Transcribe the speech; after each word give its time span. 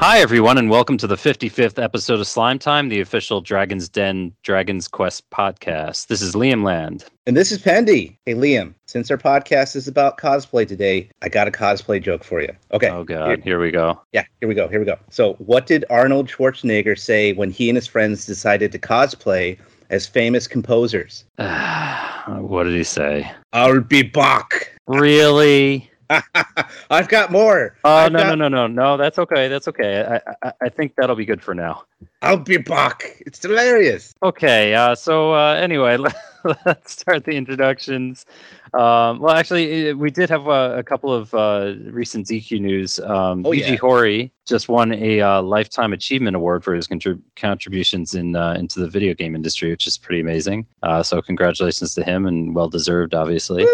Hi, 0.00 0.20
everyone, 0.20 0.56
and 0.56 0.70
welcome 0.70 0.96
to 0.96 1.06
the 1.06 1.16
55th 1.16 1.78
episode 1.78 2.20
of 2.20 2.26
Slime 2.26 2.58
Time, 2.58 2.88
the 2.88 3.02
official 3.02 3.42
Dragon's 3.42 3.86
Den 3.86 4.32
Dragon's 4.42 4.88
Quest 4.88 5.28
podcast. 5.28 6.06
This 6.06 6.22
is 6.22 6.34
Liam 6.34 6.64
Land. 6.64 7.04
And 7.26 7.36
this 7.36 7.52
is 7.52 7.58
Pendy. 7.58 8.16
Hey, 8.24 8.32
Liam, 8.32 8.72
since 8.86 9.10
our 9.10 9.18
podcast 9.18 9.76
is 9.76 9.86
about 9.86 10.16
cosplay 10.16 10.66
today, 10.66 11.10
I 11.20 11.28
got 11.28 11.48
a 11.48 11.50
cosplay 11.50 12.02
joke 12.02 12.24
for 12.24 12.40
you. 12.40 12.50
Okay. 12.72 12.88
Oh, 12.88 13.04
God. 13.04 13.26
Here, 13.26 13.40
here 13.44 13.60
we 13.60 13.70
go. 13.70 14.00
Yeah, 14.12 14.24
here 14.40 14.48
we 14.48 14.54
go. 14.54 14.68
Here 14.68 14.78
we 14.78 14.86
go. 14.86 14.98
So, 15.10 15.34
what 15.34 15.66
did 15.66 15.84
Arnold 15.90 16.28
Schwarzenegger 16.28 16.98
say 16.98 17.34
when 17.34 17.50
he 17.50 17.68
and 17.68 17.76
his 17.76 17.86
friends 17.86 18.24
decided 18.24 18.72
to 18.72 18.78
cosplay 18.78 19.58
as 19.90 20.06
famous 20.06 20.48
composers? 20.48 21.26
what 21.36 22.64
did 22.64 22.72
he 22.74 22.84
say? 22.84 23.30
I'll 23.52 23.82
be 23.82 24.00
back. 24.00 24.72
Really? 24.86 25.89
I've 26.90 27.08
got 27.08 27.30
more. 27.30 27.76
Oh 27.84 27.94
I've 27.94 28.12
no 28.12 28.18
got... 28.18 28.38
no 28.38 28.48
no 28.48 28.48
no 28.48 28.66
no! 28.66 28.96
That's 28.96 29.18
okay. 29.18 29.48
That's 29.48 29.68
okay. 29.68 30.02
I, 30.02 30.48
I 30.48 30.52
I 30.62 30.68
think 30.68 30.94
that'll 30.96 31.16
be 31.16 31.24
good 31.24 31.42
for 31.42 31.54
now. 31.54 31.84
I'll 32.22 32.36
be 32.36 32.56
back. 32.56 33.22
It's 33.26 33.42
hilarious. 33.42 34.14
Okay. 34.22 34.74
Uh, 34.74 34.94
so 34.94 35.34
uh, 35.34 35.54
anyway, 35.54 35.96
let's 36.66 36.92
start 36.92 37.24
the 37.24 37.32
introductions. 37.32 38.26
Um, 38.74 39.20
well, 39.20 39.34
actually, 39.34 39.92
we 39.94 40.10
did 40.10 40.30
have 40.30 40.46
a, 40.46 40.78
a 40.78 40.82
couple 40.82 41.12
of 41.12 41.32
uh, 41.34 41.74
recent 41.84 42.26
DQ 42.26 42.60
news. 42.60 42.98
Um, 43.00 43.44
oh, 43.46 43.50
Yuji 43.50 43.70
yeah. 43.70 43.76
Horii 43.76 44.30
just 44.46 44.68
won 44.68 44.92
a 44.92 45.20
uh, 45.20 45.42
lifetime 45.42 45.92
achievement 45.92 46.36
award 46.36 46.62
for 46.62 46.74
his 46.74 46.86
contrib- 46.86 47.22
contributions 47.36 48.14
in 48.14 48.36
uh, 48.36 48.54
into 48.54 48.80
the 48.80 48.88
video 48.88 49.14
game 49.14 49.34
industry, 49.34 49.70
which 49.70 49.86
is 49.86 49.96
pretty 49.96 50.20
amazing. 50.20 50.66
Uh, 50.82 51.02
so 51.02 51.22
congratulations 51.22 51.94
to 51.94 52.02
him, 52.02 52.26
and 52.26 52.54
well 52.54 52.68
deserved, 52.68 53.14
obviously. 53.14 53.66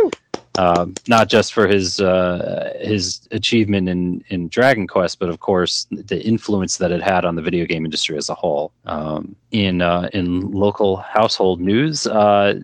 Um, 0.58 0.94
not 1.06 1.28
just 1.28 1.52
for 1.52 1.68
his 1.68 2.00
uh, 2.00 2.72
his 2.80 3.28
achievement 3.30 3.88
in, 3.88 4.24
in 4.28 4.48
Dragon 4.48 4.86
Quest, 4.86 5.18
but 5.18 5.28
of 5.28 5.40
course 5.40 5.86
the 5.90 6.22
influence 6.24 6.78
that 6.78 6.92
it 6.92 7.02
had 7.02 7.24
on 7.24 7.36
the 7.36 7.42
video 7.42 7.66
game 7.66 7.84
industry 7.84 8.16
as 8.16 8.28
a 8.28 8.34
whole. 8.34 8.72
Um, 8.86 9.36
in 9.50 9.82
uh, 9.82 10.08
in 10.12 10.50
local 10.52 10.96
household 10.96 11.60
news, 11.60 12.06
uh, 12.06 12.60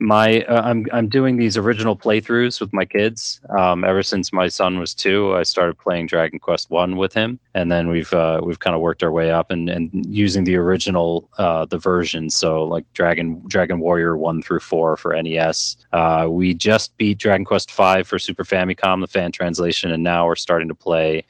my 0.00 0.42
uh, 0.44 0.62
I'm 0.62 0.86
I'm 0.92 1.08
doing 1.08 1.36
these 1.36 1.56
original 1.56 1.94
playthroughs 1.94 2.60
with 2.60 2.72
my 2.72 2.84
kids. 2.84 3.40
Um, 3.56 3.84
ever 3.84 4.02
since 4.02 4.32
my 4.32 4.48
son 4.48 4.78
was 4.78 4.94
two, 4.94 5.34
I 5.36 5.42
started 5.42 5.78
playing 5.78 6.06
Dragon 6.06 6.38
Quest 6.38 6.70
One 6.70 6.96
with 6.96 7.12
him, 7.12 7.38
and 7.54 7.70
then 7.70 7.88
we've 7.88 8.12
uh, 8.12 8.40
we've 8.42 8.58
kind 8.58 8.74
of 8.74 8.80
worked 8.80 9.02
our 9.02 9.12
way 9.12 9.30
up 9.30 9.50
and, 9.50 9.68
and 9.68 9.90
using 10.06 10.44
the 10.44 10.56
original 10.56 11.28
uh, 11.38 11.66
the 11.66 11.78
version. 11.78 12.30
So 12.30 12.64
like 12.64 12.90
Dragon 12.94 13.42
Dragon 13.46 13.78
Warrior 13.78 14.16
One 14.16 14.42
through 14.42 14.60
Four 14.60 14.96
for 14.96 15.20
NES. 15.22 15.76
Uh, 15.92 16.26
we 16.30 16.54
just 16.54 16.96
beat 16.96 17.18
Dragon 17.18 17.44
Quest 17.44 17.70
Five 17.70 18.08
for 18.08 18.18
Super 18.18 18.44
Famicom, 18.44 19.02
the 19.02 19.06
fan 19.06 19.32
translation, 19.32 19.90
and 19.92 20.02
now 20.02 20.26
we're 20.26 20.34
starting 20.34 20.68
to 20.68 20.74
play 20.74 21.24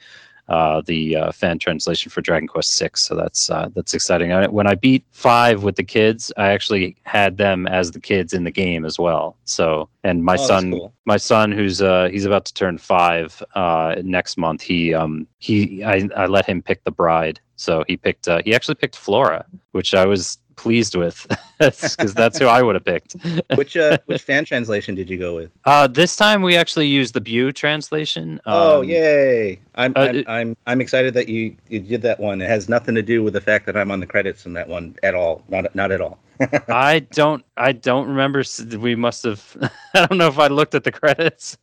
uh, 0.55 0.81
the 0.91 1.01
uh, 1.15 1.31
fan 1.31 1.57
translation 1.65 2.11
for 2.11 2.21
Dragon 2.21 2.47
Quest 2.53 2.71
Six. 2.81 2.93
So 3.07 3.15
that's 3.15 3.49
uh, 3.49 3.69
that's 3.75 3.93
exciting. 3.93 4.29
I, 4.33 4.47
when 4.57 4.67
I 4.67 4.75
beat 4.75 5.03
five 5.11 5.63
with 5.63 5.75
the 5.77 5.83
kids, 5.97 6.31
I 6.37 6.47
actually 6.55 6.95
had 7.03 7.37
them 7.37 7.67
as 7.67 7.91
the 7.91 8.01
kids 8.11 8.33
in 8.33 8.43
the 8.43 8.51
game 8.63 8.83
as 8.85 8.97
well. 8.99 9.25
So 9.45 9.87
and 10.03 10.23
my 10.31 10.37
Oh, 10.41 10.47
son, 10.51 10.71
cool. 10.71 10.93
my 11.05 11.17
son, 11.17 11.51
who's 11.57 11.81
uh, 11.81 12.09
he's 12.11 12.25
about 12.25 12.45
to 12.45 12.53
turn 12.53 12.77
five 12.77 13.41
uh, 13.55 13.95
next 14.03 14.37
month. 14.37 14.61
He 14.61 14.93
um 15.01 15.27
he 15.39 15.83
I, 15.83 16.09
I 16.15 16.25
let 16.27 16.45
him 16.45 16.61
pick 16.61 16.83
the 16.83 16.91
bride. 16.91 17.39
So 17.55 17.83
he 17.87 17.95
picked 17.95 18.27
uh, 18.27 18.41
he 18.45 18.55
actually 18.55 18.75
picked 18.75 18.97
Flora, 18.97 19.45
which 19.71 19.93
I 19.93 20.05
was 20.05 20.37
pleased 20.61 20.95
with 20.95 21.25
because 21.59 22.13
that's 22.13 22.37
who 22.39 22.45
I 22.45 22.61
would 22.61 22.75
have 22.75 22.85
picked. 22.85 23.15
Which 23.55 23.75
uh, 23.75 23.97
which 24.05 24.21
fan 24.21 24.45
translation 24.45 24.95
did 24.95 25.09
you 25.09 25.17
go 25.17 25.35
with? 25.35 25.49
Uh, 25.65 25.87
this 25.87 26.15
time 26.15 26.41
we 26.41 26.55
actually 26.55 26.87
used 26.87 27.13
the 27.13 27.21
byuu 27.21 27.51
translation. 27.53 28.39
oh 28.45 28.81
Um, 28.81 28.89
yay! 28.89 29.59
I'm 29.75 29.93
uh, 29.95 29.99
I'm, 29.99 30.23
I'm 30.27 30.57
I'm 30.67 30.81
excited 30.81 31.13
that 31.15 31.27
you 31.29 31.55
you 31.69 31.79
did 31.79 32.01
that 32.03 32.19
one. 32.19 32.41
It 32.41 32.49
has 32.49 32.69
nothing 32.69 32.95
to 32.95 33.01
do 33.13 33.23
with 33.23 33.33
the 33.33 33.41
fact 33.41 33.65
that 33.65 33.75
I'm 33.75 33.91
on 33.91 33.99
the 33.99 34.07
credits 34.07 34.45
in 34.45 34.53
that 34.53 34.67
one 34.67 34.95
at 35.03 35.15
all. 35.15 35.43
Not 35.49 35.73
not 35.75 35.91
at 35.91 36.01
all. 36.01 36.19
I 36.69 36.99
don't. 37.11 37.43
I 37.57 37.71
don't 37.71 38.07
remember. 38.07 38.43
We 38.79 38.95
must 38.95 39.23
have. 39.23 39.41
I 39.93 40.05
don't 40.07 40.17
know 40.17 40.27
if 40.27 40.39
I 40.39 40.47
looked 40.47 40.73
at 40.75 40.83
the 40.83 40.91
credits 40.91 41.57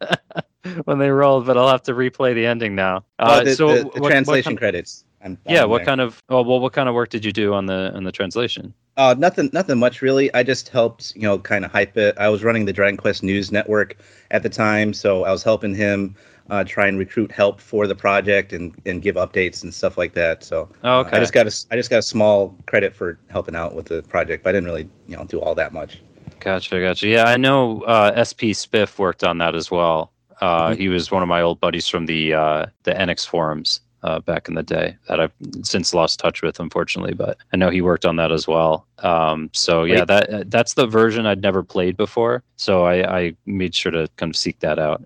when 0.85 0.99
they 0.99 1.11
rolled, 1.11 1.47
but 1.47 1.57
I'll 1.59 1.69
have 1.69 1.83
to 1.85 1.93
replay 1.95 2.33
the 2.35 2.47
ending 2.47 2.75
now. 2.77 2.99
Uh, 3.19 3.23
Uh, 3.23 3.45
the, 3.45 3.55
so, 3.55 3.69
the, 3.69 3.75
the 3.81 3.85
what- 3.87 4.01
what 4.03 4.11
translation 4.11 4.51
kind- 4.51 4.59
credits. 4.59 5.05
I'm, 5.25 5.39
yeah. 5.47 5.65
What 5.65 5.79
there. 5.79 5.87
kind 5.87 6.01
of? 6.01 6.23
Oh, 6.29 6.43
well, 6.43 6.61
what 6.61 6.73
kind 6.73 6.89
of 6.89 6.95
work 6.95 7.09
did 7.11 7.25
you 7.25 7.33
do 7.33 7.55
on 7.55 7.67
the 7.67 7.93
on 7.95 8.05
the 8.05 8.13
translation? 8.13 8.73
Uh, 8.97 9.15
nothing, 9.17 9.49
nothing 9.53 9.79
much 9.79 10.03
really. 10.03 10.33
I 10.35 10.43
just 10.43 10.69
helped, 10.71 11.15
you 11.15 11.23
know, 11.23 11.39
kind 11.39 11.65
of 11.65 11.71
hype 11.71 11.97
it. 11.97 12.17
I 12.19 12.29
was 12.29 12.43
running 12.43 12.65
the 12.65 12.73
Dragon 12.73 12.97
Quest 12.97 13.23
News 13.23 13.53
Network 13.53 13.97
at 14.33 14.43
the 14.43 14.49
time, 14.49 14.93
so 14.93 15.25
I 15.25 15.31
was 15.31 15.45
helping 15.45 15.73
him 15.75 16.17
uh, 16.51 16.65
try 16.65 16.89
and 16.89 16.99
recruit 16.99 17.31
help 17.31 17.61
for 17.61 17.87
the 17.87 17.95
project 17.95 18.53
and, 18.53 18.75
and 18.87 19.01
give 19.01 19.15
updates 19.15 19.63
and 19.63 19.73
stuff 19.73 19.99
like 19.99 20.15
that. 20.15 20.43
So 20.43 20.69
Oh, 20.83 20.99
uh, 20.99 21.01
okay. 21.03 21.17
I 21.17 21.21
just 21.21 21.33
got 21.33 21.47
a, 21.47 21.55
I 21.71 21.77
just 21.77 21.91
got 21.91 21.99
a 21.99 22.03
small 22.03 22.57
credit 22.67 22.93
for 22.93 23.21
helping 23.31 23.55
out 23.55 23.75
with 23.77 23.87
the 23.87 24.03
project, 24.03 24.43
but 24.43 24.51
I 24.51 24.53
didn't 24.55 24.67
really, 24.67 24.89
you 25.07 25.17
know, 25.17 25.25
do 25.25 25.39
all 25.41 25.55
that 25.55 25.73
much. 25.73 26.01
Gotcha. 26.41 26.81
Gotcha. 26.81 27.07
Yeah, 27.07 27.25
I 27.25 27.37
know. 27.37 27.83
Uh, 27.83 28.25
SP 28.25 28.51
Spiff 28.51 28.99
worked 28.99 29.23
on 29.23 29.39
that 29.39 29.55
as 29.55 29.71
well. 29.71 30.13
Uh, 30.41 30.71
Mhm. 30.71 30.77
He 30.77 30.89
was 30.89 31.11
one 31.13 31.23
of 31.23 31.29
my 31.29 31.41
old 31.41 31.61
buddies 31.61 31.87
from 31.87 32.07
the 32.07 32.35
uh, 32.35 32.67
the 32.83 32.93
NX 32.95 33.29
forums 33.29 33.81
uh, 34.03 34.21
back 34.21 34.49
in 34.49 34.55
the 34.55 34.63
day 34.63 34.97
that 35.09 35.21
I've 35.21 35.33
since 35.63 35.95
lost 35.95 36.19
touch 36.19 36.43
with, 36.43 36.61
unfortunately. 36.61 37.15
But 37.15 37.39
I 37.53 37.57
know 37.57 37.71
he 37.71 37.81
worked 37.81 38.07
on 38.07 38.17
that 38.17 38.33
as 38.33 38.47
well. 38.47 38.87
Um, 38.99 39.51
so 39.53 39.85
yeah, 39.85 40.05
that 40.05 40.51
that's 40.51 40.75
the 40.75 40.87
version 40.87 41.27
I'd 41.27 41.43
never 41.43 41.63
played 41.63 41.97
before. 41.97 42.43
So 42.57 42.85
I, 42.85 43.19
I 43.19 43.37
made 43.47 43.75
sure 43.75 43.93
to 43.93 44.09
kind 44.17 44.31
of 44.31 44.37
seek 44.37 44.61
that 44.61 44.79
out. 44.79 45.03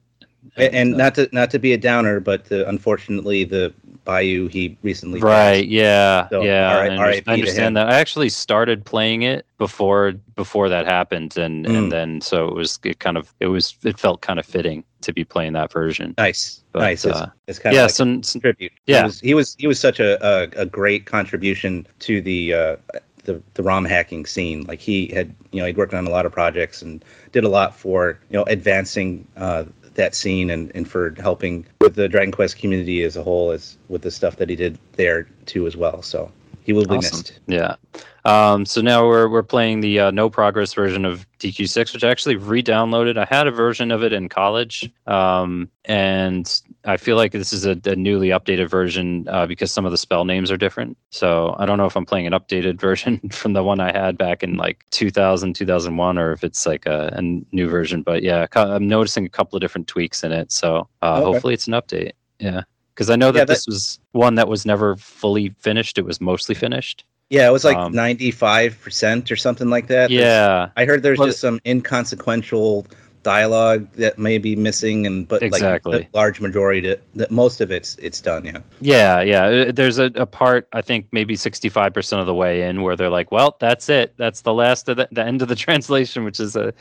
And, 0.56 0.96
not 0.96 1.14
to 1.14 1.28
not 1.32 1.50
to 1.52 1.58
be 1.58 1.72
a 1.72 1.78
downer, 1.78 2.20
but 2.20 2.50
uh, 2.52 2.66
unfortunately, 2.66 3.44
the 3.44 3.72
byuu 4.04 4.50
he 4.50 4.76
recently 4.82 5.20
right 5.20 5.60
passed. 5.62 5.68
yeah 5.68 6.28
So, 6.28 6.42
yeah 6.42 6.76
I, 6.76 6.90
under- 6.90 7.04
I 7.04 7.22
understand 7.34 7.76
that 7.76 7.88
i 7.88 7.94
actually 8.00 8.30
started 8.30 8.84
playing 8.84 9.22
it 9.22 9.46
before 9.58 10.14
before 10.34 10.68
that 10.68 10.86
happened 10.86 11.36
and 11.38 11.64
Mm. 11.66 11.78
and 11.78 11.92
then 11.92 12.20
so 12.20 12.48
it 12.48 12.54
was 12.56 12.80
it 12.82 12.98
kind 12.98 13.16
of 13.16 13.32
it 13.38 13.46
was 13.46 13.76
it 13.84 14.00
felt 14.00 14.20
kind 14.20 14.40
of 14.40 14.44
fitting 14.46 14.82
to 15.02 15.12
be 15.12 15.22
playing 15.24 15.52
that 15.52 15.70
version 15.70 16.14
Nice, 16.18 16.62
But, 16.72 16.80
nice. 16.80 17.04
It's, 17.04 17.16
uh, 17.16 17.30
it's 17.46 17.60
kind 17.60 17.76
yeah 17.76 17.82
of 17.82 17.90
like 17.90 17.94
so, 17.94 18.20
so- 18.22 18.40
tribute. 18.40 18.72
Yeah. 18.86 18.98
he 18.98 19.04
was 19.04 19.20
he 19.20 19.34
was, 19.34 19.56
he 19.60 19.66
was 19.68 19.78
such 19.78 20.00
a, 20.00 20.18
a, 20.26 20.62
a 20.62 20.66
great 20.66 21.06
contribution 21.06 21.86
to 22.00 22.20
the 22.20 22.54
uh, 22.54 22.76
the 23.24 23.40
the 23.54 23.62
ROM 23.62 23.84
hacking 23.84 24.26
scene. 24.26 24.64
Like 24.64 24.80
he 24.80 25.06
had, 25.14 25.32
you 25.52 25.60
know, 25.60 25.66
he'd 25.66 25.76
worked 25.76 25.94
on 25.94 26.08
a 26.08 26.10
lot 26.10 26.26
of 26.26 26.32
projects 26.32 26.82
and 26.82 27.04
did 27.30 27.44
a 27.44 27.48
lot 27.48 27.76
for 27.76 28.18
you 28.30 28.36
know 28.36 28.42
advancing 28.48 29.28
uh, 29.36 29.62
that 29.94 30.14
scene 30.14 30.50
and, 30.50 30.72
and 30.74 30.88
for 30.88 31.14
helping 31.18 31.66
with 31.80 31.94
the 31.94 32.08
Dragon 32.08 32.32
Quest 32.32 32.58
community 32.58 33.02
as 33.02 33.16
a 33.16 33.22
whole, 33.22 33.50
as 33.50 33.76
with 33.88 34.02
the 34.02 34.10
stuff 34.10 34.36
that 34.36 34.48
he 34.48 34.56
did 34.56 34.78
there 34.92 35.24
too 35.46 35.66
as 35.66 35.76
well. 35.76 36.02
So 36.02 36.30
he 36.64 36.72
will 36.72 36.86
be 36.86 36.96
Awesome. 36.96 37.18
missed. 37.18 37.40
Yeah. 37.46 37.76
Um, 38.24 38.64
so 38.66 38.80
now 38.80 39.04
we're 39.06 39.28
we're 39.28 39.42
playing 39.42 39.80
the 39.80 39.98
uh, 39.98 40.10
no 40.12 40.30
progress 40.30 40.72
version 40.74 41.04
of 41.04 41.26
DQ6, 41.40 41.92
which 41.92 42.04
I 42.04 42.08
actually 42.10 42.36
re-downloaded. 42.36 43.18
I 43.18 43.24
had 43.28 43.48
a 43.48 43.50
version 43.50 43.90
of 43.90 44.04
it 44.04 44.12
in 44.12 44.28
college, 44.28 44.88
um, 45.08 45.68
and 45.86 46.60
I 46.84 46.98
feel 46.98 47.16
like 47.16 47.32
this 47.32 47.52
is 47.52 47.66
a, 47.66 47.76
a 47.84 47.96
newly 47.96 48.28
updated 48.28 48.70
version 48.70 49.26
uh, 49.28 49.46
because 49.46 49.72
some 49.72 49.84
of 49.84 49.90
the 49.90 49.98
spell 49.98 50.24
names 50.24 50.52
are 50.52 50.56
different. 50.56 50.96
So 51.10 51.56
I 51.58 51.66
don't 51.66 51.78
know 51.78 51.86
if 51.86 51.96
I'm 51.96 52.06
playing 52.06 52.28
an 52.28 52.32
updated 52.32 52.78
version 52.88 53.18
from 53.30 53.54
the 53.54 53.64
one 53.64 53.80
I 53.80 53.90
had 53.90 54.16
back 54.16 54.44
in 54.44 54.54
like 54.56 54.84
2000, 54.92 55.54
2001, 55.54 56.16
or 56.16 56.30
if 56.30 56.44
it's 56.44 56.64
like 56.64 56.86
a, 56.86 57.12
a 57.16 57.20
new 57.22 57.68
version. 57.68 58.02
But 58.02 58.22
yeah, 58.22 58.46
I'm 58.54 58.86
noticing 58.86 59.26
a 59.26 59.30
couple 59.30 59.56
of 59.56 59.60
different 59.62 59.88
tweaks 59.88 60.22
in 60.22 60.30
it. 60.30 60.52
So 60.52 60.88
uh, 61.02 61.14
Okay. 61.16 61.24
hopefully 61.24 61.54
it's 61.54 61.66
an 61.66 61.72
update. 61.72 62.12
Yeah. 62.38 62.62
Because 63.02 63.10
I 63.10 63.16
know 63.16 63.32
that, 63.32 63.38
Yeah, 63.40 63.44
that- 63.46 63.52
this 63.54 63.66
was 63.66 63.98
one 64.12 64.36
that 64.36 64.46
was 64.46 64.64
never 64.64 64.94
fully 64.94 65.52
finished. 65.58 65.98
It 65.98 66.04
was 66.04 66.20
mostly 66.20 66.54
finished. 66.54 67.04
Yeah, 67.30 67.48
it 67.48 67.50
was 67.52 67.64
like 67.64 67.76
Um, 67.76 67.90
ninety 67.92 68.30
five 68.30 68.80
percent 68.80 69.32
or 69.32 69.34
something 69.34 69.68
like 69.68 69.88
that. 69.88 70.08
There's- 70.08 70.22
Yeah, 70.22 70.68
I 70.76 70.84
heard 70.84 71.02
there's 71.02 71.18
Well, 71.18 71.26
just 71.26 71.40
some 71.40 71.58
inconsequential 71.66 72.86
dialogue 73.22 73.88
that 73.92 74.18
may 74.18 74.38
be 74.38 74.56
missing, 74.56 75.06
and 75.06 75.26
but 75.28 75.42
Exactly. 75.42 75.92
like 75.92 76.10
the 76.12 76.16
large 76.18 76.40
majority, 76.40 76.80
to, 76.82 76.98
that 77.14 77.30
most 77.30 77.60
of 77.60 77.70
it's 77.70 77.96
it's 77.96 78.20
done. 78.20 78.44
Yeah. 78.44 78.58
yeah, 78.80 79.20
yeah. 79.20 79.44
Uh, 79.68 79.72
There's 79.72 79.98
a, 79.98 80.06
a 80.14 80.26
part 80.26 80.68
I 80.72 80.82
think 80.82 81.06
maybe 81.12 81.34
65% 81.36 82.20
of 82.20 82.26
the 82.26 82.34
way 82.34 82.62
in 82.62 82.82
where 82.82 82.96
they're 82.96 83.10
like, 83.10 83.30
"Well, 83.32 83.56
that's 83.60 83.88
it. 83.88 84.14
That's 84.16 84.42
the 84.42 84.52
last 84.54 84.88
of 84.88 84.96
the, 84.96 85.08
the 85.12 85.24
end 85.24 85.42
of 85.42 85.48
the 85.48 85.54
translation," 85.66 86.24
which 86.24 86.40
is 86.40 86.56
a 86.56 86.72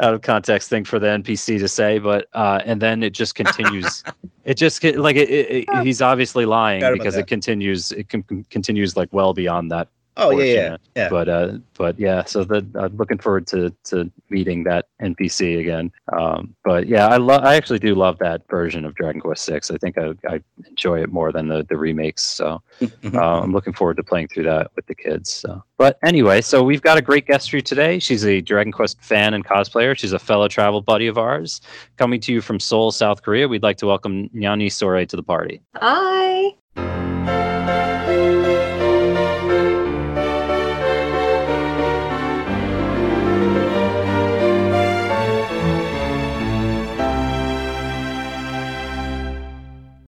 out 0.00 0.14
of 0.14 0.22
context 0.22 0.68
thing 0.68 0.84
for 0.84 0.98
the 0.98 1.06
NPC 1.06 1.58
to 1.58 1.68
say. 1.68 1.98
But 1.98 2.28
uh, 2.34 2.60
and 2.64 2.80
then 2.82 3.02
it 3.02 3.10
just 3.14 3.34
continues. 3.34 4.02
it 4.44 4.54
just 4.54 4.82
like 4.84 5.16
it, 5.16 5.30
it, 5.30 5.50
it- 5.68 5.82
he's 5.84 6.02
obviously 6.02 6.44
lying 6.46 6.80
because 6.92 7.14
that. 7.14 7.20
it 7.20 7.26
continues. 7.26 7.92
It 7.92 8.08
con- 8.08 8.22
con- 8.24 8.46
continues 8.50 8.96
like 8.96 9.08
well 9.12 9.32
beyond 9.34 9.70
that 9.70 9.88
Oh 10.16 10.30
yeah, 10.38 10.44
yeah, 10.44 10.76
yeah. 10.94 11.08
but 11.08 11.28
uh 11.28 11.58
but 11.76 11.98
yeah 11.98 12.22
so 12.24 12.44
the 12.44 12.64
i'm 12.76 12.96
looking 12.96 13.18
forward 13.18 13.48
to 13.48 13.74
to 13.84 14.08
meeting 14.30 14.62
that 14.64 14.86
npc 15.02 15.58
again. 15.58 15.90
Um 16.12 16.54
but 16.64 16.86
yeah 16.86 17.08
i 17.08 17.16
love 17.16 17.42
i 17.42 17.56
actually 17.56 17.80
do 17.80 17.96
love 17.96 18.18
that 18.20 18.42
version 18.48 18.84
of 18.84 18.94
dragon 18.94 19.20
quest 19.20 19.44
6 19.44 19.72
i 19.72 19.76
think 19.78 19.98
i, 19.98 20.12
I 20.28 20.40
enjoy 20.68 21.02
it 21.02 21.10
more 21.10 21.32
than 21.32 21.48
the 21.48 21.64
the 21.68 21.76
remakes 21.76 22.22
so 22.22 22.62
Mhm. 22.80 23.14
uh, 23.16 23.40
i'm 23.42 23.52
looking 23.52 23.72
forward 23.72 23.96
to 23.96 24.04
playing 24.04 24.28
through 24.28 24.44
that 24.44 24.70
with 24.76 24.86
the 24.86 24.94
kids 24.94 25.30
so. 25.30 25.62
But 25.78 25.98
anyway 26.04 26.40
so 26.42 26.62
we've 26.62 26.82
got 26.82 26.96
a 26.96 27.02
great 27.02 27.26
guest 27.26 27.50
for 27.50 27.56
you 27.56 27.62
today. 27.62 27.98
She's 27.98 28.24
a 28.24 28.40
dragon 28.40 28.70
quest 28.72 29.02
fan 29.02 29.34
and 29.34 29.44
cosplayer. 29.44 29.98
She's 29.98 30.12
a 30.12 30.18
fellow 30.20 30.46
travel 30.46 30.80
buddy 30.80 31.08
of 31.08 31.18
ours. 31.18 31.60
Coming 31.96 32.20
to 32.20 32.32
you 32.32 32.40
from 32.40 32.60
seoul 32.60 32.92
south 32.92 33.22
korea 33.22 33.48
we'd 33.48 33.64
like 33.64 33.78
to 33.78 33.86
welcome 33.86 34.28
nyani 34.28 34.70
sore 34.70 35.04
to 35.04 35.16
the 35.16 35.22
party. 35.24 35.60
Hi. 35.76 37.13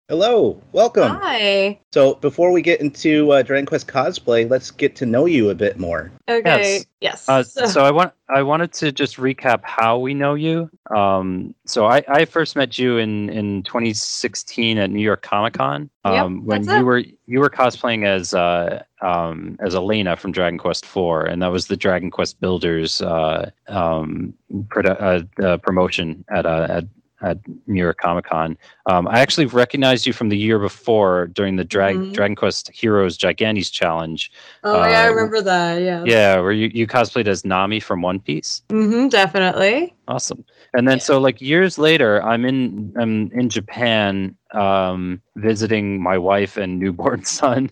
Hello, 0.08 0.62
welcome. 0.72 1.18
Hi. 1.20 1.78
So 1.92 2.14
before 2.14 2.52
we 2.52 2.62
get 2.62 2.80
into 2.80 3.32
uh, 3.32 3.42
Dragon 3.42 3.66
Quest 3.66 3.88
cosplay, 3.88 4.48
let's 4.48 4.70
get 4.70 4.94
to 4.96 5.06
know 5.06 5.26
you 5.26 5.50
a 5.50 5.54
bit 5.54 5.78
more. 5.78 6.12
Okay. 6.28 6.84
Yes. 7.00 7.28
Uh, 7.28 7.42
so 7.42 7.82
I 7.82 7.90
want 7.90 8.12
I 8.28 8.42
wanted 8.42 8.72
to 8.74 8.92
just 8.92 9.16
recap 9.16 9.60
how 9.62 9.98
we 9.98 10.14
know 10.14 10.34
you. 10.34 10.70
Um, 10.94 11.54
so 11.64 11.86
I, 11.86 12.02
I 12.08 12.24
first 12.24 12.56
met 12.56 12.78
you 12.78 12.98
in, 12.98 13.30
in 13.30 13.62
2016 13.64 14.78
at 14.78 14.90
New 14.90 15.02
York 15.02 15.22
Comic 15.22 15.54
Con 15.54 15.90
Yep, 16.04 16.14
um, 16.14 16.44
when 16.44 16.64
you 16.64 16.76
it. 16.76 16.82
were 16.82 16.98
you 17.26 17.40
were 17.40 17.50
cosplaying 17.50 18.06
as 18.06 18.34
uh, 18.34 18.82
um, 19.02 19.56
as 19.60 19.74
Elena 19.74 20.16
from 20.16 20.32
Dragon 20.32 20.58
Quest 20.58 20.84
IV, 20.84 21.26
and 21.28 21.42
that 21.42 21.50
was 21.50 21.66
the 21.66 21.76
Dragon 21.76 22.10
Quest 22.10 22.40
Builders 22.40 23.02
uh, 23.02 23.50
um, 23.68 24.34
produ- 24.68 25.00
uh, 25.40 25.42
uh, 25.44 25.56
promotion 25.58 26.24
at 26.28 26.46
uh, 26.46 26.66
at 26.70 26.84
at 27.26 27.38
New 27.66 27.80
York 27.82 27.98
Comic 27.98 28.24
Con. 28.26 28.56
Um, 28.86 29.08
I 29.08 29.20
actually 29.20 29.46
recognized 29.46 30.06
you 30.06 30.12
from 30.12 30.28
the 30.28 30.38
year 30.38 30.58
before 30.58 31.26
during 31.28 31.56
the 31.56 31.64
Drag 31.64 31.96
Mhm. 31.96 32.12
Dragon 32.12 32.36
Quest 32.36 32.70
Heroes 32.72 33.18
Gigantes 33.18 33.70
Challenge. 33.70 34.30
oh 34.64 34.72
yeah, 34.86 35.02
I 35.02 35.06
uh, 35.06 35.10
remember 35.10 35.40
that. 35.42 35.82
Yeah. 35.82 36.02
Yeah, 36.04 36.40
where 36.40 36.52
you, 36.52 36.70
you 36.72 36.86
cosplayed 36.86 37.26
as 37.26 37.44
Nami 37.44 37.80
from 37.80 38.02
One 38.02 38.20
Piece. 38.20 38.62
Mm-hmm. 38.68 39.08
Definitely. 39.08 39.94
Awesome. 40.08 40.44
And 40.74 40.86
then 40.86 40.98
Yeah. 40.98 41.02
so 41.02 41.18
like 41.20 41.40
years 41.40 41.78
later, 41.78 42.22
I'm 42.22 42.44
in 42.44 42.92
I'm 42.96 43.30
in 43.32 43.48
Japan 43.48 44.36
um, 44.52 45.20
visiting 45.36 46.00
my 46.02 46.16
wife 46.16 46.56
and 46.56 46.78
newborn 46.78 47.24
son. 47.40 47.70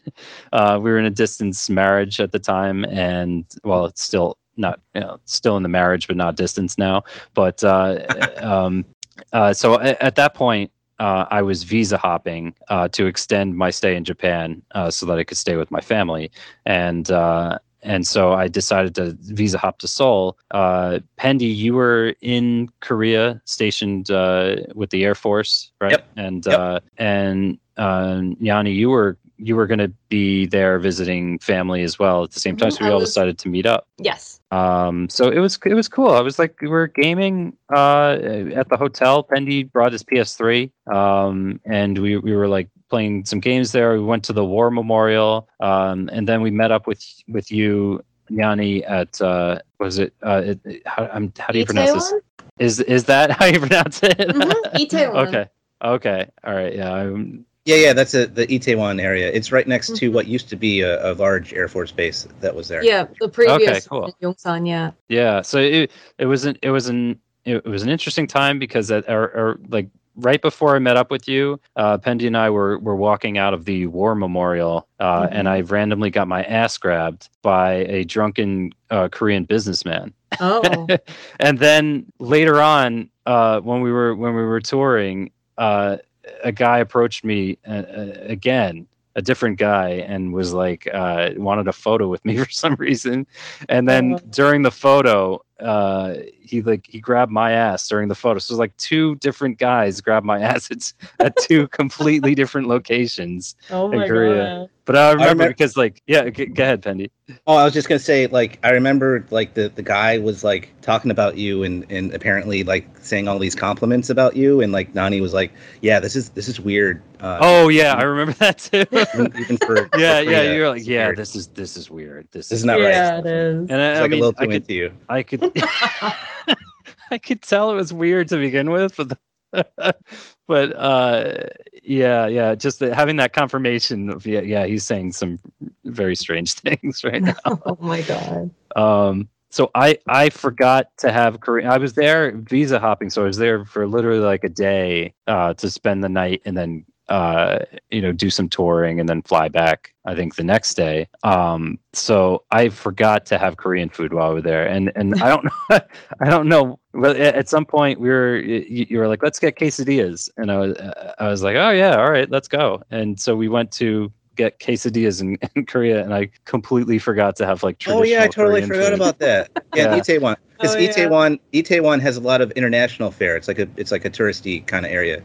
Uh, 0.53 0.79
we 0.83 0.91
were 0.91 0.99
in 0.99 1.05
a 1.05 1.11
distance 1.11 1.71
marriage 1.71 2.19
at 2.21 2.33
the 2.33 2.39
time, 2.41 2.85
and 2.87 3.45
well, 3.63 3.85
it's 3.87 4.03
still 4.03 4.37
not 4.57 4.81
you 4.95 5.01
know 5.01 5.19
still 5.25 5.57
in 5.57 5.63
the 5.63 5.69
marriage, 5.69 6.07
but 6.09 6.17
not 6.17 6.37
distance 6.37 6.77
now. 6.79 7.03
But 7.35 7.63
uh, 7.63 8.01
um, 8.39 8.85
uh, 9.33 9.53
so 9.53 9.81
at, 9.81 10.01
at 10.03 10.15
that 10.17 10.35
point. 10.35 10.71
Uh, 11.01 11.27
I 11.29 11.43
was 11.43 11.65
visa 11.65 11.99
hopping 11.99 12.55
uh, 12.69 12.87
to 12.91 13.07
extend 13.07 13.57
my 13.57 13.71
stay 13.71 13.97
in 13.97 14.05
Japan 14.05 14.63
uh, 14.77 14.93
so 14.93 15.07
that 15.07 15.19
I 15.19 15.25
could 15.25 15.37
stay 15.37 15.57
with 15.57 15.69
my 15.73 15.81
family, 15.81 16.31
and 16.67 17.11
uh, 17.11 17.59
and 17.83 18.07
so 18.07 18.33
I 18.33 18.47
decided 18.47 18.95
to 18.95 19.17
visa 19.19 19.59
hop 19.59 19.79
to 19.81 19.89
Seoul. 19.89 20.39
Uh, 20.53 21.01
Pendy, 21.19 21.53
you 21.53 21.75
were 21.75 22.15
in 22.21 22.69
Korea, 22.79 23.43
stationed 23.45 24.13
uh, 24.13 24.55
with 24.77 24.91
the 24.91 25.03
Air 25.05 25.17
Force, 25.17 25.73
right? 25.81 25.91
Yep. 25.91 26.07
And 26.17 26.47
Yep. 26.47 26.59
uh, 26.61 26.81
and 26.97 27.59
uh, 27.77 28.21
Yanni, 28.39 28.71
you 28.71 28.89
were 28.89 29.19
you 29.37 29.57
were 29.57 29.67
going 29.67 29.81
to 29.81 29.93
be 30.09 30.47
there 30.47 30.79
visiting 30.79 31.41
family 31.41 31.83
as 31.83 31.99
well 31.99 32.23
at 32.23 32.31
the 32.31 32.39
same 32.39 32.57
time. 32.57 32.69
Mhm, 32.71 32.79
So 32.79 32.85
we 32.85 32.91
I 32.91 32.95
all 32.95 33.01
was- 33.01 33.09
decided 33.09 33.37
to 33.39 33.49
meet 33.49 33.67
up. 33.67 33.89
Yes. 33.99 34.34
Um, 34.55 35.09
so 35.09 35.23
it 35.31 35.41
was 35.41 35.59
it 35.65 35.75
was 35.75 35.89
cool. 35.89 36.11
I 36.11 36.21
was 36.21 36.39
like 36.39 36.61
we 36.61 36.69
were 36.69 36.87
gaming 36.87 37.57
uh, 37.75 38.13
at 38.61 38.69
the 38.69 38.77
hotel. 38.77 39.25
Pendy 39.25 39.71
brought 39.71 39.93
his 39.93 40.03
PS3, 40.03 40.71
um, 40.93 41.61
and 41.65 41.99
we 41.99 42.17
we 42.19 42.33
were 42.37 42.49
like 42.49 42.69
playing 42.91 43.25
some 43.25 43.41
games 43.41 43.73
there. 43.73 43.93
We 43.95 44.05
went 44.05 44.25
to 44.25 44.33
the 44.33 44.45
War 44.45 44.71
Memorial, 44.71 45.49
um, 45.61 46.09
and 46.13 46.29
then 46.29 46.41
we 46.43 46.51
met 46.51 46.71
up 46.71 46.87
with 46.87 47.03
with 47.29 47.51
you, 47.51 48.03
Yanni, 48.29 48.85
at 48.85 49.21
uh, 49.21 49.59
was 49.81 49.99
it? 49.99 50.13
Uh, 50.23 50.43
it, 50.45 50.61
it- 50.65 50.83
how, 50.87 51.07
how 51.39 51.53
do 51.53 51.59
you 51.59 51.67
pronounce 51.67 51.93
this? 52.11 52.15
Is 52.59 52.81
is 52.81 53.05
that 53.05 53.31
how 53.39 53.47
you 53.47 53.59
pronounce 53.61 54.03
it? 54.03 54.19
Mhm, 54.19 54.63
Itaewon. 54.75 55.17
okay. 55.29 55.47
Okay. 55.83 56.31
All 56.45 56.55
right. 56.55 56.75
Yeah. 56.75 56.93
I'm, 56.95 57.45
Yeah, 57.65 57.77
yeah, 57.77 57.93
that's 57.95 58.13
a, 58.15 58.27
the 58.27 58.47
Itaewon 58.47 59.01
area. 59.01 59.31
It's 59.33 59.51
right 59.51 59.67
next 59.67 59.97
to 59.97 60.11
Mhm. 60.11 60.15
what 60.15 60.27
used 60.27 60.51
to 60.51 60.57
be 60.57 60.83
a, 60.83 61.13
a 61.13 61.15
large 61.15 61.55
Air 61.55 61.67
Force 61.69 61.91
base 61.93 62.29
that 62.41 62.55
was 62.55 62.69
there. 62.69 62.85
Yeah, 62.85 63.07
the 63.21 63.29
previous 63.29 63.69
okay, 63.69 63.81
cool. 63.89 64.15
Yongsan. 64.23 64.69
Yeah. 64.69 64.91
Yeah, 65.09 65.41
so 65.41 65.59
it 65.59 65.91
it 66.19 66.27
was 66.27 66.45
an 66.45 66.59
it 66.61 66.71
was 66.71 66.89
an 66.89 67.19
it 67.45 67.65
was 67.65 67.83
an 67.83 67.89
interesting 67.89 68.27
time 68.27 68.59
because 68.59 68.91
at 68.91 69.09
or, 69.09 69.25
or 69.25 69.59
like 69.69 69.89
right 70.17 70.41
before 70.43 70.77
I 70.77 70.79
met 70.79 70.97
up 70.97 71.11
with 71.11 71.27
you, 71.27 71.59
uh, 71.77 71.97
Pendy 71.99 72.27
and 72.27 72.37
I 72.37 72.51
were 72.51 72.79
were 72.79 72.97
walking 72.97 73.39
out 73.39 73.55
of 73.55 73.65
the 73.65 73.87
war 73.87 74.15
memorial, 74.15 74.87
uh, 75.01 75.29
and 75.31 75.49
I 75.49 75.63
randomly 75.63 76.11
got 76.11 76.29
my 76.29 76.43
ass 76.45 76.77
grabbed 76.77 77.31
by 77.41 77.87
a 77.89 78.05
drunken 78.05 78.73
uh, 78.91 79.09
Korean 79.09 79.45
businessman. 79.45 80.13
Oh. 80.39 80.87
and 81.41 81.59
then 81.59 82.07
later 82.19 82.61
on, 82.61 83.09
uh, 83.25 83.61
when 83.61 83.81
we 83.81 83.91
were 83.91 84.15
when 84.15 84.35
we 84.35 84.43
were 84.43 84.61
touring, 84.61 85.31
uh, 85.57 85.97
a 86.43 86.53
guy 86.53 86.79
approached 86.79 87.25
me 87.25 87.59
uh, 87.67 87.71
uh, 87.71 88.13
again, 88.21 88.87
a 89.17 89.23
different 89.23 89.59
guy, 89.59 89.91
and 89.91 90.33
was 90.33 90.53
like 90.53 90.89
uh, 90.93 91.31
wanted 91.37 91.69
a 91.69 91.73
photo 91.73 92.09
with 92.09 92.25
me 92.25 92.37
for 92.45 92.51
some 92.51 92.75
reason. 92.77 93.27
And 93.69 93.89
then 93.89 94.15
Oh. 94.15 94.19
during 94.31 94.63
the 94.63 94.71
photo, 94.73 95.41
uh, 95.61 96.15
he 96.41 96.63
like 96.63 96.87
he 96.89 96.99
grabbed 97.01 97.31
my 97.31 97.53
ass 97.53 97.87
during 97.89 98.09
the 98.09 98.15
photo. 98.17 98.39
So 98.41 98.53
it 98.53 98.55
was 98.55 98.59
like 98.59 98.77
two 98.77 99.15
different 99.17 99.59
guys 99.59 100.01
grabbed 100.01 100.27
my 100.27 100.41
ass. 100.51 100.71
It's 100.71 100.95
at 101.21 101.37
two 101.37 101.69
completely 101.69 102.35
different 102.35 102.67
locations. 102.67 103.55
oh 103.71 103.93
in 103.93 104.07
Korea. 104.09 104.45
god. 104.45 104.71
But 104.87 104.97
I 104.97 105.13
remember 105.13 105.45
remem- 105.45 105.49
because 105.49 105.77
like 105.79 106.03
yeah, 106.07 106.29
g- 106.29 106.45
go 106.47 106.63
ahead, 106.63 106.83
Pendy. 106.83 107.11
Oh, 107.47 107.57
I 107.57 107.65
was 107.65 107.73
just 107.73 107.89
gonna 107.89 107.99
say, 107.99 108.27
like, 108.27 108.59
I 108.63 108.73
remember, 108.73 109.25
like, 109.31 109.55
the 109.55 109.71
the 109.75 109.83
guy 109.83 110.19
was 110.19 110.45
like 110.45 110.69
talking 110.83 111.11
about 111.11 111.39
you 111.39 111.63
and 111.63 111.87
and 111.91 112.13
apparently 112.13 112.65
like 112.65 112.87
saying 113.01 113.27
all 113.27 113.39
these 113.39 113.55
compliments 113.55 114.11
about 114.11 114.37
you, 114.37 114.61
and 114.61 114.73
like 114.73 114.95
Nani 114.95 115.23
was 115.23 115.33
like, 115.33 115.53
yeah, 115.81 116.01
this 116.01 116.15
is 116.17 116.29
this 116.31 116.49
is 116.49 116.61
weird. 116.61 117.01
Uh, 117.21 117.39
Oh 117.41 117.69
yeah, 117.69 117.95
I 117.95 118.03
remember 118.03 118.33
that 118.35 118.59
too. 118.59 118.85
even, 118.93 119.33
even 119.41 119.57
for 119.67 119.77
yeah, 119.97 120.23
for 120.23 120.31
yeah. 120.31 120.41
Frida, 120.41 120.55
You're 120.55 120.69
like, 120.69 120.87
yeah, 120.87 121.07
weird. 121.07 121.17
this 121.19 121.35
is 121.35 121.47
this 121.49 121.79
is 121.79 121.91
weird. 121.91 122.29
This, 122.33 122.49
This 122.51 122.57
is 122.57 122.61
is 122.61 122.65
not 122.67 122.79
yeah, 122.79 122.85
right. 122.85 122.93
Yeah 122.95 123.19
it 123.21 123.27
is. 123.27 123.71
And 123.71 123.73
I, 123.81 123.91
It's 123.93 123.99
I 123.99 124.03
like 124.03 124.11
mean, 124.11 124.21
a 124.21 124.25
little 124.27 124.35
I 124.39 124.45
too 124.45 124.51
could, 124.51 124.57
into 124.57 124.75
you. 124.75 124.93
I 125.09 125.23
could, 125.23 125.53
I 127.11 127.19
could 127.19 127.41
tell 127.43 127.71
it 127.71 127.75
was 127.75 127.93
weird 127.93 128.29
to 128.29 128.37
begin 128.37 128.71
with, 128.71 128.97
but, 128.97 129.09
the, 129.09 129.19
but 130.47 130.77
uh, 130.77 131.49
yeah, 131.83 132.27
yeah, 132.27 132.55
just 132.55 132.79
the, 132.79 132.95
having 132.95 133.17
that 133.17 133.33
confirmation 133.33 134.11
of 134.11 134.27
yeah, 134.27 134.41
yeah, 134.41 134.67
he's 134.67 134.85
saying 134.85 135.13
some 135.13 135.39
very 135.85 136.17
strange 136.17 136.53
things 136.55 137.05
right 137.05 137.23
now. 137.23 137.35
oh 137.45 137.79
my 137.81 138.03
god. 138.03 138.51
Um, 138.77 139.29
so 139.51 139.71
I 139.75 139.99
I 140.09 140.31
forgot 140.31 140.87
to 140.99 141.13
have 141.13 141.41
Korean. 141.41 141.71
I 141.71 141.79
was 141.79 141.95
there 141.95 142.33
visa 142.37 142.81
hopping, 142.81 143.11
so 143.11 143.23
I 143.23 143.27
was 143.27 143.37
there 143.37 143.65
for 143.65 143.87
literally 143.87 144.21
like 144.21 144.45
a 144.45 144.49
day 144.49 145.15
uh, 145.27 145.55
to 145.55 145.71
spend 145.71 146.03
the 146.03 146.09
night 146.09 146.43
and 146.45 146.57
then 146.57 146.85
uh, 147.09 147.59
you 147.91 148.01
know 148.01 148.13
do 148.13 148.31
some 148.31 148.49
touring 148.49 149.01
and 149.01 149.09
then 149.09 149.23
fly 149.23 149.49
back. 149.49 149.93
I 150.07 150.15
think 150.15 150.37
the 150.37 150.45
next 150.45 150.75
day. 150.75 151.09
Um, 151.23 151.79
so 151.93 152.45
I 152.51 152.69
forgot 152.69 153.25
to 153.27 153.39
have 153.39 153.57
Korean 153.57 153.89
food 153.89 154.13
while 154.13 154.31
we 154.31 154.35
were 154.37 154.43
there, 154.43 154.67
and 154.67 154.93
and 154.97 155.15
I 155.23 155.29
don't 155.29 155.45
know, 155.71 155.81
I 156.21 156.31
don't 156.31 156.49
know. 156.49 156.79
Well, 156.93 157.15
at 157.17 157.49
some 157.49 157.65
point 157.67 158.01
we 158.01 158.09
were 158.09 158.37
you, 158.37 158.87
you 158.89 158.99
were 158.99 159.09
like, 159.09 159.23
let's 159.23 159.39
get 159.39 159.57
quesadillas, 159.57 160.29
and 160.37 160.51
I 160.51 160.59
was 160.59 160.77
I 161.19 161.29
was 161.29 161.43
like, 161.43 161.57
oh 161.57 161.71
yeah, 161.71 161.97
all 161.97 162.11
right, 162.11 162.31
let's 162.31 162.49
go. 162.49 162.83
And 162.91 163.19
so 163.19 163.37
we 163.37 163.49
went 163.49 163.71
to 163.73 164.13
get 164.37 164.59
quesadillas 164.59 165.21
in, 165.21 165.39
in 165.55 165.65
Korea, 165.67 166.03
and 166.03 166.13
I 166.15 166.29
completely 166.45 166.99
forgot 166.99 167.37
to 167.37 167.47
have 167.47 167.63
like 167.63 167.83
Oh 167.87 168.03
yeah, 168.03 168.23
I 168.25 168.29
totally 168.29 168.63
Korean 168.63 168.69
forgot 168.69 168.85
food. 168.89 168.95
about 168.95 169.19
that. 169.21 169.51
Yeah, 169.75 169.95
Yeah. 169.95 170.01
Itaewon, 170.01 170.37
because 170.53 170.77
Oh, 170.77 170.79
yeah. 170.79 170.91
Itaewon 170.93 171.39
Itaewon 171.53 172.01
has 172.01 172.17
a 172.17 172.21
lot 172.21 172.41
of 172.41 172.51
international 172.53 173.11
fare. 173.11 173.37
It's 173.37 173.49
like 173.49 173.59
a 173.59 173.69
it's 173.77 173.91
like 173.93 174.05
a 174.05 174.11
touristy 174.11 174.65
kind 174.67 174.87
of 174.87 174.93
area. 174.93 175.23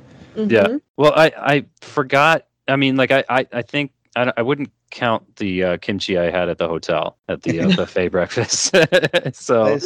Yeah. 0.48 0.68
Mhm. 0.68 0.82
Well, 0.98 1.14
I 1.16 1.32
I 1.38 1.66
forgot. 1.82 2.46
I 2.68 2.76
mean, 2.76 2.96
like 2.96 3.12
I 3.12 3.24
I, 3.30 3.48
I 3.52 3.62
think 3.62 3.92
I, 4.16 4.32
I 4.38 4.42
wouldn't 4.42 4.72
count 4.92 5.36
the 5.36 5.64
uh, 5.64 5.78
kimchi 5.78 6.18
I 6.18 6.32
had 6.32 6.50
at 6.50 6.58
the 6.58 6.68
hotel 6.68 7.18
at 7.28 7.44
the 7.44 7.62
uh, 7.62 7.70
buffet 7.76 8.10
breakfast. 8.10 8.76
so. 9.34 9.78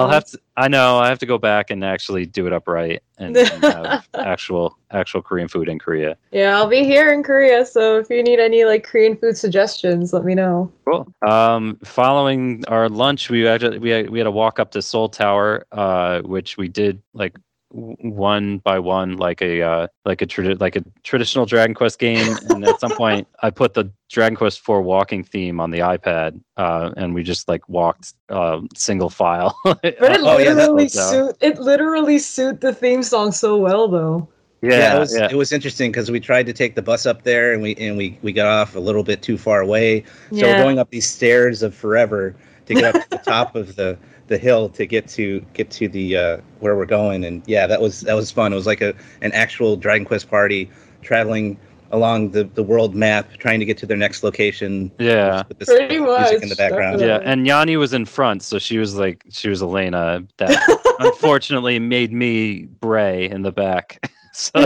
I'll 0.00 0.08
have 0.08 0.24
to. 0.26 0.38
I 0.56 0.68
know 0.68 0.98
I 0.98 1.08
have 1.08 1.18
to 1.20 1.26
go 1.26 1.38
back 1.38 1.70
and 1.70 1.84
actually 1.84 2.26
do 2.26 2.46
it 2.46 2.52
upright 2.52 3.02
and, 3.18 3.36
and 3.36 3.62
have 3.64 4.08
actual 4.14 4.76
actual 4.90 5.22
Korean 5.22 5.48
food 5.48 5.68
in 5.68 5.78
Korea. 5.78 6.16
Yeah, 6.32 6.56
I'll 6.56 6.68
be 6.68 6.84
here 6.84 7.12
in 7.12 7.22
Korea, 7.22 7.64
so 7.64 7.98
if 7.98 8.10
you 8.10 8.22
need 8.22 8.40
any 8.40 8.64
like 8.64 8.84
Korean 8.84 9.16
food 9.16 9.36
suggestions, 9.36 10.12
let 10.12 10.24
me 10.24 10.34
know. 10.34 10.70
Cool. 10.84 11.06
Um, 11.22 11.78
following 11.84 12.64
our 12.68 12.88
lunch, 12.88 13.30
we 13.30 13.46
actually 13.46 13.78
we 13.78 13.90
had, 13.90 14.10
we 14.10 14.18
had 14.18 14.26
a 14.26 14.30
walk 14.32 14.58
up 14.58 14.72
to 14.72 14.82
Seoul 14.82 15.08
Tower, 15.08 15.66
uh, 15.72 16.20
which 16.22 16.56
we 16.56 16.68
did 16.68 17.00
like 17.14 17.36
one 17.72 18.58
by 18.58 18.78
one, 18.78 19.16
like 19.16 19.40
a 19.40 19.62
uh, 19.62 19.86
like 20.04 20.20
a 20.22 20.26
tradi- 20.26 20.60
like 20.60 20.76
a 20.76 20.84
traditional 21.02 21.46
Dragon 21.46 21.74
Quest 21.74 21.98
game. 21.98 22.36
and 22.50 22.64
at 22.66 22.80
some 22.80 22.92
point, 22.92 23.26
I 23.42 23.50
put 23.50 23.74
the 23.74 23.90
Dragon 24.10 24.36
Quest 24.36 24.60
Four 24.60 24.82
walking 24.82 25.24
theme 25.24 25.60
on 25.60 25.70
the 25.70 25.78
iPad, 25.80 26.40
uh, 26.56 26.90
and 26.96 27.14
we 27.14 27.22
just 27.22 27.48
like 27.48 27.66
walked 27.68 28.14
uh, 28.28 28.60
single 28.76 29.10
file. 29.10 29.58
But 29.64 29.78
it 29.84 29.96
Oh, 30.00 30.38
yeah, 30.38 30.52
literally 30.52 30.84
uh, 30.84 30.88
suit 30.88 31.36
it 31.40 31.58
literally 31.58 32.18
suit 32.18 32.60
the 32.60 32.74
theme 32.74 33.02
song 33.02 33.32
so 33.32 33.56
well 33.56 33.88
though. 33.88 34.28
yeah, 34.60 34.96
it 34.96 34.98
was 35.00 35.16
yeah. 35.16 35.28
it 35.30 35.36
was 35.36 35.50
interesting 35.52 35.90
because 35.90 36.10
we 36.10 36.20
tried 36.20 36.46
to 36.46 36.52
take 36.52 36.74
the 36.74 36.82
bus 36.82 37.06
up 37.06 37.22
there 37.22 37.52
and 37.52 37.62
we 37.62 37.74
and 37.76 37.96
we 37.96 38.18
we 38.22 38.32
got 38.32 38.46
off 38.46 38.76
a 38.76 38.80
little 38.80 39.02
bit 39.02 39.22
too 39.22 39.38
far 39.38 39.60
away. 39.60 40.04
So 40.32 40.42
we're 40.46 40.58
going 40.62 40.78
up 40.78 40.90
these 40.90 41.08
stairs 41.08 41.62
of 41.62 41.74
forever 41.74 42.34
to 42.66 42.74
get 42.74 42.94
up 42.94 43.02
to 43.02 43.10
the 43.10 43.18
top 43.24 43.56
of 43.56 43.76
the 43.76 43.98
the 44.28 44.38
hill 44.38 44.68
to 44.70 44.86
get 44.86 45.08
to 45.08 45.44
get 45.52 45.70
to 45.72 45.88
the 45.88 46.16
uh, 46.16 46.36
where 46.60 46.76
we're 46.76 46.86
going. 46.86 47.24
And 47.24 47.42
yeah, 47.46 47.66
that 47.66 47.80
was 47.80 48.00
that 48.02 48.14
was 48.14 48.30
fun. 48.30 48.52
It 48.52 48.56
was 48.56 48.66
like 48.66 48.80
a 48.80 48.94
an 49.20 49.32
actual 49.32 49.76
Dragon 49.76 50.04
Quest 50.06 50.28
party 50.30 50.70
traveling 51.02 51.58
along 51.90 52.30
the, 52.30 52.44
the 52.44 52.62
world 52.62 52.94
map, 52.94 53.30
trying 53.36 53.60
to 53.60 53.66
get 53.66 53.76
to 53.76 53.84
their 53.84 53.98
next 53.98 54.22
location. 54.22 54.90
Yeah. 54.98 55.42
with 55.46 55.58
this 55.58 55.68
Pretty 55.68 55.98
music 55.98 56.06
much, 56.32 56.42
in 56.42 56.48
the 56.48 56.56
background. 56.56 56.98
definitely. 57.00 57.26
Yeah, 57.26 57.30
and 57.32 57.46
Yanni 57.46 57.76
was 57.76 57.92
in 57.92 58.06
front, 58.06 58.42
so 58.42 58.58
she 58.58 58.78
was 58.78 58.96
like 58.96 59.22
she 59.30 59.48
was 59.50 59.60
Elena. 59.62 60.24
That 60.38 60.56
unfortunately 61.00 61.78
made 61.78 62.10
me 62.12 62.62
Bray 62.80 63.28
in 63.28 63.42
the 63.42 63.52
back. 63.52 64.10
so, 64.32 64.52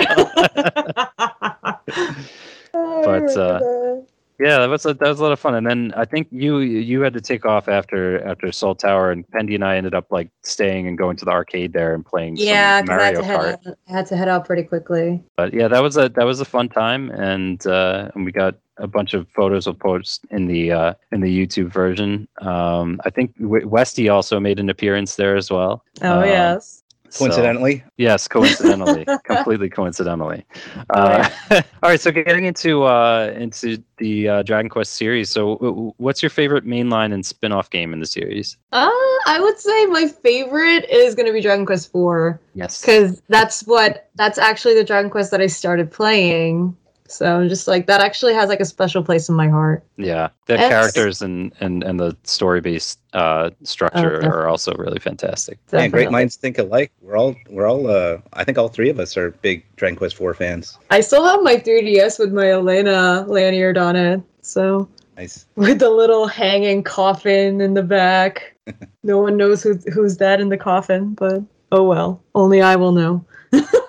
Oh, 2.79 3.03
But, 3.05 3.37
uh, 3.37 3.59
that. 3.59 4.07
Yeah, 4.39 4.59
that 4.59 4.69
was 4.69 4.85
a, 4.85 4.95
that 4.95 5.09
was 5.09 5.19
a 5.21 5.23
lot 5.23 5.33
of 5.33 5.41
fun. 5.41 5.55
And 5.55 5.67
then 5.67 5.93
I 5.97 6.05
think 6.05 6.29
you 6.31 6.59
you 6.59 7.01
had 7.01 7.15
to 7.15 7.21
take 7.21 7.47
off 7.47 7.69
after 7.69 8.23
after 8.27 8.53
Seoul 8.53 8.75
Tower, 8.75 9.11
and 9.11 9.27
Pendy 9.31 9.55
and 9.55 9.65
I 9.65 9.77
ended 9.77 9.95
up 9.95 10.07
like 10.11 10.31
staying 10.43 10.87
and 10.87 10.99
going 10.99 11.17
to 11.17 11.25
the 11.25 11.31
arcade 11.31 11.73
there 11.73 11.95
and 11.95 12.05
playing 12.05 12.37
yeah, 12.37 12.83
because 12.83 12.91
I 12.91 13.05
had 13.05 13.15
Mario 13.15 13.21
to 13.21 13.27
head 13.27 13.41
Kart. 13.41 13.67
out, 13.69 13.79
I 13.89 13.93
had 13.93 14.07
to 14.07 14.17
head 14.17 14.29
out 14.29 14.45
pretty 14.45 14.63
quickly. 14.65 15.23
But 15.37 15.55
yeah, 15.55 15.69
that 15.69 15.83
was 15.83 15.97
a 15.97 16.09
that 16.11 16.25
was 16.25 16.41
a 16.41 16.45
fun 16.45 16.69
time, 16.69 17.11
and 17.11 17.67
uh, 17.67 18.11
and 18.15 18.25
we 18.25 18.33
got 18.33 18.57
a 18.79 18.87
bunch 18.87 19.15
of 19.15 19.27
photos 19.31 19.67
of 19.67 19.79
posts 19.79 20.21
in 20.31 20.47
the 20.47 20.71
uh, 20.73 20.95
in 21.13 21.21
the 21.21 21.47
YouTube 21.47 21.73
version. 21.73 22.29
Um, 22.43 23.01
I 23.07 23.11
think 23.11 23.35
w- 23.39 23.67
Westy 23.67 24.09
also 24.11 24.39
made 24.39 24.59
an 24.59 24.69
appearance 24.69 25.17
there 25.17 25.37
as 25.37 25.51
well. 25.51 25.83
Oh 26.03 26.21
Um, 26.21 26.25
yes. 26.27 26.83
So- 27.11 27.25
Coincidentally, 27.27 27.85
yes, 27.97 28.29
coincidentally, 28.37 29.07
completely 29.25 29.69
coincidentally. 29.69 30.45
Uh, 30.91 31.29
all 31.51 31.63
right, 31.83 32.01
so 32.01 32.11
getting 32.11 32.45
into 32.45 32.85
uh, 32.85 33.33
into 33.37 33.83
the 33.99 34.29
uh, 34.29 34.43
Dragon 34.43 34.69
Quest 34.69 34.95
series. 34.95 35.31
So, 35.31 35.55
w- 35.55 35.73
w- 35.73 35.93
what's 35.99 36.23
your 36.23 36.31
favorite 36.31 36.65
mainline 36.67 37.13
and 37.15 37.25
spin-off 37.25 37.71
game 37.71 37.93
in 37.93 38.01
the 38.01 38.07
series? 38.07 38.57
Uh, 38.73 38.91
I 39.27 39.39
would 39.41 39.59
say 39.59 39.87
my 39.87 40.07
favorite 40.09 40.85
is 40.91 41.15
gonna 41.15 41.33
be 41.33 41.41
Dragon 41.41 41.65
Quest 41.67 41.91
IV 41.95 42.39
Yes. 42.55 42.81
because 42.81 43.23
that's 43.29 43.67
what 43.67 44.09
that's 44.17 44.39
actually 44.39 44.75
the 44.75 44.85
Dragon 44.85 45.11
Quest 45.11 45.31
that 45.31 45.41
I 45.41 45.47
started 45.47 45.91
playing. 45.91 46.77
So 47.09 47.39
I'm 47.41 47.49
just 47.49 47.69
like 47.69 47.87
that 47.87 48.01
actually 48.01 48.35
has 48.35 48.49
like 48.49 48.61
a 48.61 48.65
special 48.65 49.03
place 49.03 49.29
in 49.29 49.35
my 49.35 49.49
heart. 49.49 49.85
Yeah, 49.97 50.29
the 50.47 50.55
It's- 50.55 50.69
characters 50.69 51.23
and, 51.23 51.53
and, 51.61 51.83
and 51.85 51.99
the 52.01 52.17
story-based 52.25 52.99
uh, 53.13 53.51
structure 53.63 54.03
definitely. 54.21 54.29
are 54.29 54.49
also 54.49 54.75
really 54.75 54.99
fantastic. 54.99 55.59
man, 55.73 55.91
great 55.91 56.11
minds 56.11 56.37
think 56.37 56.59
alike. 56.59 56.93
We're 57.01 57.17
all 57.17 57.35
we're 57.49 57.67
all. 57.67 57.89
Uh, 57.89 58.19
I 58.33 58.45
think 58.45 58.59
all 58.59 58.69
three 58.69 58.91
of 58.91 58.99
us 59.01 59.17
are 59.17 59.31
big 59.43 59.65
Dragon 59.77 59.97
Quest 59.97 60.21
IV 60.21 60.37
fans. 60.37 60.79
I 60.91 61.01
still 61.01 61.25
have 61.25 61.43
my 61.43 61.57
3DS 61.57 62.19
with 62.19 62.33
my 62.33 62.51
Elena 62.51 63.25
lanyard 63.29 63.79
on 63.79 63.97
it. 63.97 64.21
So 64.43 64.89
Nice. 65.17 65.47
with 65.57 65.79
the 65.79 65.91
little 65.91 66.27
hanging 66.27 66.83
coffin 66.83 67.61
in 67.61 67.75
the 67.75 67.83
back. 67.83 68.55
no 69.03 69.19
one 69.19 69.37
knows 69.37 69.63
who's 69.63 69.85
who's 69.95 70.17
dead 70.17 70.41
in 70.41 70.49
the 70.51 70.57
coffin, 70.59 71.15
but 71.15 71.43
oh 71.73 71.85
well. 71.85 72.21
Only 72.35 72.61
I 72.63 72.77
will 72.77 72.93
know. 72.93 73.25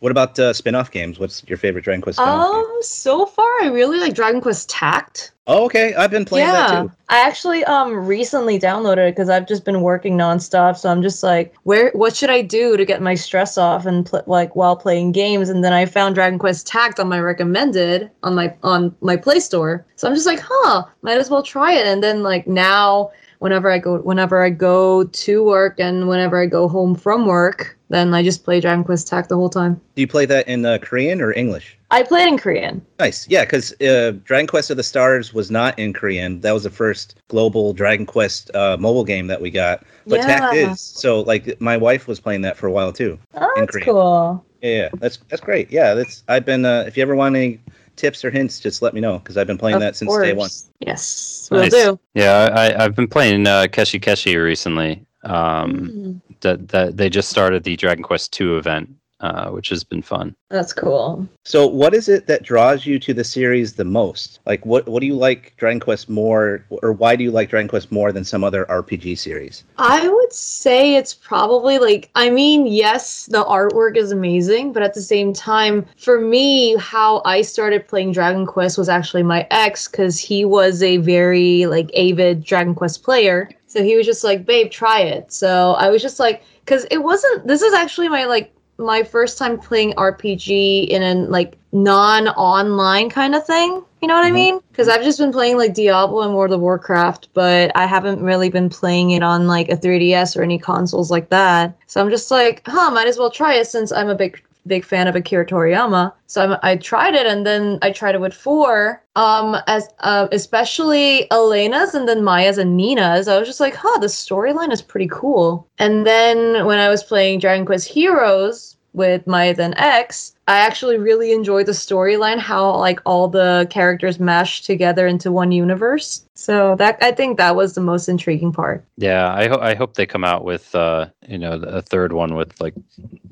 What 0.00 0.12
about 0.12 0.38
uh, 0.38 0.52
spin-off 0.52 0.90
games? 0.90 1.18
What's 1.18 1.42
your 1.48 1.58
favorite 1.58 1.82
Dragon 1.82 2.00
Quest 2.00 2.18
spin-off 2.18 2.52
game? 2.52 2.64
Um, 2.64 2.82
so 2.82 3.26
far 3.26 3.48
I 3.62 3.66
really 3.66 3.98
like 3.98 4.14
Dragon 4.14 4.40
Quest 4.40 4.70
Tact. 4.70 5.32
Oh, 5.48 5.64
okay. 5.64 5.94
I've 5.94 6.10
been 6.10 6.26
playing 6.26 6.46
that 6.46 6.82
too. 6.82 6.92
I 7.08 7.26
actually 7.26 7.64
um 7.64 8.06
recently 8.06 8.58
downloaded 8.58 9.08
it 9.08 9.12
because 9.16 9.30
I've 9.30 9.48
just 9.48 9.64
been 9.64 9.80
working 9.80 10.16
nonstop. 10.16 10.76
So 10.76 10.90
I'm 10.90 11.00
just 11.02 11.22
like, 11.22 11.54
where? 11.62 11.90
What 11.94 12.14
should 12.14 12.28
I 12.30 12.42
do 12.42 12.76
to 12.76 12.84
get 12.84 13.00
my 13.00 13.14
stress 13.14 13.56
off 13.56 13.86
and 13.86 14.04
pl- 14.04 14.24
like 14.26 14.54
while 14.54 14.76
playing 14.76 15.12
games? 15.12 15.48
And 15.48 15.64
then 15.64 15.72
I 15.72 15.86
found 15.86 16.14
Dragon 16.14 16.38
Quest 16.38 16.66
Tact 16.66 17.00
on 17.00 17.08
my 17.08 17.18
recommended 17.18 18.10
on 18.22 18.34
my 18.34 18.54
on 18.62 18.94
my 19.00 19.16
Play 19.16 19.40
Store. 19.40 19.86
So 19.96 20.06
I'm 20.06 20.14
just 20.14 20.26
like, 20.26 20.40
huh, 20.42 20.84
might 21.02 21.18
as 21.18 21.30
well 21.30 21.42
try 21.42 21.72
it. 21.72 21.86
And 21.86 22.02
then 22.04 22.22
like 22.22 22.46
now, 22.46 23.10
whenever 23.38 23.70
I 23.70 23.78
go 23.78 23.98
whenever 23.98 24.42
I 24.42 24.50
go 24.50 25.04
to 25.04 25.44
work 25.44 25.78
and 25.80 26.08
whenever 26.08 26.40
I 26.40 26.46
go 26.46 26.68
home 26.68 26.94
from 26.94 27.26
work, 27.26 27.78
then 27.88 28.14
I 28.14 28.22
just 28.22 28.44
play 28.44 28.60
Dragon 28.60 28.84
Quest 28.84 29.08
Tact 29.08 29.28
the 29.28 29.36
whole 29.36 29.50
time. 29.50 29.80
Do 29.94 30.00
you 30.02 30.08
play 30.08 30.26
that 30.26 30.48
in 30.48 30.64
uh, 30.64 30.78
Korean 30.78 31.20
or 31.20 31.32
English? 31.32 31.76
I 31.90 32.02
play 32.02 32.22
it 32.22 32.28
in 32.28 32.36
Korean. 32.38 32.84
Nice. 32.98 33.26
Yeah, 33.28 33.44
because 33.44 33.72
uh, 33.80 34.12
Dragon 34.24 34.46
Quest 34.46 34.70
of 34.70 34.76
the 34.76 34.82
Stars 34.82 35.32
was 35.32 35.50
not 35.50 35.78
in 35.78 35.92
Korean. 35.94 36.40
That 36.40 36.52
was 36.52 36.64
the 36.64 36.70
first 36.70 37.14
global 37.28 37.72
Dragon 37.72 38.04
Quest 38.04 38.54
uh, 38.54 38.76
mobile 38.78 39.04
game 39.04 39.26
that 39.28 39.40
we 39.40 39.50
got. 39.50 39.84
But 40.06 40.22
Tact 40.22 40.52
Yeah. 40.52 40.72
is. 40.72 40.80
So, 40.80 41.20
like, 41.20 41.58
my 41.60 41.76
wife 41.78 42.06
was 42.06 42.20
playing 42.20 42.42
that 42.42 42.58
for 42.58 42.66
a 42.66 42.72
while 42.72 42.92
too. 42.92 43.18
Oh, 43.34 43.50
that's 43.56 43.72
Korean. 43.72 43.86
cool. 43.86 44.44
Yeah, 44.60 44.70
yeah, 44.70 44.88
that's 44.98 45.18
that's 45.28 45.40
great. 45.40 45.70
Yeah, 45.70 45.94
that's. 45.94 46.24
I've 46.28 46.44
been. 46.44 46.64
Uh, 46.64 46.84
if 46.86 46.96
you 46.96 47.02
ever 47.02 47.14
want 47.14 47.36
any 47.36 47.60
tips 47.98 48.24
or 48.24 48.30
hints, 48.30 48.58
just 48.60 48.80
let 48.80 48.94
me 48.94 49.00
know 49.00 49.18
because 49.18 49.36
I've 49.36 49.46
been 49.46 49.58
playing 49.58 49.76
Of 49.76 49.80
that 49.82 49.96
since 49.96 50.10
day 50.16 50.32
one. 50.32 50.44
course. 50.48 50.70
Yes, 50.80 51.48
will 51.50 51.60
Nice. 51.60 51.72
do. 51.72 52.00
Yeah, 52.14 52.48
I, 52.54 52.84
I've 52.84 52.94
been 52.96 53.08
playing 53.08 53.46
uh, 53.46 53.66
Keshi 53.70 54.00
Keshi 54.00 54.42
recently. 54.42 55.04
Um, 55.24 56.22
Mm, 56.28 56.40
that 56.40 56.68
that 56.68 56.96
they 56.96 57.10
just 57.10 57.28
started 57.28 57.64
the 57.64 57.76
Dragon 57.76 58.04
Quest 58.04 58.40
II 58.40 58.56
event, 58.56 58.88
uh, 59.20 59.50
which 59.50 59.68
has 59.68 59.82
been 59.82 60.02
fun. 60.02 60.34
that's 60.48 60.72
cool. 60.72 61.26
So, 61.44 61.66
what 61.66 61.94
is 61.94 62.08
it 62.08 62.26
that 62.26 62.42
draws 62.42 62.86
you 62.86 62.98
to 63.00 63.12
the 63.12 63.24
series 63.24 63.74
the 63.74 63.84
most? 63.84 64.38
Like, 64.46 64.64
what 64.64 64.86
what 64.88 65.00
do 65.00 65.06
you 65.06 65.16
like 65.16 65.54
Dragon 65.56 65.80
Quest 65.80 66.08
more, 66.08 66.64
or 66.70 66.92
why 66.92 67.16
do 67.16 67.24
you 67.24 67.30
like 67.30 67.50
Dragon 67.50 67.68
Quest 67.68 67.90
more 67.90 68.12
than 68.12 68.24
some 68.24 68.44
other 68.44 68.64
RPG 68.66 69.18
series? 69.18 69.64
I 69.78 70.08
would 70.08 70.32
say 70.32 70.94
it's 70.94 71.14
probably 71.14 71.78
like, 71.78 72.10
I 72.14 72.30
mean, 72.30 72.66
yes, 72.66 73.26
the 73.26 73.44
artwork 73.44 73.96
is 73.96 74.12
amazing, 74.12 74.72
but 74.72 74.82
at 74.82 74.94
the 74.94 75.02
same 75.02 75.32
time, 75.32 75.86
for 75.96 76.20
me, 76.20 76.76
how 76.76 77.22
I 77.24 77.42
started 77.42 77.88
playing 77.88 78.12
Dragon 78.12 78.46
Quest 78.46 78.78
was 78.78 78.88
actually 78.88 79.24
my 79.24 79.46
ex, 79.50 79.88
because 79.88 80.18
he 80.18 80.44
was 80.44 80.82
a 80.82 80.98
very 80.98 81.66
like 81.66 81.90
avid 81.96 82.44
Dragon 82.44 82.74
Quest 82.74 83.02
player. 83.02 83.48
So 83.66 83.82
he 83.82 83.96
was 83.96 84.06
just 84.06 84.24
like, 84.24 84.46
babe, 84.46 84.70
try 84.70 85.00
it. 85.00 85.30
So 85.30 85.72
I 85.72 85.90
was 85.90 86.00
just 86.00 86.18
like, 86.18 86.42
because 86.64 86.86
it 86.90 86.98
wasn't, 86.98 87.46
this 87.46 87.60
is 87.62 87.74
actually 87.74 88.08
my 88.08 88.24
like, 88.24 88.52
my 88.78 89.02
first 89.02 89.38
time 89.38 89.58
playing 89.58 89.92
RPG 89.94 90.88
in 90.88 91.02
a 91.02 91.14
like 91.28 91.56
non-online 91.72 93.10
kind 93.10 93.34
of 93.34 93.44
thing. 93.44 93.82
You 94.00 94.06
know 94.06 94.14
what 94.14 94.24
I 94.24 94.30
Mhm. 94.30 94.34
mean? 94.34 94.60
Because 94.70 94.88
I've 94.88 95.02
just 95.02 95.18
been 95.18 95.32
playing 95.32 95.58
like 95.58 95.74
Diablo 95.74 96.22
and 96.22 96.34
World 96.34 96.52
of 96.52 96.60
Warcraft, 96.60 97.28
but 97.34 97.72
I 97.74 97.86
haven't 97.86 98.22
really 98.22 98.48
been 98.48 98.68
playing 98.68 99.10
it 99.10 99.24
on 99.24 99.48
like 99.48 99.68
a 99.68 99.76
3DS 99.76 100.36
or 100.36 100.42
any 100.42 100.58
consoles 100.58 101.10
like 101.10 101.30
that. 101.30 101.74
So 101.88 102.00
I'm 102.00 102.08
just 102.10 102.30
like, 102.30 102.62
huh, 102.66 102.90
might 102.92 103.08
as 103.08 103.18
well 103.18 103.30
try 103.30 103.54
it 103.54 103.66
since 103.66 103.90
I'm 103.90 104.08
a 104.08 104.14
big 104.14 104.40
big 104.68 104.84
fan 104.84 105.08
of 105.08 105.16
Akira 105.16 105.46
Toriyama. 105.46 106.12
So 106.26 106.42
I'm, 106.42 106.58
I 106.62 106.76
tried 106.76 107.14
it, 107.14 107.26
and 107.26 107.46
then 107.46 107.78
I 107.82 107.90
tried 107.90 108.14
it 108.14 108.20
with 108.20 108.34
four. 108.34 109.02
Um, 109.16 109.56
as 109.66 109.88
uh, 110.00 110.28
especially 110.30 111.28
Elena's 111.32 111.94
and 111.94 112.06
then 112.08 112.22
Maya's 112.22 112.58
and 112.58 112.76
Nina's. 112.76 113.26
I 113.26 113.38
was 113.38 113.48
just 113.48 113.58
like, 113.58 113.74
huh, 113.74 113.98
the 113.98 114.06
storyline 114.06 114.72
is 114.72 114.80
pretty 114.80 115.08
cool. 115.10 115.66
And 115.78 116.06
then 116.06 116.64
when 116.66 116.78
I 116.78 116.88
was 116.88 117.02
playing 117.02 117.40
Dragon 117.40 117.66
Quest 117.66 117.88
Heroes 117.88 118.76
with 118.98 119.26
my 119.26 119.54
then 119.54 119.72
ex, 119.78 120.34
I 120.46 120.58
actually 120.58 120.98
really 120.98 121.32
enjoyed 121.32 121.64
the 121.66 121.72
storyline, 121.72 122.38
how 122.38 122.76
like 122.76 123.00
all 123.06 123.28
the 123.28 123.66
characters 123.70 124.18
mashed 124.20 124.66
together 124.66 125.06
into 125.06 125.32
one 125.32 125.52
universe. 125.52 126.24
So 126.34 126.74
that 126.76 126.98
I 127.00 127.12
think 127.12 127.38
that 127.38 127.56
was 127.56 127.74
the 127.74 127.80
most 127.80 128.08
intriguing 128.08 128.52
part. 128.52 128.84
Yeah, 128.98 129.32
I 129.32 129.48
hope 129.48 129.60
I 129.62 129.74
hope 129.74 129.94
they 129.94 130.04
come 130.06 130.24
out 130.24 130.44
with 130.44 130.74
uh, 130.74 131.06
you 131.26 131.38
know 131.38 131.52
a 131.52 131.80
third 131.80 132.12
one 132.12 132.34
with 132.34 132.60
like 132.60 132.74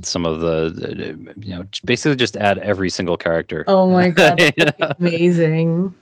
some 0.02 0.25
of 0.25 0.40
the 0.40 1.35
you 1.40 1.54
know 1.56 1.64
basically 1.85 2.16
just 2.16 2.37
add 2.38 2.58
every 2.58 2.88
single 2.88 3.16
character. 3.18 3.64
Oh 3.66 3.90
my 3.90 4.08
god, 4.08 4.38
that 4.38 4.56
would 4.56 4.56
be 4.56 4.73
Yeah. 4.78 4.92
amazing. 4.99 5.94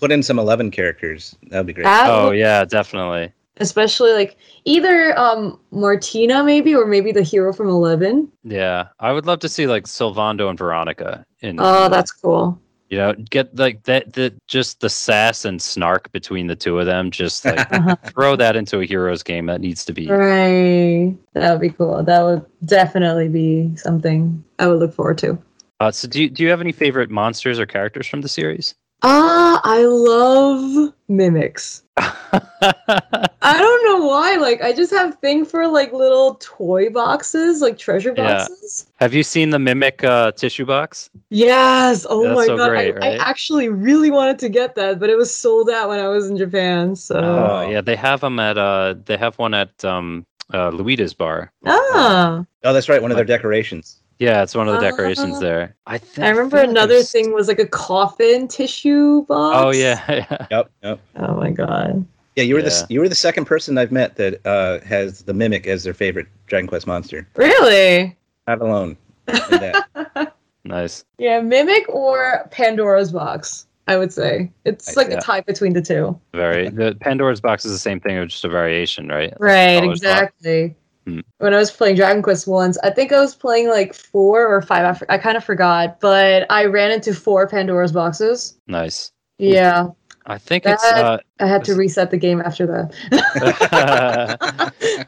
Put 0.00 0.12
in 0.12 0.22
some 0.22 0.38
eleven 0.38 0.70
characters. 0.70 1.34
That 1.48 1.58
would 1.58 1.66
be 1.66 1.72
great. 1.72 1.84
That 1.84 2.08
Oh 2.08 2.28
would- 2.28 2.38
yeah, 2.38 2.64
definitely. 2.64 3.32
Especially 3.60 4.12
like 4.12 4.36
either 4.64 5.18
um 5.18 5.58
Martina 5.70 6.42
maybe 6.44 6.74
or 6.74 6.86
maybe 6.86 7.12
the 7.12 7.22
hero 7.22 7.52
from 7.52 7.68
Eleven. 7.68 8.30
Yeah, 8.44 8.88
I 9.00 9.12
would 9.12 9.26
love 9.26 9.40
to 9.40 9.48
see 9.48 9.66
like 9.66 9.84
Sylvando 9.84 10.48
and 10.48 10.58
Veronica 10.58 11.24
in. 11.40 11.56
Oh, 11.58 11.88
that's 11.88 12.12
cool. 12.12 12.60
you 12.90 12.96
know 12.98 13.14
get 13.30 13.54
like 13.56 13.82
that 13.84 14.12
the 14.14 14.32
just 14.46 14.80
the 14.80 14.88
sass 14.88 15.44
and 15.44 15.60
snark 15.60 16.10
between 16.12 16.46
the 16.46 16.56
two 16.56 16.78
of 16.78 16.86
them. 16.86 17.10
Just 17.10 17.44
like 17.44 17.66
Uh-huh. 17.72 17.96
throw 18.06 18.36
that 18.36 18.56
into 18.56 18.80
a 18.80 18.84
heroes 18.86 19.22
game 19.22 19.46
that 19.46 19.60
needs 19.60 19.84
to 19.86 19.92
be. 19.92 20.06
Right, 20.08 21.14
that 21.34 21.52
would 21.52 21.60
be 21.60 21.70
cool. 21.70 22.02
That 22.02 22.22
would 22.22 22.44
definitely 22.64 23.28
be 23.28 23.74
something 23.76 24.42
I 24.58 24.68
would 24.68 24.78
look 24.78 24.94
forward 24.94 25.18
to. 25.18 25.38
Uh, 25.80 25.92
so 25.92 26.08
do 26.08 26.22
you, 26.22 26.28
do 26.28 26.42
you 26.42 26.48
have 26.50 26.60
any 26.60 26.72
favorite 26.72 27.08
monsters 27.08 27.60
or 27.60 27.66
characters 27.66 28.06
from 28.08 28.20
the 28.20 28.28
series? 28.28 28.74
Ah, 29.02 29.60
I 29.64 29.84
love 29.84 30.92
mimics. 31.08 31.84
I 31.96 33.56
don't 33.58 33.84
know 33.84 34.06
why. 34.06 34.36
Like, 34.36 34.60
I 34.62 34.72
just 34.72 34.92
have 34.92 35.18
thing 35.20 35.44
for 35.44 35.66
like 35.68 35.92
little 35.92 36.34
toy 36.40 36.90
boxes, 36.90 37.60
like 37.60 37.78
treasure 37.78 38.12
boxes. 38.12 38.26
Yeah. 38.28 38.38
boxes. 38.38 38.86
have 38.96 39.14
you 39.14 39.22
seen 39.22 39.50
the 39.50 39.58
mimic 39.58 40.02
uh, 40.02 40.32
tissue 40.32 40.66
box? 40.66 41.10
Yes. 41.30 42.06
Oh 42.08 42.24
That's 42.24 42.36
my 42.36 42.46
so 42.46 42.56
god. 42.56 42.70
great, 42.70 42.94
I, 42.96 42.98
right? 42.98 43.20
I 43.20 43.24
actually 43.30 43.68
really 43.68 44.10
wanted 44.10 44.38
to 44.40 44.48
get 44.48 44.74
that, 44.74 44.98
but 44.98 45.10
it 45.10 45.16
was 45.16 45.34
sold 45.34 45.70
out 45.70 45.88
when 45.88 46.00
I 46.00 46.08
was 46.08 46.28
in 46.28 46.36
Japan. 46.36 46.96
So. 46.96 47.18
Oh 47.18 47.68
yeah, 47.68 47.80
they 47.80 47.96
have 47.96 48.20
them 48.20 48.38
at 48.40 48.58
uh 48.58 48.94
they 49.04 49.16
have 49.16 49.38
one 49.38 49.54
at 49.54 49.84
um 49.84 50.26
uh 50.52 50.70
Luida's 50.70 51.14
bar. 51.14 51.52
ah. 51.66 52.44
Oh, 52.64 52.72
that's 52.72 52.88
right. 52.88 53.00
One 53.00 53.12
of 53.12 53.16
their 53.16 53.24
decorations. 53.24 54.02
Yeah, 54.18 54.42
it's 54.42 54.54
one 54.54 54.66
of 54.68 54.74
the 54.74 54.80
decorations 54.80 55.36
Ah. 55.36 55.40
there. 55.40 55.76
I 55.86 55.98
th- 55.98 56.18
I 56.18 56.28
remember 56.30 56.60
feel 56.60 56.70
another 56.70 56.94
there's- 56.94 57.12
thing 57.12 57.32
was 57.32 57.46
like 57.48 57.60
a 57.60 57.66
coffin 57.68 58.48
tissue 58.48 59.22
box. 59.26 59.56
Oh 59.58 59.70
yeah, 59.70 60.02
yeah. 60.30 60.46
Yep. 60.50 60.70
Yep. 60.82 61.00
Oh 61.16 61.34
my 61.36 61.50
god. 61.50 62.04
Yeah, 62.36 62.44
you 62.44 62.54
were 62.54 62.60
Yeah. 62.60 62.68
the 62.68 62.86
you 62.88 63.00
were 63.00 63.08
the 63.08 63.14
second 63.14 63.44
person 63.46 63.78
I've 63.78 63.92
met 63.92 64.16
that 64.16 64.44
uh, 64.46 64.80
has 64.84 65.22
the 65.22 65.34
mimic 65.34 65.66
as 65.66 65.84
their 65.84 65.94
favorite 65.94 66.26
Dragon 66.46 66.66
Quest 66.68 66.86
monster. 66.86 67.26
Really? 67.36 68.16
Not 68.46 68.60
alone. 68.60 68.96
nice. 70.64 71.04
Yeah, 71.18 71.40
Mimic 71.40 71.88
or 71.88 72.48
Pandora's 72.50 73.12
box, 73.12 73.66
I 73.86 73.96
would 73.96 74.12
say. 74.12 74.50
It's 74.64 74.96
like 74.96 75.08
Yeah. 75.10 75.18
a 75.18 75.20
tie 75.20 75.40
between 75.42 75.72
the 75.74 75.82
two. 75.82 76.18
Very. 76.32 76.68
The 76.68 76.96
Pandora's 77.00 77.40
box 77.40 77.64
is 77.64 77.72
the 77.72 77.78
same 77.78 78.00
thing, 78.00 78.16
it's 78.16 78.32
just 78.34 78.44
a 78.44 78.48
variation, 78.48 79.08
right? 79.08 79.32
Right, 79.38 79.82
Exactly. 79.84 80.68
box. 80.68 80.77
Hmm. 81.08 81.20
when 81.38 81.54
I 81.54 81.56
was 81.56 81.70
playing 81.70 81.96
Dragon 81.96 82.22
Quest 82.22 82.46
once. 82.46 82.76
I 82.84 82.90
think 82.90 83.12
I 83.12 83.20
was 83.20 83.34
playing 83.34 83.70
like 83.70 83.94
four 83.94 84.46
or 84.46 84.60
five. 84.60 85.02
I 85.08 85.16
kind 85.16 85.38
of 85.38 85.44
forgot, 85.44 86.00
but 86.00 86.46
I 86.50 86.66
ran 86.66 86.90
into 86.90 87.14
four 87.14 87.48
Pandora's 87.48 87.92
boxes. 87.92 88.58
Nice. 88.66 89.10
Yeah, 89.38 89.88
I 90.28 90.38
think 90.38 90.64
it's. 90.66 90.84
Uh, 90.84 91.18
I 91.40 91.46
had 91.46 91.64
to 91.64 91.74
reset 91.74 92.10
the 92.10 92.16
game 92.18 92.40
after 92.40 92.66
that. 92.66 92.94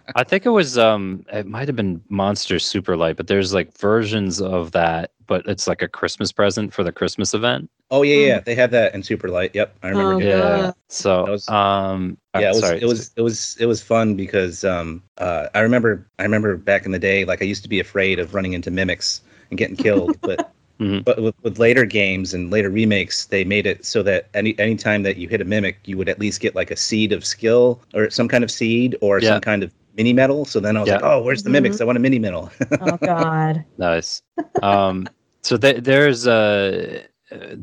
I 0.16 0.24
think 0.24 0.46
it 0.46 0.50
was. 0.50 0.78
Um, 0.78 1.24
it 1.32 1.46
might 1.46 1.68
have 1.68 1.76
been 1.76 2.02
Monster 2.08 2.58
Super 2.58 2.96
Light, 2.96 3.16
but 3.16 3.26
there's 3.26 3.52
like 3.54 3.76
versions 3.78 4.40
of 4.40 4.72
that, 4.72 5.12
but 5.26 5.46
it's 5.46 5.66
like 5.66 5.82
a 5.82 5.88
Christmas 5.88 6.32
present 6.32 6.72
for 6.72 6.82
the 6.82 6.92
Christmas 6.92 7.34
event. 7.34 7.70
Oh 7.90 8.02
yeah, 8.02 8.26
yeah, 8.26 8.40
they 8.40 8.54
have 8.54 8.70
that 8.70 8.94
in 8.94 9.02
Super 9.02 9.28
Light. 9.28 9.54
Yep, 9.54 9.76
I 9.82 9.88
remember. 9.88 10.14
Oh, 10.14 10.18
getting 10.20 10.38
that. 10.38 10.56
Yeah. 10.56 10.62
God. 10.62 10.74
So, 10.88 11.24
That 11.26 11.30
was- 11.32 11.48
um, 11.48 12.16
yeah, 12.34 12.40
it 12.40 12.48
was, 12.48 12.60
sorry. 12.60 12.80
it 12.80 12.86
was 12.86 13.10
it 13.16 13.22
was 13.22 13.56
it 13.58 13.66
was 13.66 13.82
fun 13.82 14.14
because 14.14 14.64
um 14.64 15.02
uh 15.18 15.48
I 15.54 15.60
remember 15.60 16.06
I 16.18 16.22
remember 16.22 16.56
back 16.56 16.86
in 16.86 16.92
the 16.92 16.98
day 16.98 17.24
like 17.24 17.42
I 17.42 17.44
used 17.44 17.62
to 17.64 17.68
be 17.68 17.80
afraid 17.80 18.18
of 18.20 18.34
running 18.34 18.52
into 18.52 18.70
mimics 18.70 19.20
and 19.50 19.58
getting 19.58 19.74
killed, 19.76 20.16
but 20.20 20.52
Mhm. 20.80 21.04
but 21.04 21.20
with, 21.22 21.34
with 21.42 21.58
later 21.58 21.84
games 21.84 22.32
and 22.32 22.50
later 22.50 22.70
remakes 22.70 23.26
they 23.26 23.44
made 23.44 23.66
it 23.66 23.84
so 23.84 24.02
that 24.02 24.28
any 24.34 24.58
any 24.58 24.76
time 24.76 25.02
that 25.02 25.18
you 25.18 25.28
hit 25.28 25.40
a 25.40 25.44
mimic 25.44 25.76
you 25.84 25.98
would 25.98 26.08
at 26.08 26.18
least 26.18 26.40
get 26.40 26.54
like 26.54 26.70
a 26.70 26.76
seed 26.76 27.12
of 27.12 27.24
skill 27.24 27.82
or 27.94 28.08
some 28.08 28.28
kind 28.28 28.42
of 28.42 28.50
seed 28.50 28.96
or 29.02 29.20
Yeah. 29.20 29.30
some 29.30 29.40
kind 29.42 29.62
of 29.62 29.72
mini 29.96 30.12
medal. 30.12 30.44
So 30.44 30.60
then 30.60 30.76
I 30.76 30.80
was 30.80 30.88
Yeah. 30.88 30.94
like, 30.96 31.04
oh, 31.04 31.22
where's 31.22 31.42
the 31.42 31.50
mimics? 31.50 31.80
I 31.80 31.84
want 31.84 31.98
a 31.98 32.00
mini 32.00 32.18
medal. 32.18 32.50
oh 32.80 32.96
God. 33.02 33.64
Nice. 33.76 34.22
Um, 34.62 35.06
so 35.42 35.56
th- 35.56 35.82
there's 35.82 36.26
a 36.26 37.04
uh, 37.32 37.56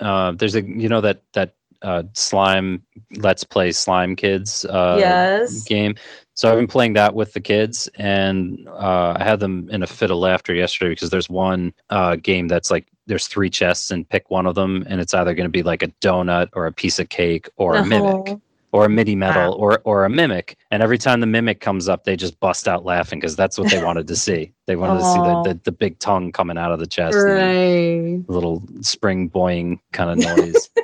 uh, 0.00 0.32
there's 0.32 0.54
a 0.54 0.62
you 0.62 0.88
know 0.88 1.00
that 1.00 1.22
that 1.32 1.54
uh, 1.82 2.02
slime 2.12 2.82
let's 3.16 3.42
play 3.42 3.72
slime 3.72 4.14
kids 4.14 4.64
uh, 4.66 4.96
yes. 5.00 5.64
game. 5.64 5.94
So 6.34 6.50
I've 6.50 6.56
been 6.56 6.66
playing 6.66 6.94
that 6.94 7.14
with 7.14 7.32
the 7.34 7.40
kids, 7.40 7.88
and 7.96 8.66
uh, 8.68 9.14
I 9.18 9.24
had 9.24 9.40
them 9.40 9.68
in 9.70 9.82
a 9.82 9.86
fit 9.86 10.10
of 10.10 10.16
laughter 10.16 10.54
yesterday 10.54 10.92
because 10.92 11.10
there's 11.10 11.28
one 11.28 11.74
uh, 11.90 12.16
game 12.16 12.48
that's 12.48 12.70
like 12.70 12.86
there's 13.06 13.26
three 13.26 13.50
chests 13.50 13.90
and 13.90 14.08
pick 14.08 14.30
one 14.30 14.46
of 14.46 14.54
them, 14.54 14.84
and 14.88 15.00
it's 15.00 15.12
either 15.12 15.34
going 15.34 15.46
to 15.46 15.50
be 15.50 15.62
like 15.62 15.82
a 15.82 15.88
donut 16.00 16.48
or 16.54 16.66
a 16.66 16.72
piece 16.72 16.98
of 16.98 17.08
cake 17.08 17.48
or 17.56 17.74
a 17.76 17.84
mimic 17.84 18.28
Oh. 18.28 18.40
Or 18.72 18.86
a 18.86 18.88
mini 18.88 19.14
medal 19.14 19.52
or 19.52 19.80
or 19.84 20.06
a 20.06 20.10
mimic 20.10 20.56
and 20.70 20.82
every 20.82 20.96
time 20.96 21.20
the 21.20 21.26
mimic 21.26 21.60
comes 21.60 21.90
up 21.90 22.04
they 22.04 22.16
just 22.16 22.40
bust 22.40 22.66
out 22.66 22.86
laughing 22.86 23.20
because 23.20 23.36
that's 23.36 23.58
what 23.58 23.70
they 23.70 23.82
wanted 23.84 24.06
to 24.08 24.16
see 24.16 24.52
they 24.66 24.76
wanted 24.76 24.98
to 24.98 25.04
see 25.04 25.18
the, 25.18 25.42
the, 25.44 25.60
the 25.64 25.72
big 25.72 25.98
tongue 25.98 26.32
coming 26.32 26.56
out 26.56 26.72
of 26.72 26.78
the 26.80 26.86
chest 26.86 27.14
and 27.16 27.36
Right. 27.36 28.26
the 28.26 28.32
little 28.32 28.62
spring 28.80 29.28
boying 29.28 29.78
kind 29.92 30.10
of 30.10 30.16
noise 30.18 30.70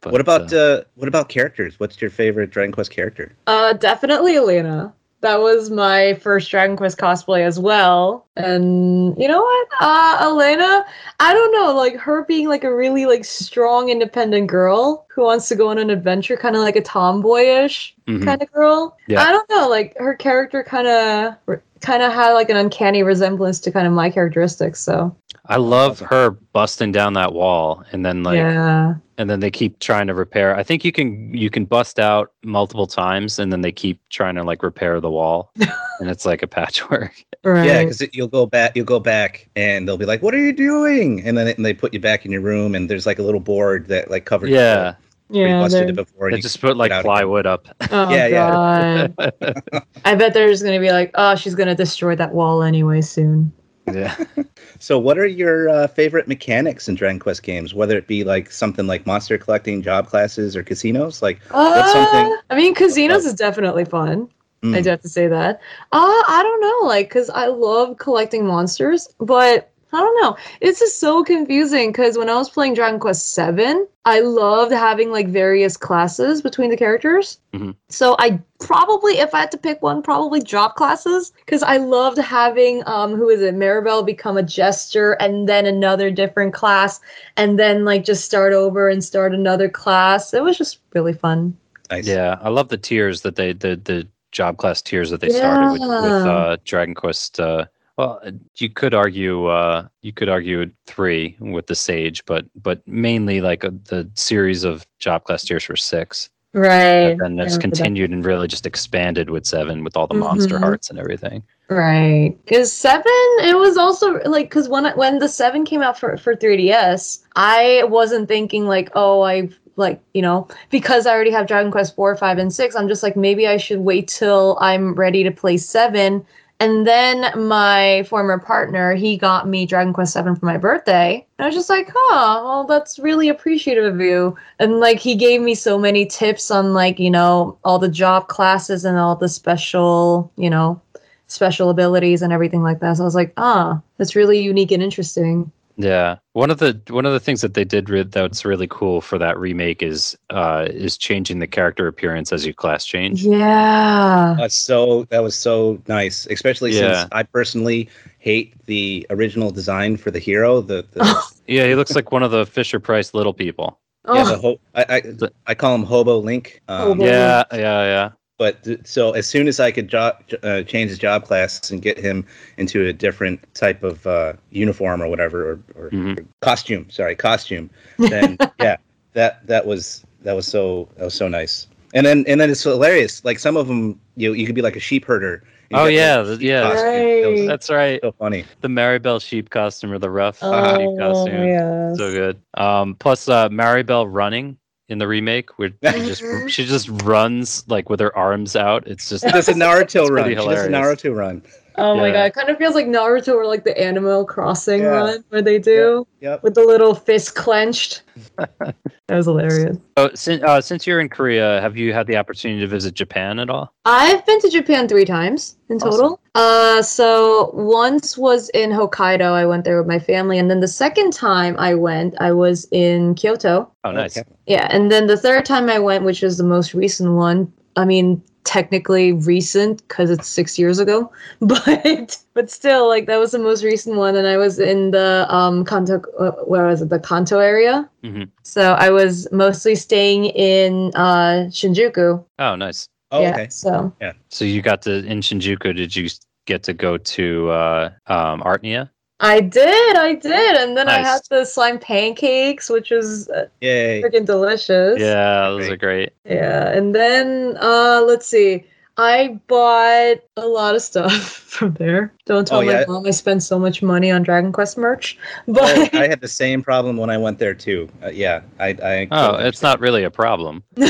But, 0.00 0.12
what 0.12 0.20
about 0.20 0.52
uh, 0.52 0.56
uh, 0.56 0.82
what 0.94 1.08
about 1.08 1.28
characters? 1.28 1.78
What's 1.80 2.00
your 2.00 2.08
favorite 2.10 2.50
Dragon 2.50 2.70
Quest 2.70 2.92
character? 2.92 3.34
Uh, 3.48 3.72
definitely 3.72 4.36
Elena. 4.36 4.94
That 5.20 5.40
was 5.40 5.68
my 5.68 6.14
first 6.14 6.48
Dragon 6.50 6.76
Quest 6.76 6.96
cosplay 6.96 7.40
as 7.40 7.58
well. 7.58 8.26
And 8.36 9.20
you 9.20 9.26
know 9.26 9.42
what? 9.42 9.68
Uh, 9.80 10.18
Elena, 10.22 10.86
I 11.18 11.34
don't 11.34 11.52
know, 11.52 11.74
like 11.74 11.96
her 11.96 12.24
being 12.24 12.48
like 12.48 12.62
a 12.62 12.74
really 12.74 13.04
like 13.04 13.24
strong, 13.24 13.88
independent 13.88 14.46
girl 14.46 15.06
who 15.10 15.24
wants 15.24 15.48
to 15.48 15.56
go 15.56 15.70
on 15.70 15.78
an 15.78 15.90
adventure, 15.90 16.36
kind 16.36 16.54
of 16.54 16.62
like 16.62 16.76
a 16.76 16.82
tomboyish 16.82 17.94
mhm. 18.06 18.24
kind 18.24 18.40
of 18.40 18.52
girl. 18.52 18.96
Yeah. 19.08 19.22
I 19.22 19.32
don't 19.32 19.50
know, 19.50 19.68
like 19.68 19.96
her 19.98 20.14
character 20.14 20.62
kind 20.62 20.86
of 20.86 21.60
kind 21.80 22.02
of 22.02 22.12
had 22.12 22.32
like 22.32 22.50
an 22.50 22.56
uncanny 22.56 23.02
resemblance 23.02 23.58
to 23.60 23.72
kind 23.72 23.86
of 23.86 23.92
my 23.92 24.10
characteristics. 24.10 24.80
So 24.80 25.14
i 25.48 25.56
love 25.56 26.00
her 26.00 26.30
busting 26.30 26.92
down 26.92 27.12
that 27.14 27.32
wall 27.32 27.84
and 27.92 28.04
then 28.04 28.22
like 28.22 28.36
yeah, 28.36 28.94
and 29.16 29.28
then 29.28 29.40
they 29.40 29.50
keep 29.50 29.78
trying 29.78 30.06
to 30.06 30.14
repair 30.14 30.54
i 30.56 30.62
think 30.62 30.84
you 30.84 30.92
can 30.92 31.32
you 31.34 31.50
can 31.50 31.64
bust 31.64 31.98
out 31.98 32.32
multiple 32.44 32.86
times 32.86 33.38
and 33.38 33.52
then 33.52 33.60
they 33.60 33.72
keep 33.72 34.00
trying 34.10 34.34
to 34.34 34.42
like 34.42 34.62
repair 34.62 35.00
the 35.00 35.10
wall 35.10 35.52
and 35.56 36.10
it's 36.10 36.24
like 36.26 36.42
a 36.42 36.46
patchwork 36.46 37.12
right. 37.44 37.66
Yeah, 37.66 37.82
because 37.84 38.02
you'll 38.12 38.28
go 38.28 38.46
back, 38.46 38.76
you'll 38.76 38.84
go 38.84 39.00
back, 39.00 39.48
and 39.56 39.86
they'll 39.86 39.96
be 39.96 40.04
like, 40.06 40.22
"What 40.22 40.34
are 40.34 40.40
you 40.40 40.52
doing?" 40.52 41.24
And 41.24 41.38
then 41.38 41.48
and 41.48 41.64
they 41.64 41.72
put 41.72 41.94
you 41.94 42.00
back 42.00 42.24
in 42.26 42.32
your 42.32 42.40
room, 42.40 42.74
and 42.74 42.90
there's 42.90 43.06
like 43.06 43.18
a 43.18 43.22
little 43.22 43.40
board 43.40 43.86
that 43.88 44.10
like 44.10 44.24
covers. 44.24 44.50
yeah 44.50 44.94
you 45.30 45.42
yeah. 45.42 45.60
busted 45.60 45.82
they're- 45.82 45.88
it 45.90 45.96
before. 45.96 46.30
they 46.30 46.40
just 46.40 46.60
put 46.60 46.76
like 46.76 46.90
plywood 47.02 47.46
up 47.46 47.68
Oh 47.90 48.10
Yeah, 48.10 48.26
yeah. 48.26 49.08
I 50.04 50.14
bet 50.14 50.34
they're 50.34 50.48
just 50.48 50.64
gonna 50.64 50.80
be 50.80 50.90
like, 50.90 51.10
oh, 51.14 51.34
she's 51.36 51.54
gonna 51.54 51.74
destroy 51.74 52.16
that 52.16 52.32
wall 52.32 52.62
anyway 52.62 53.00
soon. 53.00 53.52
Yeah 53.94 54.16
So, 54.80 54.98
what 54.98 55.18
are 55.18 55.26
your 55.26 55.68
uh, 55.68 55.86
favorite 55.88 56.28
mechanics 56.28 56.88
in 56.88 56.94
Dragon 56.94 57.18
Quest 57.18 57.42
games? 57.42 57.74
Whether 57.74 57.98
it 57.98 58.06
be 58.06 58.22
like 58.24 58.50
something 58.50 58.86
like 58.86 59.06
monster 59.06 59.36
collecting, 59.38 59.82
job 59.82 60.06
classes, 60.06 60.54
or 60.54 60.62
casinos? 60.62 61.20
Like, 61.20 61.40
Uh, 61.50 61.82
something- 61.92 62.36
I 62.50 62.54
mean, 62.56 62.74
casinos 62.74 63.24
is 63.26 63.34
definitely 63.34 63.84
fun. 63.84 64.28
I 64.72 64.80
mm, 64.80 64.82
do 64.82 64.90
have 64.90 65.00
to 65.02 65.08
say 65.08 65.26
that. 65.28 65.60
Uh, 65.92 66.22
I 66.28 66.40
don't 66.42 66.60
know, 66.60 66.86
like, 66.88 67.10
cause 67.10 67.30
I 67.30 67.46
love 67.46 67.96
collecting 67.98 68.46
monsters, 68.46 69.08
but 69.18 69.70
I 69.92 70.00
don't 70.00 70.22
know. 70.22 70.36
It's 70.60 70.80
just 70.80 71.00
so 71.00 71.24
confusing 71.24 71.90
because 71.90 72.18
when 72.18 72.28
I 72.28 72.34
was 72.34 72.50
playing 72.50 72.74
Dragon 72.74 73.00
Quest 73.00 73.32
Seven, 73.32 73.86
I 74.04 74.20
loved 74.20 74.70
having 74.70 75.10
like 75.10 75.28
various 75.28 75.76
classes 75.76 76.42
between 76.42 76.68
the 76.70 76.76
characters. 76.76 77.38
Mhm. 77.54 77.74
So 77.88 78.14
I 78.18 78.40
probably, 78.60 79.18
if 79.18 79.34
I 79.34 79.40
had 79.40 79.50
to 79.52 79.58
pick 79.58 79.82
one, 79.82 80.02
probably 80.02 80.42
job 80.42 80.74
classes 80.74 81.32
because 81.44 81.62
I 81.62 81.78
loved 81.78 82.18
having 82.18 82.82
um, 82.86 83.14
who 83.14 83.30
is 83.30 83.40
it, 83.40 83.54
Maribel 83.54 84.04
become 84.04 84.36
a 84.36 84.42
jester 84.42 85.12
and 85.12 85.48
then 85.48 85.64
another 85.64 86.10
different 86.10 86.52
class, 86.52 87.00
and 87.36 87.58
then 87.58 87.86
like 87.86 88.04
just 88.04 88.24
start 88.24 88.52
over 88.52 88.90
and 88.90 89.02
start 89.02 89.32
another 89.32 89.70
class. 89.70 90.34
It 90.34 90.42
was 90.42 90.58
just 90.58 90.80
really 90.94 91.14
fun. 91.14 91.56
nice. 91.90 92.06
Yeah, 92.06 92.38
I 92.42 92.50
love 92.50 92.68
the 92.68 92.76
tiers 92.76 93.22
that 93.22 93.36
they 93.36 93.54
the 93.54 93.80
the 93.82 94.06
job 94.32 94.58
class 94.58 94.82
tiers 94.82 95.08
that 95.10 95.22
they 95.22 95.30
started 95.30 95.72
with, 95.72 95.80
with 95.80 96.12
uh, 96.26 96.58
Dragon 96.64 96.94
Quest. 96.94 97.40
Uh, 97.40 97.64
well, 97.98 98.22
you 98.56 98.70
could 98.70 98.94
argue 98.94 99.46
uh, 99.46 99.86
you 100.02 100.12
could 100.12 100.28
argue 100.28 100.70
three 100.86 101.36
with 101.40 101.66
the 101.66 101.74
Sage, 101.74 102.24
but 102.24 102.46
but 102.62 102.80
mainly 102.86 103.40
like 103.40 103.64
uh, 103.64 103.70
the 103.88 104.08
series 104.14 104.64
of 104.64 104.86
job 105.00 105.24
class 105.24 105.42
tiers 105.44 105.68
were 105.68 105.76
six, 105.76 106.30
Right. 106.54 107.10
and 107.10 107.20
then 107.20 107.40
I 107.40 107.44
it's 107.44 107.54
that. 107.54 107.60
continued 107.60 108.10
and 108.12 108.24
really 108.24 108.46
just 108.48 108.64
expanded 108.66 109.30
with 109.30 109.44
seven 109.46 109.82
with 109.84 109.96
all 109.96 110.06
the 110.06 110.14
monster 110.14 110.56
Mhm. 110.56 110.60
hearts 110.62 110.88
and 110.90 110.98
everything. 110.98 111.42
Right. 111.68 112.34
Because 112.46 112.72
seven, 112.72 113.12
it 113.42 113.58
was 113.58 113.76
also 113.76 114.20
like 114.24 114.46
because 114.48 114.68
when 114.68 114.86
when 114.96 115.18
the 115.18 115.28
seven 115.28 115.64
came 115.64 115.82
out 115.82 115.98
for 115.98 116.16
for 116.16 116.34
3ds, 116.36 117.18
I 117.36 117.82
wasn't 117.88 118.28
thinking 118.28 118.66
like, 118.66 118.90
oh, 118.94 119.22
I 119.22 119.48
like 119.76 120.00
you 120.14 120.22
know 120.22 120.46
because 120.70 121.06
I 121.06 121.12
already 121.12 121.30
have 121.32 121.46
Dragon 121.48 121.70
Quest 121.72 121.94
four, 121.96 122.14
five, 122.16 122.38
and 122.38 122.52
six. 122.54 122.76
I'm 122.76 122.88
just 122.88 123.02
like 123.02 123.16
maybe 123.16 123.48
I 123.48 123.56
should 123.58 123.80
wait 123.80 124.06
till 124.06 124.56
I'm 124.60 124.94
ready 124.94 125.24
to 125.24 125.30
play 125.32 125.56
seven. 125.56 126.24
And 126.60 126.86
then 126.86 127.30
my 127.46 128.02
former 128.08 128.38
partner, 128.38 128.94
he 128.94 129.16
got 129.16 129.46
me 129.46 129.64
Dragon 129.64 129.92
Quest 129.92 130.12
Seven 130.12 130.34
for 130.34 130.44
my 130.44 130.56
birthday. 130.56 131.24
And 131.38 131.44
I 131.44 131.48
was 131.48 131.54
just 131.54 131.70
like, 131.70 131.88
huh, 131.94 132.42
well, 132.44 132.64
that's 132.64 132.98
really 132.98 133.28
appreciative 133.28 133.94
of 133.94 134.00
you. 134.00 134.36
And 134.58 134.80
like 134.80 134.98
he 134.98 135.14
gave 135.14 135.40
me 135.40 135.54
so 135.54 135.78
many 135.78 136.04
tips 136.04 136.50
on 136.50 136.74
like, 136.74 136.98
you 136.98 137.10
know, 137.10 137.56
all 137.64 137.78
the 137.78 137.88
job 137.88 138.26
classes 138.26 138.84
and 138.84 138.98
all 138.98 139.14
the 139.14 139.28
special, 139.28 140.32
you 140.36 140.50
know, 140.50 140.80
special 141.28 141.70
abilities 141.70 142.22
and 142.22 142.32
everything 142.32 142.64
like 142.64 142.80
that. 142.80 142.96
So 142.96 143.04
I 143.04 143.04
was 143.04 143.14
like, 143.14 143.32
ah, 143.36 143.80
that's 143.96 144.16
really 144.16 144.40
unique 144.40 144.72
and 144.72 144.82
interesting. 144.82 145.52
Yeah, 145.80 146.16
one 146.32 146.50
of 146.50 146.58
the 146.58 146.80
one 146.90 147.06
of 147.06 147.12
the 147.12 147.20
things 147.20 147.40
that 147.42 147.54
they 147.54 147.62
did 147.64 147.88
re- 147.88 148.02
that's 148.02 148.44
really 148.44 148.66
cool 148.68 149.00
for 149.00 149.16
that 149.18 149.38
remake 149.38 149.80
is 149.80 150.18
uh, 150.28 150.66
is 150.68 150.98
changing 150.98 151.38
the 151.38 151.46
character 151.46 151.86
appearance 151.86 152.32
as 152.32 152.44
you 152.44 152.52
class 152.52 152.84
change. 152.84 153.22
Yeah. 153.24 154.34
That's 154.36 154.56
so 154.56 155.04
that 155.10 155.22
was 155.22 155.36
so 155.36 155.80
nice, 155.86 156.26
especially 156.26 156.72
Yeah. 156.72 157.02
since 157.02 157.08
I 157.12 157.22
personally 157.22 157.88
hate 158.18 158.54
the 158.66 159.06
original 159.10 159.52
design 159.52 159.96
for 159.96 160.10
the 160.10 160.18
hero. 160.18 160.60
The, 160.60 160.84
the 160.92 161.24
Yeah, 161.46 161.66
he 161.68 161.76
looks 161.76 161.94
like 161.94 162.10
one 162.10 162.24
of 162.24 162.32
the 162.32 162.44
Fisher 162.44 162.80
Price 162.80 163.14
little 163.14 163.32
people. 163.32 163.78
yeah, 164.04 164.22
Oh, 164.22 164.24
the 164.26 164.38
ho- 164.38 164.60
I, 164.74 164.84
I 164.88 165.02
I 165.46 165.54
call 165.54 165.76
him 165.76 165.84
Hobo 165.84 166.18
Link. 166.18 166.60
Um, 166.66 166.88
Hobo. 166.98 167.04
Yeah, 167.04 167.44
yeah, 167.52 167.58
yeah. 167.84 168.10
But 168.38 168.62
th- 168.62 168.80
so 168.84 169.12
as 169.12 169.26
soon 169.26 169.48
as 169.48 169.58
I 169.58 169.72
could 169.72 169.88
jo- 169.88 170.12
uh, 170.44 170.62
change 170.62 170.90
his 170.90 170.98
job 170.98 171.24
class 171.24 171.70
and 171.72 171.82
get 171.82 171.98
him 171.98 172.24
into 172.56 172.86
a 172.86 172.92
different 172.92 173.42
type 173.54 173.82
of 173.82 174.06
uh, 174.06 174.34
uniform 174.50 175.02
or 175.02 175.08
whatever, 175.08 175.50
or, 175.50 175.60
or, 175.86 175.90
Mhm. 175.90 176.24
costume, 176.40 176.88
sorry, 176.88 177.16
costume, 177.16 177.68
then 177.98 178.38
yeah, 178.60 178.76
that 179.14 179.44
that 179.48 179.66
was 179.66 180.04
that 180.22 180.34
was 180.36 180.46
so 180.46 180.88
that 180.96 181.04
was 181.04 181.14
so 181.14 181.26
nice. 181.28 181.66
And 181.94 182.06
then 182.06 182.24
and 182.28 182.40
then 182.40 182.48
it's 182.50 182.62
hilarious. 182.62 183.24
Like 183.24 183.38
some 183.40 183.56
of 183.56 183.66
them, 183.66 183.98
you 184.16 184.34
you 184.34 184.46
could 184.46 184.54
be 184.54 184.62
like 184.62 184.76
a 184.76 184.80
sheep 184.80 185.04
herder. 185.04 185.42
Oh 185.74 185.84
get, 185.86 185.94
yeah, 185.94 186.16
like, 186.18 186.38
the- 186.38 186.44
yeah. 186.46 186.62
costume. 186.62 186.82
That 187.22 187.28
was 187.30 187.40
Right. 187.40 187.46
That's 187.48 187.70
right. 187.70 188.00
so 188.02 188.12
funny. 188.12 188.44
The 188.60 188.68
Maribel 188.68 189.20
sheep 189.20 189.50
costume 189.50 189.92
or 189.92 189.98
the 189.98 190.10
rough 190.10 190.38
oh 190.42 190.78
sheep 190.78 190.98
costume. 190.98 191.44
yes. 191.44 191.96
So 191.98 192.10
good. 192.12 192.40
Um, 192.54 192.94
plus 192.94 193.28
uh, 193.28 193.48
Maribel 193.48 194.06
running 194.08 194.56
in 194.88 194.98
the 194.98 195.06
remake, 195.08 195.58
where 195.58 195.68
she 195.84 195.98
just 196.06 196.22
Mhm. 196.22 196.48
she 196.48 196.64
just 196.66 196.88
runs 197.04 197.64
like 197.68 197.90
with 197.90 198.00
her 198.00 198.16
arms 198.16 198.56
out. 198.56 198.86
It's 198.86 199.08
just 199.08 199.24
does 199.24 199.48
a 199.48 199.54
Naruto 199.54 200.08
run. 200.08 200.28
She 200.30 200.34
does 200.34 200.64
a. 200.66 200.68
Naruto 200.68 201.14
run. 201.14 201.42
Oh 201.78 201.96
my 201.96 202.10
god, 202.10 202.24
it 202.26 202.34
kind 202.34 202.48
of 202.48 202.58
feels 202.58 202.74
like 202.74 202.86
Naruto 202.86 203.34
or 203.34 203.46
like 203.46 203.64
the 203.64 203.78
Animal 203.80 204.24
Crossing 204.24 204.82
Yeah. 204.82 205.02
one 205.02 205.24
where 205.28 205.42
they 205.42 205.58
do 205.58 206.06
Yep. 206.20 206.42
with 206.42 206.54
the 206.54 206.62
little 206.62 206.94
fist 206.94 207.34
clenched. 207.34 208.02
that 208.38 208.74
was 209.08 209.26
hilarious. 209.26 209.76
Oh, 209.96 210.10
since 210.14 210.42
uh, 210.42 210.60
since 210.60 210.86
you're 210.86 211.00
in 211.00 211.08
Korea, 211.08 211.60
have 211.60 211.76
you 211.76 211.92
had 211.92 212.06
the 212.06 212.16
opportunity 212.16 212.60
to 212.60 212.66
visit 212.66 212.94
Japan 212.94 213.38
at 213.38 213.48
all? 213.50 213.72
I've 213.84 214.24
been 214.26 214.40
to 214.40 214.50
Japan 214.50 214.88
three 214.88 215.04
times 215.04 215.56
in 215.68 215.76
Awesome. 215.76 215.90
total. 215.90 216.20
Uh, 216.34 216.82
so 216.82 217.50
once 217.54 218.18
was 218.18 218.48
in 218.50 218.70
Hokkaido. 218.70 219.32
I 219.32 219.46
went 219.46 219.64
there 219.64 219.78
with 219.78 219.86
my 219.88 219.98
family, 219.98 220.38
and 220.38 220.50
then 220.50 220.60
the 220.60 220.68
second 220.68 221.12
time 221.12 221.56
I 221.58 221.74
went, 221.74 222.14
I 222.20 222.32
was 222.32 222.66
in 222.72 223.14
Kyoto. 223.14 223.70
Oh, 223.84 223.92
nice. 223.92 224.18
Yeah, 224.46 224.66
and 224.70 224.90
then 224.90 225.06
the 225.06 225.16
third 225.16 225.44
time 225.44 225.68
I 225.68 225.78
went, 225.78 226.04
which 226.04 226.22
was 226.22 226.36
the 226.38 226.44
most 226.44 226.74
recent 226.74 227.12
one. 227.12 227.52
I 227.76 227.84
mean, 227.84 228.22
technically 228.44 229.12
recent 229.12 229.86
because 229.88 230.10
it's 230.10 230.28
six 230.28 230.58
years 230.58 230.78
ago, 230.78 231.10
but 231.40 232.18
but 232.34 232.50
still, 232.50 232.88
like 232.88 233.06
that 233.06 233.18
was 233.18 233.32
the 233.32 233.38
most 233.38 233.62
recent 233.64 233.96
one, 233.96 234.16
and 234.16 234.26
I 234.26 234.36
was 234.36 234.58
in 234.58 234.90
the 234.90 235.26
um 235.28 235.64
Kanto, 235.64 236.02
uh, 236.18 236.32
where 236.44 236.66
was 236.66 236.82
it? 236.82 236.88
The 236.88 236.98
Kanto 237.00 237.38
area. 237.38 237.88
Mhm. 238.04 238.30
So 238.42 238.72
I 238.72 238.90
was 238.90 239.28
mostly 239.32 239.74
staying 239.74 240.26
in 240.26 240.92
uh 240.94 241.48
Shinjuku. 241.50 242.24
Oh, 242.38 242.56
nice. 242.56 242.88
Oh, 243.10 243.22
yeah, 243.22 243.30
okay. 243.32 243.48
So 243.48 243.92
yeah, 244.00 244.12
So 244.28 244.44
you 244.44 244.62
got 244.62 244.82
to 244.82 245.04
in 245.04 245.20
Shinjuku. 245.20 245.74
Did 245.74 245.96
you 245.96 246.08
get 246.46 246.62
to 246.64 246.74
go 246.74 246.98
to 246.98 247.50
uh, 247.50 247.90
um, 248.06 248.42
Artnia? 248.42 248.90
I 249.20 249.40
did, 249.40 249.96
I 249.96 250.14
did, 250.14 250.56
and 250.56 250.76
then 250.76 250.88
I 250.88 250.98
had 250.98 251.22
the 251.28 251.44
slime 251.44 251.80
pancakes, 251.80 252.70
which 252.70 252.90
was 252.90 253.28
uh, 253.30 253.48
Yay. 253.60 254.00
freaking 254.00 254.24
delicious. 254.24 255.00
Yeah, 255.00 255.48
those 255.50 255.66
Great. 255.66 255.72
are 255.72 255.76
great. 255.76 256.12
Yeah, 256.24 256.68
and 256.70 256.94
then 256.94 257.56
uh 257.60 258.02
let's 258.06 258.26
see. 258.26 258.64
I 259.00 259.38
bought 259.46 260.18
a 260.36 260.46
lot 260.46 260.74
of 260.74 260.82
stuff 260.82 261.12
from 261.22 261.74
there. 261.74 262.12
Don't 262.26 262.46
tell 262.46 262.58
Oh, 262.60 262.64
my 262.64 262.72
yeah? 262.80 262.84
mom 262.86 263.06
I 263.06 263.10
spent 263.12 263.42
so 263.44 263.56
much 263.58 263.80
money 263.82 264.10
on 264.10 264.22
Dragon 264.24 264.52
Quest 264.52 264.76
merch. 264.78 265.16
Oh, 265.48 265.52
But 265.54 265.94
I 265.94 266.06
had 266.08 266.20
the 266.20 266.28
same 266.28 266.62
problem 266.62 266.96
when 266.96 267.08
I 267.10 267.16
went 267.18 267.38
there 267.40 267.54
too. 267.54 267.88
Uh, 268.02 268.10
yeah, 268.10 268.42
I. 268.60 268.68
I 268.82 269.08
Oh, 269.10 269.34
it's 269.36 269.62
not 269.62 269.80
really 269.80 270.04
a 270.04 270.10
problem. 270.10 270.62
no, 270.76 270.88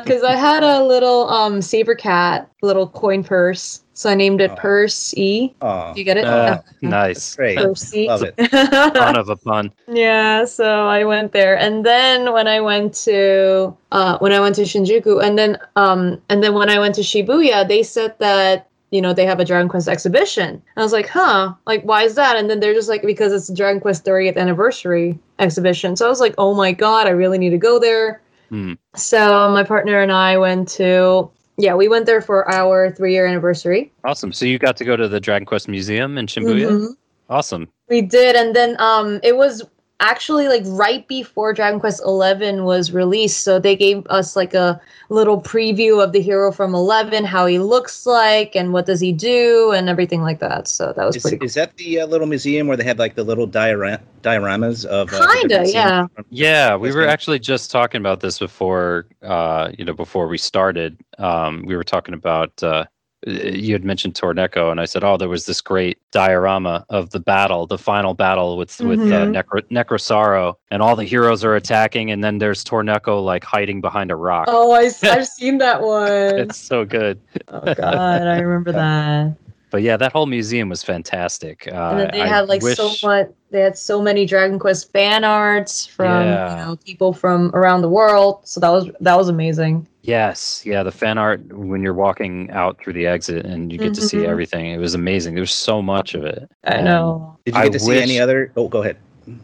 because 0.00 0.22
I 0.22 0.34
had 0.36 0.62
a 0.62 0.82
little 0.82 1.28
um 1.28 1.60
saber 1.62 1.94
cat 1.94 2.50
little 2.62 2.88
coin 2.88 3.22
purse. 3.24 3.82
So 4.00 4.08
I 4.08 4.14
named 4.14 4.40
it 4.40 4.50
Oh. 4.52 4.56
Purse 4.56 5.12
E. 5.14 5.52
oh, 5.60 5.92
Do 5.92 6.00
you 6.00 6.06
get 6.06 6.16
it? 6.16 6.24
Uh, 6.24 6.62
Yeah. 6.80 6.88
nice. 6.88 7.36
great. 7.36 7.58
Purse 7.58 7.92
E. 7.94 8.08
Love 8.08 8.22
it. 8.22 8.32
Fun 8.96 9.14
of 9.14 9.28
a 9.28 9.36
pun. 9.36 9.70
Yeah, 9.92 10.46
so 10.46 10.88
I 10.88 11.04
went 11.04 11.32
there, 11.32 11.58
and 11.58 11.84
then 11.84 12.32
when 12.32 12.48
I 12.48 12.60
went 12.60 12.94
to 13.04 13.76
uh, 13.92 14.16
when 14.20 14.32
I 14.32 14.40
went 14.40 14.54
to 14.56 14.62
Shinjuku, 14.62 15.22
and 15.22 15.36
then 15.36 15.58
um, 15.76 16.16
and 16.30 16.42
then 16.42 16.54
when 16.54 16.70
I 16.70 16.78
went 16.78 16.94
to 16.94 17.02
Shibuya, 17.02 17.68
they 17.68 17.82
said 17.82 18.14
that 18.20 18.68
you 18.90 19.02
know 19.02 19.12
they 19.12 19.26
have 19.26 19.38
a 19.38 19.44
Dragon 19.44 19.68
Quest 19.68 19.86
exhibition. 19.86 20.62
I 20.78 20.80
was 20.80 20.94
like, 20.94 21.06
huh, 21.06 21.52
like 21.66 21.82
why 21.84 22.04
is 22.04 22.14
that? 22.14 22.36
And 22.38 22.48
then 22.48 22.60
they're 22.60 22.72
just 22.72 22.88
like 22.88 23.02
because 23.02 23.34
it's 23.34 23.50
a 23.50 23.54
Dragon 23.54 23.82
Quest 23.82 24.06
30th 24.06 24.38
anniversary 24.38 25.18
exhibition. 25.38 25.94
So 25.94 26.06
I 26.06 26.08
was 26.08 26.20
like, 26.20 26.34
oh 26.38 26.54
my 26.54 26.72
god, 26.72 27.06
I 27.06 27.10
really 27.10 27.36
need 27.36 27.50
to 27.50 27.58
go 27.58 27.78
there. 27.78 28.22
Hmm. 28.48 28.80
So 28.96 29.50
my 29.52 29.62
partner 29.62 30.00
and 30.00 30.10
I 30.10 30.38
went 30.38 30.68
to 30.80 31.28
yeah, 31.62 31.74
we 31.74 31.88
went 31.88 32.06
there 32.06 32.20
for 32.20 32.50
our 32.50 32.90
three 32.90 33.12
year 33.12 33.26
anniversary. 33.26 33.92
Awesome. 34.04 34.32
So 34.32 34.44
you 34.44 34.58
got 34.58 34.76
to 34.78 34.84
go 34.84 34.96
to 34.96 35.08
the 35.08 35.20
Dragon 35.20 35.46
Quest 35.46 35.68
Museum 35.68 36.18
in 36.18 36.26
Shibuya. 36.26 36.70
Mhm. 36.70 36.96
Awesome. 37.28 37.68
We 37.88 38.02
did, 38.02 38.34
and 38.34 38.54
then 38.56 38.76
um, 38.80 39.20
it 39.22 39.36
was 39.36 39.62
actually 40.00 40.48
like 40.48 40.62
right 40.66 41.06
before 41.06 41.52
Dragon 41.52 41.78
Quest 41.78 42.02
Eleven 42.04 42.64
was 42.64 42.92
released, 42.92 43.42
so 43.42 43.58
they 43.58 43.76
gave 43.76 44.06
us 44.08 44.34
like 44.34 44.54
a 44.54 44.80
little 45.10 45.40
preview 45.40 46.02
of 46.02 46.12
the 46.12 46.20
hero 46.20 46.50
from 46.52 46.74
Eleven, 46.74 47.24
how 47.24 47.46
he 47.46 47.58
looks 47.58 48.06
like, 48.06 48.56
and 48.56 48.72
what 48.72 48.86
does 48.86 49.00
he 49.00 49.12
do, 49.12 49.72
and 49.72 49.88
everything 49.88 50.22
like 50.22 50.38
that. 50.40 50.66
So 50.68 50.92
that 50.96 51.04
was 51.04 51.16
Is, 51.16 51.22
pretty 51.22 51.38
cool. 51.38 51.46
is 51.46 51.54
that 51.54 51.76
the 51.76 52.00
uh, 52.00 52.06
little 52.06 52.26
museum 52.26 52.66
where 52.66 52.76
they 52.76 52.84
had 52.84 52.98
like 52.98 53.14
the 53.14 53.24
little 53.24 53.46
diora- 53.46 54.00
dioramas 54.22 54.84
of? 54.84 55.12
Uh, 55.12 55.32
Kinda, 55.34 55.70
yeah. 55.70 56.06
from- 56.14 56.24
Yeah, 56.30 56.76
we 56.76 56.92
were 56.92 57.06
actually 57.06 57.38
just 57.38 57.70
talking 57.70 58.00
about 58.00 58.20
this 58.20 58.38
before, 58.38 59.06
uh, 59.22 59.70
you 59.78 59.84
know, 59.84 59.92
before 59.94 60.26
we 60.28 60.38
started. 60.38 60.96
Um, 61.18 61.64
we 61.66 61.76
were 61.76 61.84
talking 61.84 62.14
about 62.14 62.62
uh, 62.62 62.84
you 63.26 63.74
had 63.74 63.84
mentioned 63.84 64.14
Torneco, 64.14 64.70
and 64.70 64.80
I 64.80 64.86
said, 64.86 65.04
oh, 65.04 65.16
there 65.16 65.28
was 65.28 65.44
this 65.46 65.60
great 65.60 65.98
diorama 66.10 66.86
of 66.88 67.10
the 67.10 67.20
battle, 67.20 67.66
the 67.66 67.76
final 67.78 68.14
battle 68.14 68.56
with 68.56 68.80
with 68.80 68.98
uh, 69.00 69.02
Mhm. 69.02 69.34
Necro- 69.42 69.68
Necrosaro, 69.70 70.54
and 70.70 70.80
all 70.82 70.96
the 70.96 71.04
heroes 71.04 71.44
are 71.44 71.54
attacking, 71.54 72.10
and 72.10 72.24
then 72.24 72.38
there's 72.38 72.64
Torneco 72.64 73.22
like 73.22 73.44
hiding 73.44 73.80
behind 73.82 74.10
a 74.10 74.16
rock. 74.16 74.46
Oh, 74.48 74.72
I, 74.72 74.84
have 75.02 75.26
seen 75.28 75.58
that 75.58 75.82
one. 75.82 76.10
It's 76.38 76.58
so 76.58 76.84
good. 76.86 77.20
oh 77.48 77.74
God, 77.74 78.26
I 78.26 78.38
remember 78.38 78.72
that. 78.72 79.36
But 79.70 79.82
yeah, 79.82 79.96
that 79.96 80.12
whole 80.12 80.26
museum 80.26 80.68
was 80.68 80.82
fantastic. 80.82 81.68
Uh, 81.70 81.90
And 81.90 82.00
then 82.00 82.10
they 82.12 82.22
I 82.22 82.26
had 82.26 82.48
like 82.48 82.62
so 82.62 82.94
much. 83.06 83.28
They 83.50 83.60
had 83.60 83.76
so 83.78 84.00
many 84.02 84.26
Dragon 84.26 84.58
Quest 84.58 84.92
fan 84.92 85.24
arts 85.24 85.86
from 85.86 86.06
Yeah. 86.06 86.50
you 86.50 86.64
know 86.66 86.76
people 86.84 87.12
from 87.12 87.50
around 87.54 87.82
the 87.82 87.88
world. 87.88 88.40
So 88.44 88.60
that 88.60 88.68
was 88.70 88.90
that 89.00 89.16
was 89.16 89.28
amazing. 89.28 89.86
Yes, 90.02 90.62
yeah, 90.64 90.82
the 90.82 90.90
fan 90.92 91.18
art 91.18 91.40
when 91.52 91.82
you're 91.82 91.94
walking 91.94 92.50
out 92.52 92.78
through 92.82 92.94
the 92.94 93.06
exit 93.06 93.44
and 93.44 93.70
you 93.70 93.78
get 93.78 93.94
to 93.94 94.00
see 94.00 94.18
Mhm. 94.18 94.28
everything. 94.28 94.66
It 94.66 94.78
was 94.78 94.94
amazing. 94.94 95.34
There's 95.34 95.52
so 95.52 95.82
much 95.82 96.14
of 96.14 96.24
it. 96.24 96.50
I 96.64 96.74
And 96.76 96.84
know. 96.86 97.36
Did 97.44 97.54
you 97.54 97.60
I 97.60 97.64
get 97.64 97.72
to 97.74 97.80
see 97.80 97.98
any 98.00 98.18
other? 98.18 98.50
Oh, 98.56 98.68
go 98.68 98.80
ahead. 98.82 98.96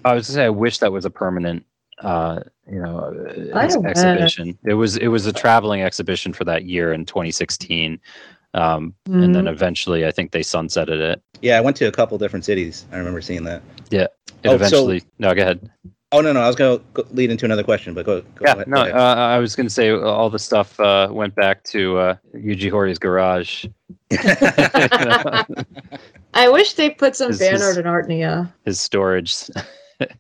I 0.04 0.14
was 0.14 0.26
gonna 0.28 0.34
say 0.36 0.44
I 0.44 0.48
wish 0.50 0.78
that 0.78 0.90
was 0.90 1.04
a 1.04 1.10
permanent 1.10 1.64
uh 2.02 2.40
you 2.70 2.80
know 2.82 2.98
uh, 3.54 3.58
ex- 3.58 3.76
exhibition. 3.76 4.58
It 4.66 4.74
was 4.74 4.96
it 4.96 5.08
was 5.08 5.26
a 5.26 5.32
traveling 5.32 5.82
exhibition 5.82 6.32
for 6.32 6.44
that 6.44 6.64
year 6.64 6.92
in 6.92 7.04
2016. 7.06 7.98
Um 8.54 8.94
and 9.06 9.34
then 9.34 9.44
Mhm. 9.44 9.50
eventually 9.52 10.06
I 10.06 10.10
think 10.10 10.30
they 10.32 10.40
sunsetted 10.40 11.00
it. 11.00 11.20
Yeah, 11.42 11.58
I 11.58 11.60
went 11.60 11.76
to 11.78 11.86
a 11.86 11.92
couple 11.92 12.16
different 12.18 12.44
cities. 12.44 12.86
I 12.92 12.96
remember 12.98 13.20
seeing 13.20 13.44
that. 13.44 13.62
Yeah, 13.90 14.02
it 14.02 14.10
Oh, 14.46 14.50
so- 14.50 14.54
eventually 14.54 15.02
No, 15.18 15.34
go 15.34 15.42
ahead. 15.42 15.70
Oh 16.12 16.20
no, 16.20 16.32
no, 16.32 16.40
I 16.40 16.46
was 16.46 16.54
going 16.54 16.78
to 16.94 17.04
lead 17.10 17.32
into 17.32 17.44
another 17.44 17.64
question, 17.64 17.92
but 17.92 18.06
go. 18.06 18.20
go 18.20 18.26
Yeah, 18.40 18.52
ahead, 18.52 18.68
no, 18.68 18.84
go 18.86 18.92
uh. 18.96 19.14
I 19.16 19.38
was 19.38 19.56
going 19.56 19.66
to 19.66 19.74
say 19.74 19.90
all 19.90 20.30
the 20.30 20.38
stuff 20.38 20.78
uh, 20.78 21.08
went 21.10 21.34
back 21.34 21.64
to 21.64 21.98
uh, 21.98 22.14
Yuji 22.32 22.70
Horii's 22.70 22.98
garage. 23.00 23.66
I 26.34 26.48
wish 26.48 26.74
they 26.74 26.90
put 26.90 27.16
some 27.16 27.32
This 27.32 27.40
fan 27.40 27.60
art 27.60 27.76
in 27.76 27.84
Artnia. 27.84 28.52
His 28.64 28.80
storage. 28.80 29.34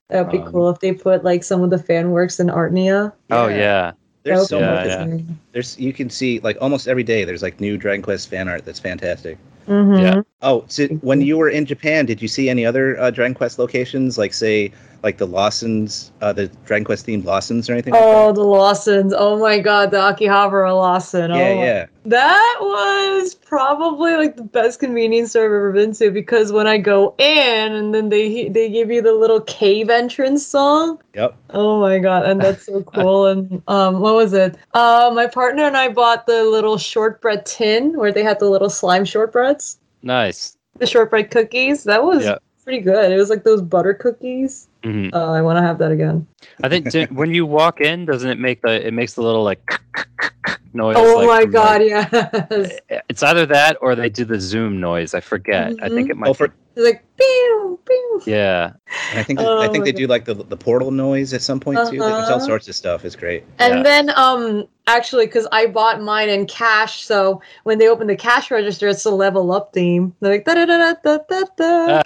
That'd 0.08 0.32
be 0.32 0.38
Um, 0.38 0.50
cool 0.50 0.70
if 0.70 0.80
they 0.80 0.92
put 0.92 1.22
like 1.22 1.44
some 1.44 1.62
of 1.62 1.70
the 1.70 1.78
fan 1.78 2.10
works 2.10 2.40
in 2.40 2.48
Artnia. 2.48 3.12
Oh 3.30 3.46
Yeah. 3.46 3.56
yeah, 3.56 3.92
There's 4.26 4.48
so 4.48 4.60
Yeah, 4.60 4.74
much. 4.74 4.86
yeah. 4.88 5.18
There's 5.52 5.78
you 5.78 5.92
can 5.92 6.10
see 6.10 6.40
like 6.40 6.58
almost 6.60 6.88
every 6.88 7.04
day. 7.04 7.24
There's 7.24 7.42
like 7.42 7.60
new 7.60 7.76
Dragon 7.76 8.02
Quest 8.02 8.28
fan 8.28 8.48
art 8.48 8.64
that's 8.64 8.80
fantastic. 8.80 9.38
Mm-hmm. 9.66 10.00
Yeah. 10.02 10.22
Oh, 10.42 10.64
so 10.68 10.86
when 11.00 11.20
you 11.22 11.38
were 11.38 11.48
in 11.48 11.66
Japan, 11.66 12.06
did 12.06 12.20
you 12.22 12.28
see 12.28 12.48
any 12.48 12.64
other 12.64 12.98
uh, 13.00 13.10
Dragon 13.10 13.34
Quest 13.34 13.58
locations, 13.58 14.18
like 14.18 14.32
say, 14.34 14.70
like 15.06 15.18
the 15.18 15.26
Lawsons, 15.26 16.10
uh, 16.20 16.32
the 16.32 16.48
Dragon 16.66 16.84
Quest 16.84 17.06
themed 17.06 17.24
Lawsons 17.24 17.70
or 17.70 17.74
anything? 17.74 17.94
Oh, 17.96 18.32
the 18.32 18.42
Lawsons. 18.42 19.14
Oh 19.16 19.38
my 19.38 19.60
god, 19.60 19.92
the 19.92 19.98
Akihabara 19.98 20.74
Lawson. 20.74 21.30
like 21.30 21.38
that? 21.38 21.50
oh 21.52 21.54
yeah, 21.54 21.64
yeah. 21.64 21.86
That 22.06 22.56
was 22.60 23.34
probably 23.36 24.16
like 24.16 24.34
the 24.36 24.42
best 24.42 24.80
convenience 24.80 25.30
store 25.30 25.44
I've 25.44 25.52
ever 25.52 25.72
been 25.72 25.92
to 25.94 26.10
because 26.10 26.50
when 26.50 26.66
I 26.66 26.78
go 26.78 27.14
in 27.18 27.72
and 27.72 27.94
then 27.94 28.08
they 28.08 28.48
they 28.48 28.68
give 28.68 28.90
you 28.90 29.00
the 29.00 29.12
little 29.12 29.40
cave 29.42 29.90
entrance 29.90 30.44
song. 30.44 31.00
Yep. 31.14 31.36
Oh 31.50 31.80
my 31.80 31.98
god, 32.00 32.26
and 32.26 32.40
that's 32.40 32.66
so 32.66 32.82
cool. 32.94 33.26
and 33.26 33.62
um, 33.68 34.00
what 34.00 34.14
was 34.16 34.32
it? 34.32 34.56
Uh, 34.74 35.12
my 35.14 35.28
partner 35.28 35.62
and 35.62 35.76
I 35.76 35.88
bought 35.88 36.26
the 36.26 36.42
little 36.44 36.78
shortbread 36.78 37.46
tin 37.46 37.96
where 37.96 38.10
they 38.12 38.24
had 38.24 38.40
the 38.40 38.50
little 38.50 38.70
slime 38.70 39.04
shortbreads, 39.04 39.76
nice. 40.02 40.56
the 40.78 40.86
shortbread 40.86 41.30
cookies. 41.30 41.84
That 41.84 42.02
was 42.02 42.24
Yeah. 42.24 42.38
pretty 42.64 42.80
good. 42.80 43.12
It 43.12 43.16
was 43.16 43.30
like 43.30 43.44
those 43.44 43.62
butter 43.62 43.94
cookies. 43.94 44.65
Hmm 44.84 45.08
Oh, 45.12 45.32
I 45.32 45.42
want 45.42 45.56
to 45.58 45.62
have 45.62 45.78
that 45.78 45.90
again. 45.92 46.26
I 46.62 46.68
think 46.68 46.90
di- 46.90 47.06
when 47.06 47.32
you 47.34 47.44
walk 47.46 47.80
in, 47.80 48.04
doesn't 48.06 48.28
it 48.30 48.38
make 48.38 48.62
the 48.62 48.86
it 48.86 48.92
makes 48.92 49.14
the 49.14 49.22
little 49.22 49.42
like 49.44 49.60
noise? 50.72 50.96
oh 50.98 51.16
like, 51.18 51.26
my 51.26 51.44
god, 51.46 51.80
like- 51.82 51.90
yes. 51.90 52.78
it's 53.08 53.22
either 53.22 53.46
that 53.46 53.78
or 53.80 53.94
they 53.94 54.08
do 54.08 54.24
the 54.24 54.40
zoom 54.40 54.80
noise. 54.80 55.14
I 55.14 55.20
forget. 55.20 55.74
I 55.82 55.88
think 55.88 56.10
it 56.10 56.16
might. 56.16 56.28
Oh, 56.30 56.34
for, 56.34 56.48
be- 56.48 56.54
like 56.82 57.02
pew 57.16 57.78
pew. 57.86 58.22
yeah. 58.26 58.72
and 59.10 59.18
I 59.18 59.22
think 59.22 59.40
Oh 59.40 59.62
I 59.62 59.68
think 59.68 59.84
they 59.84 59.92
God. 59.92 59.98
do 59.98 60.06
like 60.06 60.24
the 60.26 60.34
the 60.34 60.56
portal 60.58 60.90
noise 60.90 61.32
at 61.32 61.40
some 61.42 61.58
point 61.58 61.78
too. 61.88 61.98
There's 61.98 62.28
all 62.28 62.36
Uh-huh. 62.36 62.38
sorts 62.40 62.68
of 62.68 62.74
stuff. 62.74 63.04
It's 63.06 63.16
great. 63.16 63.44
And 63.58 63.76
Yeah. 63.76 63.82
then 63.82 64.10
um 64.16 64.68
actually 64.86 65.24
because 65.26 65.48
I 65.52 65.66
bought 65.68 66.02
mine 66.02 66.28
in 66.28 66.46
cash, 66.46 67.02
so 67.04 67.40
when 67.64 67.78
they 67.78 67.88
open 67.88 68.06
the 68.08 68.16
cash 68.16 68.50
register, 68.50 68.88
it's 68.88 69.04
the 69.04 69.10
level 69.10 69.52
up 69.52 69.72
theme. 69.72 70.14
They're 70.20 70.32
like 70.32 70.44
da 70.44 70.54
da 70.54 70.66
da 70.66 70.94
da 71.02 71.18
da 71.28 71.42
da. 71.56 72.02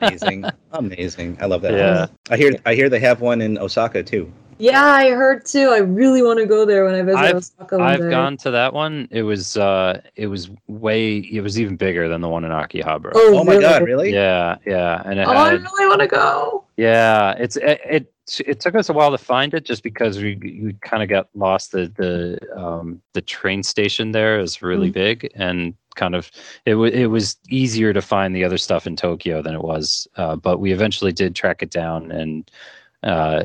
Amazing, 0.00 0.44
amazing. 0.72 1.36
I 1.40 1.46
love 1.46 1.62
that. 1.62 1.72
Yeah. 1.74 2.06
I 2.30 2.36
hear 2.36 2.56
I 2.66 2.74
hear 2.74 2.88
they 2.88 3.00
have 3.00 3.20
one 3.20 3.40
in 3.40 3.58
Osaka 3.58 4.02
too. 4.02 4.32
Yeah, 4.58 4.84
I 4.84 5.10
heard 5.10 5.44
too. 5.44 5.70
I 5.70 5.78
really 5.78 6.22
want 6.22 6.38
to 6.38 6.46
go 6.46 6.64
there 6.64 6.84
when 6.84 6.94
I 6.94 7.02
visit 7.02 7.18
I've- 7.18 7.36
Osaka 7.38 7.78
one 7.78 7.86
I've 7.88 8.00
day. 8.00 8.10
gone 8.10 8.36
to 8.38 8.50
that 8.52 8.72
one. 8.72 9.08
It 9.10 9.22
was 9.22 9.56
uh 9.56 10.00
it 10.16 10.28
was 10.28 10.50
way 10.68 11.16
it 11.18 11.40
was 11.40 11.58
even 11.60 11.76
bigger 11.76 12.08
than 12.08 12.20
the 12.20 12.28
one 12.28 12.44
in 12.44 12.52
Akihabara. 12.52 13.12
Oh, 13.14 13.38
Oh 13.38 13.44
my 13.44 13.58
god, 13.58 13.82
really? 13.82 14.12
Yeah, 14.12 14.56
yeah, 14.64 15.02
and 15.04 15.18
it 15.18 15.26
Oh, 15.26 15.32
I 15.32 15.50
had 15.50 15.62
really 15.62 15.88
want 15.88 16.00
to 16.02 16.06
go. 16.06 16.64
Yeah, 16.76 17.32
it's 17.32 17.56
it, 17.56 17.80
it. 17.84 18.10
It 18.46 18.58
took 18.58 18.74
us 18.74 18.88
a 18.88 18.92
while 18.94 19.10
to 19.10 19.18
find 19.18 19.52
it, 19.52 19.66
just 19.66 19.82
because 19.82 20.16
we 20.16 20.36
we 20.36 20.74
kind 20.80 21.02
of 21.02 21.10
got 21.10 21.28
lost. 21.34 21.72
The 21.72 21.92
the 21.94 22.38
um 22.58 23.02
the 23.12 23.20
train 23.20 23.62
station 23.62 24.12
there 24.12 24.40
is 24.40 24.62
really 24.62 24.88
Mhm. 24.88 24.94
big, 24.94 25.30
and 25.34 25.74
kind 25.94 26.14
of 26.14 26.30
it, 26.66 26.72
w- 26.72 26.92
it 26.92 27.06
was 27.06 27.36
easier 27.48 27.92
to 27.92 28.02
find 28.02 28.34
the 28.34 28.44
other 28.44 28.58
stuff 28.58 28.86
in 28.86 28.96
Tokyo 28.96 29.42
than 29.42 29.54
it 29.54 29.62
was, 29.62 30.06
uh, 30.16 30.36
but 30.36 30.58
we 30.58 30.72
eventually 30.72 31.12
did 31.12 31.34
track 31.34 31.62
it 31.62 31.70
down 31.70 32.10
and 32.10 32.50
uh, 33.02 33.44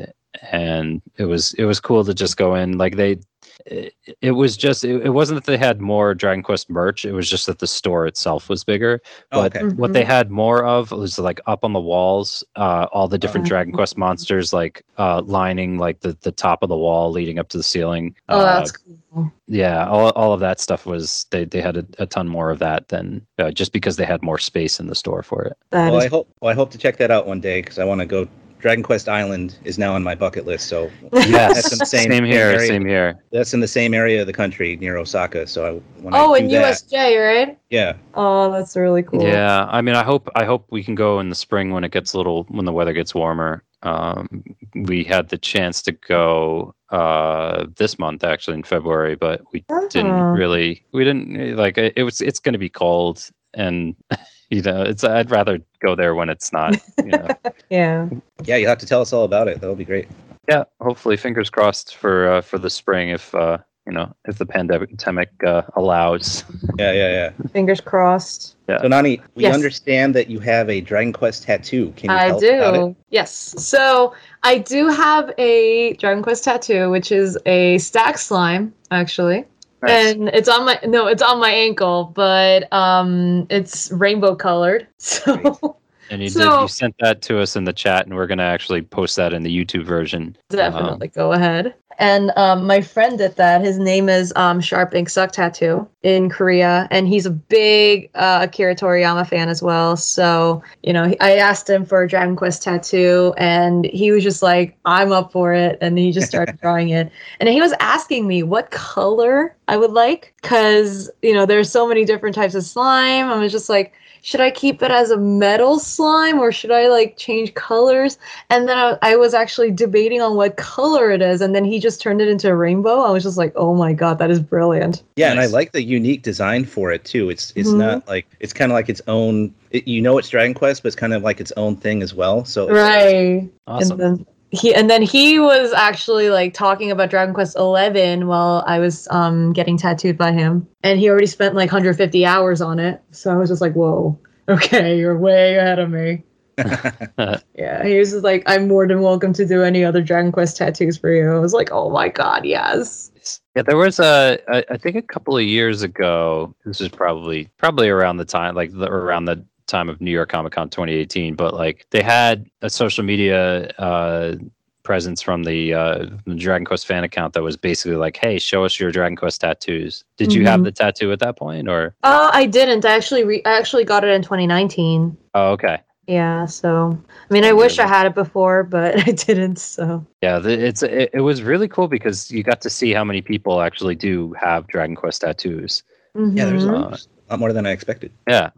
and 0.52 1.02
it 1.16 1.24
was 1.24 1.54
it 1.54 1.64
was 1.64 1.80
cool 1.80 2.04
to 2.04 2.14
just 2.14 2.36
go 2.36 2.54
in. 2.54 2.78
Like 2.78 2.96
they 2.96 3.18
it, 3.66 3.94
it 4.20 4.30
was 4.32 4.56
just 4.56 4.84
it, 4.84 5.04
it 5.06 5.10
wasn't 5.10 5.36
that 5.36 5.50
they 5.50 5.56
had 5.58 5.80
more 5.80 6.14
Dragon 6.14 6.42
Quest 6.42 6.70
merch. 6.70 7.04
It 7.04 7.12
was 7.12 7.28
just 7.28 7.46
that 7.46 7.58
the 7.58 7.66
store 7.66 8.06
itself 8.06 8.48
was 8.48 8.64
bigger. 8.64 9.00
Oh, 9.32 9.42
But 9.42 9.56
okay. 9.56 9.66
what 9.76 9.92
they 9.92 10.04
had 10.04 10.30
more 10.30 10.64
of 10.64 10.90
was 10.92 11.18
like 11.18 11.40
up 11.46 11.64
on 11.64 11.72
the 11.72 11.80
walls, 11.80 12.44
uh, 12.56 12.86
all 12.92 13.08
the 13.08 13.18
different 13.18 13.46
Oh. 13.46 13.50
Dragon 13.50 13.72
Quest 13.72 13.96
monsters, 13.96 14.52
like 14.52 14.84
uh, 14.98 15.22
lining 15.22 15.78
like 15.78 16.00
the, 16.00 16.16
the 16.22 16.32
top 16.32 16.62
of 16.62 16.68
the 16.68 16.76
wall 16.76 17.10
leading 17.10 17.38
up 17.38 17.48
to 17.50 17.56
the 17.56 17.62
ceiling. 17.62 18.14
Oh, 18.28 18.38
Uh, 18.40 18.58
that's 18.58 18.72
cool. 18.72 19.32
yeah, 19.46 19.86
all, 19.88 20.10
all 20.10 20.32
of 20.32 20.40
that 20.40 20.60
stuff 20.60 20.86
was 20.86 21.26
they, 21.30 21.44
they 21.44 21.60
had 21.60 21.76
a, 21.76 21.86
a 21.98 22.06
ton 22.06 22.28
more 22.28 22.50
of 22.50 22.58
that 22.60 22.88
than 22.88 23.26
uh, 23.38 23.50
just 23.50 23.72
because 23.72 23.96
they 23.96 24.04
had 24.04 24.22
more 24.22 24.38
space 24.38 24.78
in 24.80 24.86
the 24.86 24.94
store 24.94 25.22
for 25.22 25.42
it. 25.44 25.56
That 25.70 25.90
Well, 25.90 25.98
is 26.00 26.04
I 26.04 26.08
hope 26.08 26.28
well, 26.40 26.50
I 26.50 26.54
hope 26.54 26.70
to 26.72 26.78
check 26.78 26.96
that 26.98 27.10
out 27.10 27.26
one 27.26 27.40
day 27.40 27.60
because 27.62 27.78
I 27.78 27.84
want 27.84 28.00
to 28.00 28.06
go. 28.06 28.28
Dragon 28.60 28.82
Quest 28.82 29.08
Island 29.08 29.56
is 29.64 29.78
now 29.78 29.94
on 29.94 30.02
my 30.02 30.14
bucket 30.14 30.46
list, 30.46 30.68
so 30.68 30.90
Yes, 31.12 31.54
That's 31.54 31.72
in 31.72 31.78
the 31.78 31.86
same- 31.86 32.10
same, 32.10 32.24
here, 32.24 32.48
area. 32.50 32.66
same 32.66 32.84
here. 32.84 33.22
that's 33.32 33.54
in 33.54 33.60
the 33.60 33.68
same 33.68 33.94
area 33.94 34.20
of 34.20 34.26
the 34.26 34.32
country 34.32 34.76
near 34.76 34.96
Osaka. 34.98 35.46
So 35.46 35.64
I 35.66 35.70
when 36.02 36.14
oh, 36.14 36.34
I 36.34 36.38
in 36.38 36.48
do 36.48 36.56
that, 36.58 36.74
USJ, 36.74 37.46
right? 37.46 37.58
yeah, 37.70 37.94
Oh, 38.14 38.50
that's 38.52 38.76
really 38.76 39.02
cool. 39.02 39.22
Yeah, 39.22 39.66
I 39.70 39.80
mean, 39.80 39.94
I 39.94 40.02
hope 40.04 40.28
I 40.34 40.44
hope 40.44 40.66
we 40.70 40.84
can 40.84 40.94
go 40.94 41.20
in 41.20 41.28
the 41.28 41.34
spring 41.34 41.70
when 41.70 41.84
it 41.84 41.92
gets 41.92 42.12
a 42.12 42.16
little 42.18 42.44
when 42.44 42.64
the 42.66 42.72
weather 42.72 42.92
gets 42.92 43.14
warmer. 43.14 43.62
Um, 43.82 44.44
we 44.74 45.04
had 45.04 45.30
the 45.30 45.38
chance 45.38 45.80
to 45.82 45.92
go 45.92 46.74
uh, 46.90 47.64
this 47.76 47.98
month 47.98 48.24
actually 48.24 48.56
in 48.58 48.62
February, 48.62 49.14
but 49.14 49.40
we 49.52 49.64
didn't 49.88 50.10
Oh. 50.12 50.32
really 50.32 50.84
we 50.92 51.02
didn't 51.04 51.56
like 51.56 51.78
it 51.78 51.94
it 51.96 52.02
was 52.02 52.20
it's 52.20 52.40
going 52.40 52.52
to 52.52 52.58
be 52.58 52.68
cold 52.68 53.26
and 53.54 53.96
you 54.50 54.62
know 54.62 54.82
it's 54.82 55.04
I'd 55.04 55.30
rather 55.30 55.58
go 55.80 55.94
there 55.94 56.14
when 56.14 56.28
it's 56.28 56.52
not 56.52 56.74
you 57.04 57.12
know 57.12 57.28
Yeah. 57.70 58.08
yeah, 58.44 58.56
you'll 58.56 58.68
have 58.68 58.78
to 58.78 58.86
tell 58.86 59.00
us 59.00 59.12
all 59.12 59.24
about 59.24 59.48
it. 59.48 59.60
That'll 59.60 59.76
be 59.76 59.84
great. 59.84 60.08
yeah 60.48 60.64
hopefully 60.80 61.16
fingers 61.16 61.48
crossed 61.50 61.96
for 61.96 62.28
uh, 62.32 62.40
for 62.40 62.58
the 62.58 62.70
spring 62.70 63.10
if 63.10 63.34
uh, 63.34 63.58
you 63.86 63.92
know 63.92 64.12
if 64.26 64.38
the 64.38 64.46
pandemic 64.46 65.30
uh, 65.46 65.62
allows 65.76 66.44
Yeah, 66.78 66.92
yeah, 66.92 67.10
yeah. 67.10 67.30
Fingers 67.52 67.80
crossed. 67.80 68.56
Yeah. 68.68 68.80
So 68.82 68.88
Nani, 68.88 69.20
we 69.34 69.44
Yes. 69.44 69.54
understand 69.54 70.14
that 70.14 70.28
you 70.28 70.38
have 70.40 70.68
a 70.70 70.80
Dragon 70.80 71.12
Quest 71.12 71.42
tattoo. 71.44 71.92
Can 71.96 72.10
you 72.10 72.16
I 72.16 72.28
tell 72.28 72.36
us 72.36 72.42
about 72.44 72.74
it? 72.74 72.78
do. 72.78 72.96
Yes. 73.10 73.30
So 73.58 74.14
I 74.42 74.58
do 74.58 74.88
have 74.88 75.32
a 75.38 75.94
Dragon 75.94 76.22
Quest 76.22 76.44
tattoo, 76.44 76.90
which 76.90 77.10
is 77.12 77.36
a 77.46 77.78
stack 77.78 78.18
slime, 78.18 78.72
actually. 78.90 79.44
Nice. 79.82 80.14
And 80.14 80.28
it's 80.28 80.48
on 80.48 80.64
my 80.66 80.78
no, 80.84 81.06
it's 81.06 81.22
on 81.22 81.38
my 81.40 81.50
ankle, 81.50 82.12
but 82.14 82.70
um 82.72 83.46
it's 83.50 83.90
rainbow 83.92 84.34
colored. 84.34 84.86
So 84.98 85.76
and 86.10 86.20
you 86.20 86.28
did 86.28 86.34
So- 86.34 86.62
you 86.62 86.68
sent 86.68 86.94
that 87.00 87.22
to 87.22 87.38
us 87.38 87.56
in 87.56 87.64
the 87.64 87.72
chat 87.72 88.04
and 88.06 88.14
we're 88.16 88.26
going 88.26 88.38
to 88.38 88.44
actually 88.44 88.82
post 88.82 89.14
that 89.16 89.32
in 89.32 89.42
the 89.44 89.64
YouTube 89.64 89.84
version 89.84 90.36
definitely 90.48 91.08
go 91.08 91.32
ahead. 91.32 91.74
And 92.00 92.32
um, 92.36 92.66
my 92.66 92.80
friend 92.80 93.18
did 93.18 93.36
that. 93.36 93.60
His 93.60 93.78
name 93.78 94.08
is 94.08 94.32
um, 94.34 94.62
Sharp 94.62 94.94
Ink 94.94 95.10
Suck 95.10 95.32
Tattoo 95.32 95.86
in 96.02 96.30
Korea, 96.30 96.88
and 96.90 97.06
he's 97.06 97.26
a 97.26 97.30
big 97.30 98.10
uh, 98.14 98.40
Akira 98.48 98.74
Toriyama 98.74 99.28
fan 99.28 99.50
as 99.50 99.62
well. 99.62 99.98
So 99.98 100.62
you 100.82 100.94
know, 100.94 101.14
I 101.20 101.36
asked 101.36 101.68
him 101.68 101.84
for 101.84 102.02
a 102.02 102.08
Dragon 102.08 102.36
Quest 102.36 102.62
tattoo, 102.62 103.34
and 103.36 103.84
he 103.84 104.12
was 104.12 104.24
just 104.24 104.42
like, 104.42 104.78
"I'm 104.86 105.12
up 105.12 105.30
for 105.30 105.52
it," 105.52 105.76
and 105.82 105.98
he 105.98 106.10
just 106.10 106.28
started 106.28 106.58
drawing 106.62 106.88
it. 106.88 107.12
And 107.38 107.50
he 107.50 107.60
was 107.60 107.74
asking 107.80 108.26
me 108.26 108.42
what 108.42 108.70
color 108.70 109.54
I 109.68 109.76
would 109.76 109.92
like, 109.92 110.32
because 110.40 111.10
you 111.20 111.34
know, 111.34 111.44
there's 111.44 111.70
so 111.70 111.86
many 111.86 112.06
different 112.06 112.34
types 112.34 112.54
of 112.54 112.64
slime. 112.64 113.28
I 113.28 113.36
was 113.38 113.52
just 113.52 113.68
like. 113.68 113.92
Should 114.22 114.40
I 114.40 114.50
keep 114.50 114.82
it 114.82 114.90
as 114.90 115.10
a 115.10 115.16
metal 115.16 115.78
slime 115.78 116.38
or 116.38 116.52
should 116.52 116.70
I 116.70 116.88
like 116.88 117.16
change 117.16 117.54
colors? 117.54 118.18
And 118.50 118.68
then 118.68 118.76
I, 118.78 118.98
I 119.02 119.16
was 119.16 119.34
actually 119.34 119.70
debating 119.70 120.20
on 120.20 120.36
what 120.36 120.56
color 120.56 121.10
it 121.10 121.22
is, 121.22 121.40
and 121.40 121.54
then 121.54 121.64
he 121.64 121.78
just 121.78 122.00
turned 122.00 122.20
it 122.20 122.28
into 122.28 122.48
a 122.50 122.54
rainbow. 122.54 123.00
I 123.00 123.10
was 123.10 123.22
just 123.22 123.38
like, 123.38 123.52
"Oh 123.56 123.74
my 123.74 123.92
god, 123.92 124.18
that 124.18 124.30
is 124.30 124.40
brilliant!" 124.40 125.02
Yeah, 125.16 125.30
and 125.30 125.40
I 125.40 125.46
like 125.46 125.72
the 125.72 125.82
unique 125.82 126.22
design 126.22 126.64
for 126.64 126.92
it 126.92 127.04
too. 127.04 127.30
It's 127.30 127.52
it's 127.56 127.70
Mhm. 127.70 127.78
not 127.78 128.08
like 128.08 128.26
it's 128.40 128.52
kind 128.52 128.70
of 128.70 128.74
like 128.74 128.88
its 128.88 129.02
own. 129.08 129.54
It, 129.70 129.86
you 129.86 130.02
know, 130.02 130.18
it's 130.18 130.28
Dragon 130.28 130.52
Quest, 130.54 130.82
but 130.82 130.88
it's 130.88 130.96
kind 130.96 131.14
of 131.14 131.22
like 131.22 131.40
its 131.40 131.52
own 131.56 131.76
thing 131.76 132.02
as 132.02 132.12
well. 132.12 132.44
So 132.44 132.64
it's- 132.70 132.76
Right. 132.76 133.48
awesome 133.68 134.00
And 134.00 134.18
then 134.18 134.26
he 134.52 134.74
and 134.74 134.90
then 134.90 135.02
he 135.02 135.38
was 135.38 135.72
actually 135.72 136.30
like 136.30 136.54
talking 136.54 136.90
about 136.90 137.10
Dragon 137.10 137.34
Quest 137.34 137.56
Eleven 137.56 138.26
while 138.26 138.64
I 138.66 138.78
was 138.78 139.06
um 139.10 139.52
getting 139.52 139.76
tattooed 139.76 140.18
by 140.18 140.32
him, 140.32 140.66
and 140.82 140.98
he 140.98 141.08
already 141.08 141.26
spent 141.26 141.54
like 141.54 141.70
150 141.70 142.26
hours 142.26 142.60
on 142.60 142.78
it. 142.78 143.02
So 143.12 143.30
I 143.32 143.36
was 143.36 143.48
just 143.48 143.60
like, 143.60 143.74
"Whoa, 143.74 144.18
okay, 144.48 144.98
you're 144.98 145.18
way 145.18 145.56
ahead 145.56 145.78
of 145.78 145.90
me." 145.90 146.24
Yeah, 147.54 147.84
he 147.84 147.98
was 147.98 148.10
just 148.10 148.24
like, 148.24 148.42
"I'm 148.46 148.68
more 148.68 148.86
than 148.86 149.02
welcome 149.02 149.32
to 149.34 149.46
do 149.46 149.62
any 149.62 149.84
other 149.84 150.02
Dragon 150.02 150.32
Quest 150.32 150.56
tattoos 150.56 150.96
for 150.98 151.12
you." 151.12 151.30
I 151.30 151.38
was 151.38 151.52
like, 151.52 151.70
"Oh 151.72 151.90
my 151.90 152.08
god, 152.08 152.44
yes." 152.44 153.10
Yeah, 153.54 153.62
there 153.62 153.76
was 153.76 154.00
a, 154.00 154.38
I 154.48 154.64
I 154.70 154.76
think 154.78 154.96
a 154.96 155.02
couple 155.02 155.36
of 155.36 155.44
years 155.44 155.82
ago. 155.82 156.54
This 156.64 156.80
is 156.80 156.88
probably 156.88 157.48
probably 157.58 157.88
around 157.88 158.16
the 158.16 158.24
time, 158.24 158.54
like 158.54 158.72
the, 158.72 158.90
around 158.90 159.26
the 159.26 159.44
time 159.70 159.88
of 159.88 160.00
New 160.00 160.10
York 160.10 160.28
Comic 160.28 160.52
Con 160.52 160.68
2018. 160.68 161.34
But 161.34 161.54
like 161.54 161.86
they 161.90 162.02
had 162.02 162.46
a 162.62 162.68
social 162.70 163.04
media 163.04 163.68
uh, 163.78 164.36
presence 164.82 165.22
from 165.22 165.44
the, 165.44 165.72
uh, 165.74 166.06
the 166.26 166.34
Dragon 166.34 166.64
Quest 166.64 166.86
fan 166.86 167.04
account 167.04 167.34
that 167.34 167.42
was 167.42 167.56
basically 167.56 167.96
like, 167.96 168.16
"Hey, 168.16 168.38
show 168.38 168.64
us 168.64 168.80
your 168.80 168.90
Dragon 168.90 169.16
Quest 169.16 169.40
tattoos." 169.40 170.04
Did 170.16 170.32
you 170.32 170.44
have 170.46 170.60
Mhm. 170.60 170.64
the 170.64 170.72
tattoo 170.72 171.12
at 171.12 171.20
that 171.20 171.36
point, 171.38 171.68
or? 171.68 171.94
Uh, 172.02 172.30
I 172.32 172.46
didn't. 172.46 172.84
I 172.84 172.92
actually 172.96 173.24
re- 173.24 173.42
I 173.44 173.56
actually 173.58 173.84
got 173.84 174.04
it 174.04 174.10
in 174.10 174.22
2019. 174.22 175.16
Oh, 175.34 175.50
okay. 175.52 175.78
Yeah, 176.06 176.46
so 176.46 176.98
I 177.30 177.32
mean, 177.32 177.44
I 177.44 177.52
wish 177.52 177.78
I 177.78 177.86
had 177.86 178.04
it 178.06 178.16
before, 178.16 178.64
but 178.64 178.96
I 179.08 179.12
didn't. 179.12 179.58
So 179.60 180.04
Yeah, 180.22 180.40
the, 180.40 180.50
it's 180.66 180.82
it, 180.82 181.10
it 181.12 181.20
was 181.20 181.42
really 181.42 181.68
cool 181.68 181.86
because 181.86 182.30
you 182.32 182.42
got 182.42 182.60
to 182.62 182.70
see 182.70 182.92
how 182.92 183.04
many 183.04 183.22
people 183.22 183.60
actually 183.60 183.94
do 183.94 184.32
have 184.32 184.66
Dragon 184.66 184.96
Quest 184.96 185.20
tattoos. 185.20 185.84
yeah, 186.16 186.46
there's 186.46 186.64
a 186.64 186.72
lot, 186.72 187.00
a 187.28 187.32
lot 187.34 187.38
more 187.38 187.52
than 187.52 187.64
I 187.64 187.70
expected. 187.70 188.10
Yeah. 188.26 188.50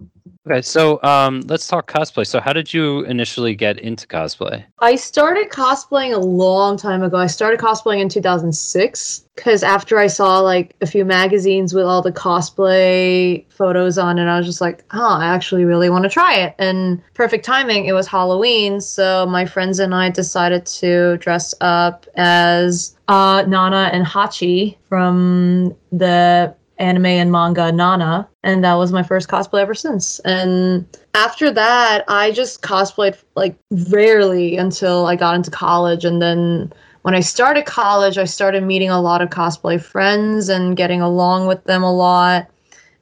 Okay, 0.45 0.61
so 0.61 1.01
um, 1.05 1.43
let's 1.43 1.69
talk 1.69 1.89
cosplay. 1.89 2.27
So, 2.27 2.41
how 2.41 2.53
did 2.53 2.75
you 2.75 3.05
initially 3.05 3.55
get 3.55 3.79
into 3.79 4.09
cosplay? 4.09 4.65
I 4.81 4.97
started 4.97 5.51
cosplaying 5.51 6.13
a 6.13 6.19
long 6.19 6.77
time 6.77 7.05
ago. 7.05 7.17
I 7.17 7.29
started 7.29 7.61
cosplaying 7.61 8.01
in 8.01 8.09
2006 8.09 9.25
because 9.37 9.63
after 9.63 9.99
I 9.99 10.09
saw 10.09 10.41
like 10.41 10.75
a 10.81 10.87
few 10.87 11.05
magazines 11.05 11.73
with 11.73 11.85
all 11.85 12.03
the 12.03 12.11
cosplay 12.11 13.45
photos 13.53 13.99
on 13.99 14.19
it, 14.19 14.27
I 14.27 14.37
was 14.37 14.47
just 14.47 14.61
like, 14.61 14.85
huh, 14.91 15.19
I 15.19 15.27
actually 15.27 15.65
really 15.65 15.89
want 15.89 16.03
to 16.05 16.11
try 16.11 16.35
it. 16.35 16.57
And 16.59 17.01
perfect 17.15 17.45
timing, 17.45 17.85
it 17.87 17.93
was 17.93 18.09
Halloween. 18.09 18.81
So 18.81 19.25
my 19.27 19.47
friends 19.47 19.79
and 19.79 19.95
I 19.95 20.11
decided 20.11 20.67
to 20.67 21.19
dress 21.19 21.55
up 21.61 22.05
as 22.17 22.97
uh, 23.07 23.45
Nana 23.47 23.91
and 23.93 24.05
Hachi 24.05 24.77
from 24.89 25.77
the 25.93 26.53
anime 26.79 27.07
and 27.07 27.31
manga 27.31 27.71
Nana, 27.71 28.29
and 28.43 28.65
that 28.65 28.75
was 28.75 28.93
my 28.93 29.03
first 29.03 29.29
cosplay 29.29 29.61
ever 29.61 29.75
since. 29.75 30.19
And 30.21 30.87
after 31.15 31.51
that, 31.51 32.05
I 32.09 32.33
just 32.33 32.63
cosplayed 32.63 33.17
like 33.37 33.57
rarely 33.91 34.57
until 34.57 35.07
I 35.07 35.17
got 35.17 35.35
into 35.35 35.51
college, 35.51 36.05
and 36.05 36.21
then 36.21 36.73
when 37.03 37.15
I 37.15 37.21
started 37.21 37.67
college, 37.67 38.17
I 38.17 38.25
started 38.25 38.63
meeting 38.63 38.91
a 38.91 39.01
lot 39.01 39.23
of 39.23 39.31
cosplay 39.31 39.81
friends 39.81 40.49
and 40.49 40.77
getting 40.77 41.01
along 41.01 41.47
with 41.47 41.63
them 41.65 41.83
a 41.83 41.93
lot. 41.93 42.49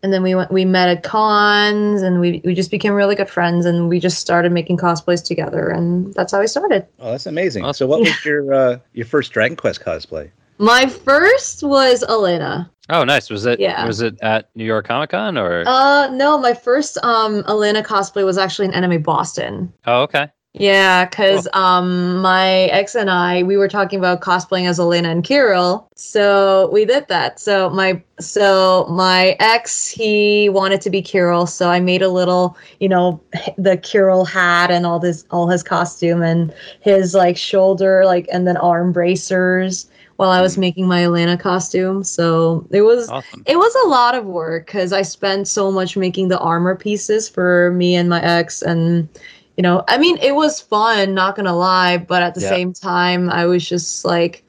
And 0.03 0.15
then 0.15 0.23
we 0.23 0.35
went, 0.35 0.51
we 0.51 0.65
met 0.65 0.89
at 0.89 1.03
cons, 1.03 2.01
and 2.01 2.21
we 2.21 2.41
we 2.43 2.55
just 2.55 2.71
became 2.71 2.95
really 2.95 3.15
good 3.15 3.29
friends, 3.29 3.67
and 3.67 3.89
we 3.91 4.01
just 4.01 4.19
started 4.19 4.51
making 4.51 4.79
cosplays 4.79 5.23
together, 5.23 5.69
and 5.69 6.15
that's 6.15 6.33
how 6.33 6.41
we 6.41 6.47
started. 6.47 6.87
Oh, 7.01 7.11
that's 7.11 7.27
amazing. 7.27 7.65
Awesome. 7.65 7.85
So, 7.85 7.87
what 7.87 8.01
was 8.01 8.25
your 8.25 8.53
uh, 8.53 8.79
your 8.95 9.05
first 9.05 9.33
Dragon 9.33 9.57
Quest 9.57 9.85
cosplay? 9.85 10.31
My 10.57 10.87
first 10.87 11.63
was 11.63 12.03
Elena. 12.03 12.71
Oh, 12.91 13.05
nice. 13.05 13.31
Was 13.31 13.47
it 13.47 13.61
Yeah. 13.61 13.87
was 13.87 14.01
it 14.01 14.19
at 14.23 14.51
New 14.55 14.65
York 14.65 14.87
Comic 14.89 15.11
Con 15.11 15.39
or? 15.39 15.65
Uh, 15.67 16.09
no, 16.11 16.39
my 16.39 16.55
first 16.55 16.99
um 17.05 17.45
Elena 17.49 17.83
cosplay 17.83 18.25
was 18.25 18.39
actually 18.39 18.67
in 18.69 18.75
Anime 18.75 19.03
Boston. 19.03 19.73
oh, 19.87 20.03
okay. 20.03 20.29
Yeah, 20.53 21.05
because 21.05 21.47
um 21.53 22.17
my 22.17 22.63
ex 22.73 22.97
and 22.97 23.09
I 23.09 23.45
we 23.45 23.57
were 23.57 23.69
talking 23.69 24.01
about 24.01 24.21
cosplaying 24.21 24.69
as 24.69 24.81
Elena 24.81 25.09
and 25.11 25.23
Kiryl, 25.23 25.87
so 25.95 26.69
we 26.73 26.85
did 26.85 27.07
that. 27.07 27.39
So 27.39 27.71
my 27.71 28.03
so 28.19 28.85
my 28.91 29.37
ex 29.39 29.87
he 29.87 30.49
wanted 30.49 30.81
to 30.81 30.91
be 30.91 31.03
Kiryl, 31.03 31.49
so 31.49 31.71
I 31.71 31.79
made 31.79 32.03
a 32.03 32.09
little 32.09 32.57
you 32.81 32.89
know 32.89 33.21
the 33.59 33.77
Kiryl 33.77 34.27
hat 34.29 34.73
and 34.73 34.85
all 34.87 34.99
this 34.99 35.25
all 35.31 35.47
his 35.49 35.63
costume 35.63 36.21
and 36.21 36.53
his 36.81 37.15
like 37.15 37.37
shoulder 37.37 38.05
like 38.05 38.27
and 38.33 38.45
then 38.45 38.57
arm 38.57 38.91
bracers 38.91 39.87
while 40.21 40.29
I 40.29 40.43
was 40.43 40.59
making 40.59 40.87
my 40.87 41.05
Elena 41.05 41.39
costume. 41.39 42.05
So 42.05 42.67
it 42.71 42.83
was 42.83 43.09
Awesome. 43.09 43.43
it 43.47 43.57
was 43.57 43.75
a 43.87 43.89
lot 43.89 44.15
of 44.15 44.27
work 44.27 44.67
because 44.67 44.93
I 44.93 45.01
spent 45.01 45.49
so 45.49 45.73
much 45.73 45.97
making 45.97 46.29
the 46.29 46.39
armor 46.39 46.77
pieces 46.77 47.27
for 47.27 47.71
me 47.73 47.97
and 47.97 48.11
my 48.11 48.23
ex, 48.23 48.61
and 48.61 49.09
you 49.57 49.63
know, 49.63 49.83
I 49.89 49.97
mean, 49.97 50.19
it 50.19 50.35
was 50.35 50.61
fun, 50.61 51.15
not 51.15 51.37
gonna 51.37 51.57
lie, 51.57 51.97
but 51.97 52.23
at 52.23 52.35
the 52.35 52.43
Yeah. 52.43 52.51
same 52.51 52.75
time, 52.75 53.31
I 53.31 53.47
was 53.47 53.67
just 53.67 54.05
like, 54.05 54.45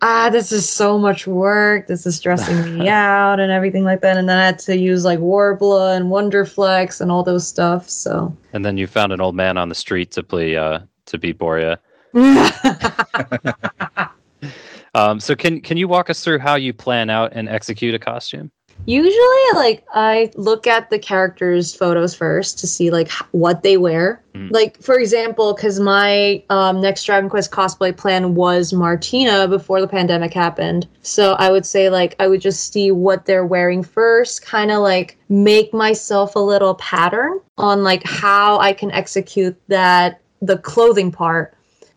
ah, 0.00 0.30
this 0.32 0.50
is 0.50 0.66
so 0.66 0.98
much 0.98 1.26
work. 1.26 1.88
This 1.88 2.06
is 2.06 2.16
stressing 2.16 2.64
me 2.64 2.88
out 3.04 3.38
and 3.38 3.52
everything 3.52 3.84
like 3.84 4.00
that. 4.00 4.16
And 4.16 4.26
then 4.26 4.38
I 4.38 4.46
had 4.46 4.58
to 4.60 4.78
use 4.78 5.04
like 5.04 5.18
Worbla 5.18 5.94
and 5.94 6.06
Wonderflex 6.06 7.02
and 7.02 7.12
all 7.12 7.22
those 7.22 7.46
stuff. 7.46 7.90
So. 7.90 8.34
And 8.54 8.64
then 8.64 8.78
you 8.78 8.86
found 8.86 9.12
an 9.12 9.20
old 9.20 9.34
man 9.34 9.58
on 9.58 9.68
the 9.68 9.74
street 9.74 10.10
to 10.12 10.22
play 10.22 10.56
uh, 10.56 10.78
to 11.04 11.18
beat 11.18 11.36
Boria. 11.38 11.76
um, 14.94 15.20
so 15.20 15.34
can 15.34 15.60
can 15.60 15.76
you 15.76 15.88
walk 15.88 16.10
us 16.10 16.22
through 16.22 16.38
how 16.38 16.54
you 16.54 16.72
plan 16.72 17.10
out 17.10 17.32
and 17.34 17.48
execute 17.48 17.94
a 17.94 17.98
costume? 17.98 18.50
Usually, 18.84 19.52
like 19.54 19.84
I 19.94 20.30
look 20.34 20.66
at 20.66 20.90
the 20.90 20.98
characters' 20.98 21.74
photos 21.74 22.14
first 22.14 22.58
to 22.58 22.66
see 22.66 22.90
like 22.90 23.10
what 23.30 23.62
they 23.62 23.76
wear. 23.76 24.22
Mm. 24.34 24.50
Like 24.50 24.82
for 24.82 24.98
example, 24.98 25.54
because 25.54 25.78
my 25.78 26.42
um, 26.50 26.80
next 26.80 27.04
Dragon 27.04 27.30
Quest 27.30 27.52
cosplay 27.52 27.96
plan 27.96 28.34
was 28.34 28.72
Martina 28.72 29.46
before 29.46 29.80
the 29.80 29.86
pandemic 29.86 30.34
happened. 30.34 30.88
So 31.02 31.34
I 31.34 31.50
would 31.50 31.64
say 31.64 31.90
like 31.90 32.16
I 32.18 32.26
would 32.26 32.40
just 32.40 32.72
see 32.72 32.90
what 32.90 33.24
they're 33.24 33.46
wearing 33.46 33.84
first, 33.84 34.44
kind 34.44 34.72
of 34.72 34.80
like 34.80 35.16
make 35.28 35.72
myself 35.72 36.34
a 36.34 36.40
little 36.40 36.74
pattern 36.74 37.40
on 37.58 37.84
like 37.84 38.02
how 38.04 38.58
I 38.58 38.72
can 38.72 38.90
execute 38.90 39.56
that 39.68 40.20
the 40.40 40.58
clothing 40.58 41.12
part. 41.12 41.54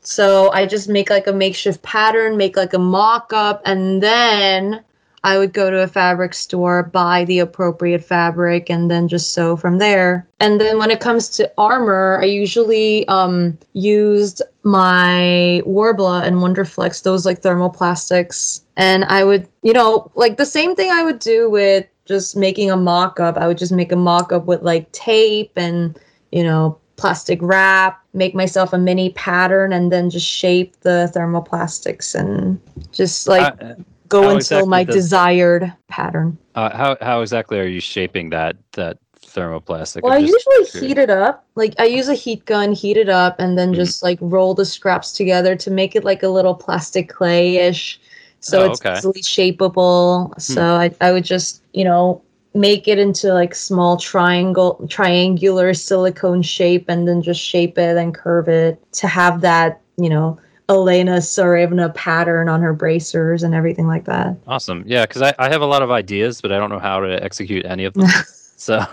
So 0.07 0.51
I 0.51 0.65
just 0.65 0.87
make 0.87 1.09
like 1.09 1.27
a 1.27 1.33
makeshift 1.33 1.81
pattern, 1.81 2.37
make 2.37 2.55
like 2.55 2.73
a 2.73 2.79
mock 2.79 3.33
up, 3.33 3.61
and 3.65 4.01
then 4.01 4.83
I 5.25 5.39
would 5.39 5.53
go 5.53 5.71
to 5.71 5.81
a 5.81 5.87
fabric 5.87 6.35
store, 6.35 6.83
buy 6.83 7.25
the 7.25 7.39
appropriate 7.39 8.03
fabric, 8.03 8.69
and 8.69 8.91
then 8.91 9.07
just 9.07 9.33
sew 9.33 9.55
from 9.55 9.79
there. 9.79 10.27
And 10.39 10.61
then 10.61 10.77
when 10.77 10.91
it 10.91 10.99
comes 10.99 11.29
to 11.29 11.51
armor, 11.57 12.19
I 12.21 12.25
usually 12.25 13.07
um, 13.07 13.57
used 13.73 14.43
my 14.61 15.63
Worbla 15.65 16.21
and 16.23 16.35
Wonderflex, 16.37 17.01
those 17.01 17.25
like 17.25 17.41
thermoplastics. 17.41 18.61
And 18.77 19.03
I 19.05 19.23
would, 19.23 19.47
you 19.63 19.73
know, 19.73 20.11
like 20.13 20.37
the 20.37 20.45
same 20.45 20.75
thing 20.75 20.91
I 20.91 21.01
would 21.01 21.17
do 21.17 21.49
with 21.49 21.87
just 22.05 22.35
making 22.35 22.69
a 22.69 22.77
mock 22.77 23.19
up. 23.19 23.35
I 23.35 23.47
would 23.47 23.57
just 23.57 23.71
make 23.71 23.91
a 23.91 23.95
mock 23.95 24.31
up 24.31 24.45
with 24.45 24.61
like 24.61 24.91
tape 24.91 25.53
and, 25.55 25.99
you 26.31 26.43
know, 26.43 26.77
plastic 26.97 27.39
wrap, 27.41 27.99
make 28.15 28.33
myself 28.33 28.73
a 28.73 28.77
mini 28.77 29.11
pattern, 29.11 29.73
and 29.73 29.91
then 29.91 30.09
just 30.09 30.27
shape 30.27 30.79
the 30.81 31.11
thermoplastics 31.13 32.15
and 32.15 32.59
just 32.91 33.27
like. 33.27 33.53
Uh, 33.61 33.75
go 34.07 34.21
until 34.23 34.35
exactly 34.37 34.69
my 34.69 34.83
does, 34.83 34.95
desired 34.95 35.73
pattern. 35.87 36.37
Uh, 36.53 36.75
how 36.75 36.97
how 37.01 37.21
exactly 37.21 37.59
are 37.59 37.65
you 37.65 37.79
shaping 37.79 38.29
that 38.29 38.55
that 38.73 38.97
thermoplastic? 39.19 40.01
Well, 40.03 40.13
I 40.13 40.17
usually 40.17 40.65
curious. 40.65 40.73
heat 40.73 40.97
it 40.97 41.09
up. 41.09 41.45
Like 41.55 41.73
I 41.79 41.85
use 41.85 42.07
a 42.07 42.13
heat 42.13 42.45
gun, 42.45 42.71
heat 42.71 42.97
it 42.97 43.09
up, 43.09 43.39
and 43.39 43.57
then 43.57 43.69
mm-hmm. 43.69 43.81
just 43.81 44.03
like 44.03 44.19
roll 44.21 44.53
the 44.53 44.65
scraps 44.65 45.11
together 45.11 45.55
to 45.55 45.71
make 45.71 45.95
it 45.95 46.03
like 46.03 46.23
a 46.23 46.29
little 46.29 46.55
plastic 46.55 47.09
clay 47.09 47.57
ish. 47.57 47.99
So 48.39 48.61
oh, 48.61 48.71
it's 48.71 48.81
okay. 48.81 48.97
easily 48.97 49.21
shapeable. 49.21 50.33
Hmm. 50.33 50.39
So 50.39 50.63
I, 50.75 50.91
I 51.01 51.11
would 51.11 51.25
just, 51.25 51.63
you 51.73 51.83
know, 51.83 52.21
make 52.55 52.87
it 52.87 52.97
into 52.97 53.33
like 53.33 53.53
small 53.53 53.97
triangle 53.97 54.85
triangular 54.89 55.73
silicone 55.73 56.41
shape 56.41 56.85
and 56.87 57.07
then 57.07 57.21
just 57.21 57.41
shape 57.41 57.77
it 57.77 57.97
and 57.97 58.15
curve 58.15 58.47
it 58.47 58.81
to 58.93 59.07
have 59.07 59.41
that, 59.41 59.81
you 59.97 60.09
know, 60.09 60.39
Elena 60.69 61.17
Tsarevna 61.17 61.93
pattern 61.93 62.49
on 62.49 62.61
her 62.61 62.73
bracers 62.73 63.43
and 63.43 63.53
everything 63.53 63.87
like 63.87 64.05
that. 64.05 64.35
Awesome. 64.47 64.83
Yeah, 64.87 65.05
because 65.05 65.21
I, 65.21 65.35
I 65.37 65.49
have 65.49 65.61
a 65.61 65.65
lot 65.65 65.83
of 65.83 65.91
ideas, 65.91 66.41
but 66.41 66.51
I 66.51 66.57
don't 66.57 66.69
know 66.69 66.79
how 66.79 67.01
to 67.01 67.23
execute 67.23 67.65
any 67.65 67.85
of 67.85 67.93
them. 67.93 68.07
so 68.55 68.83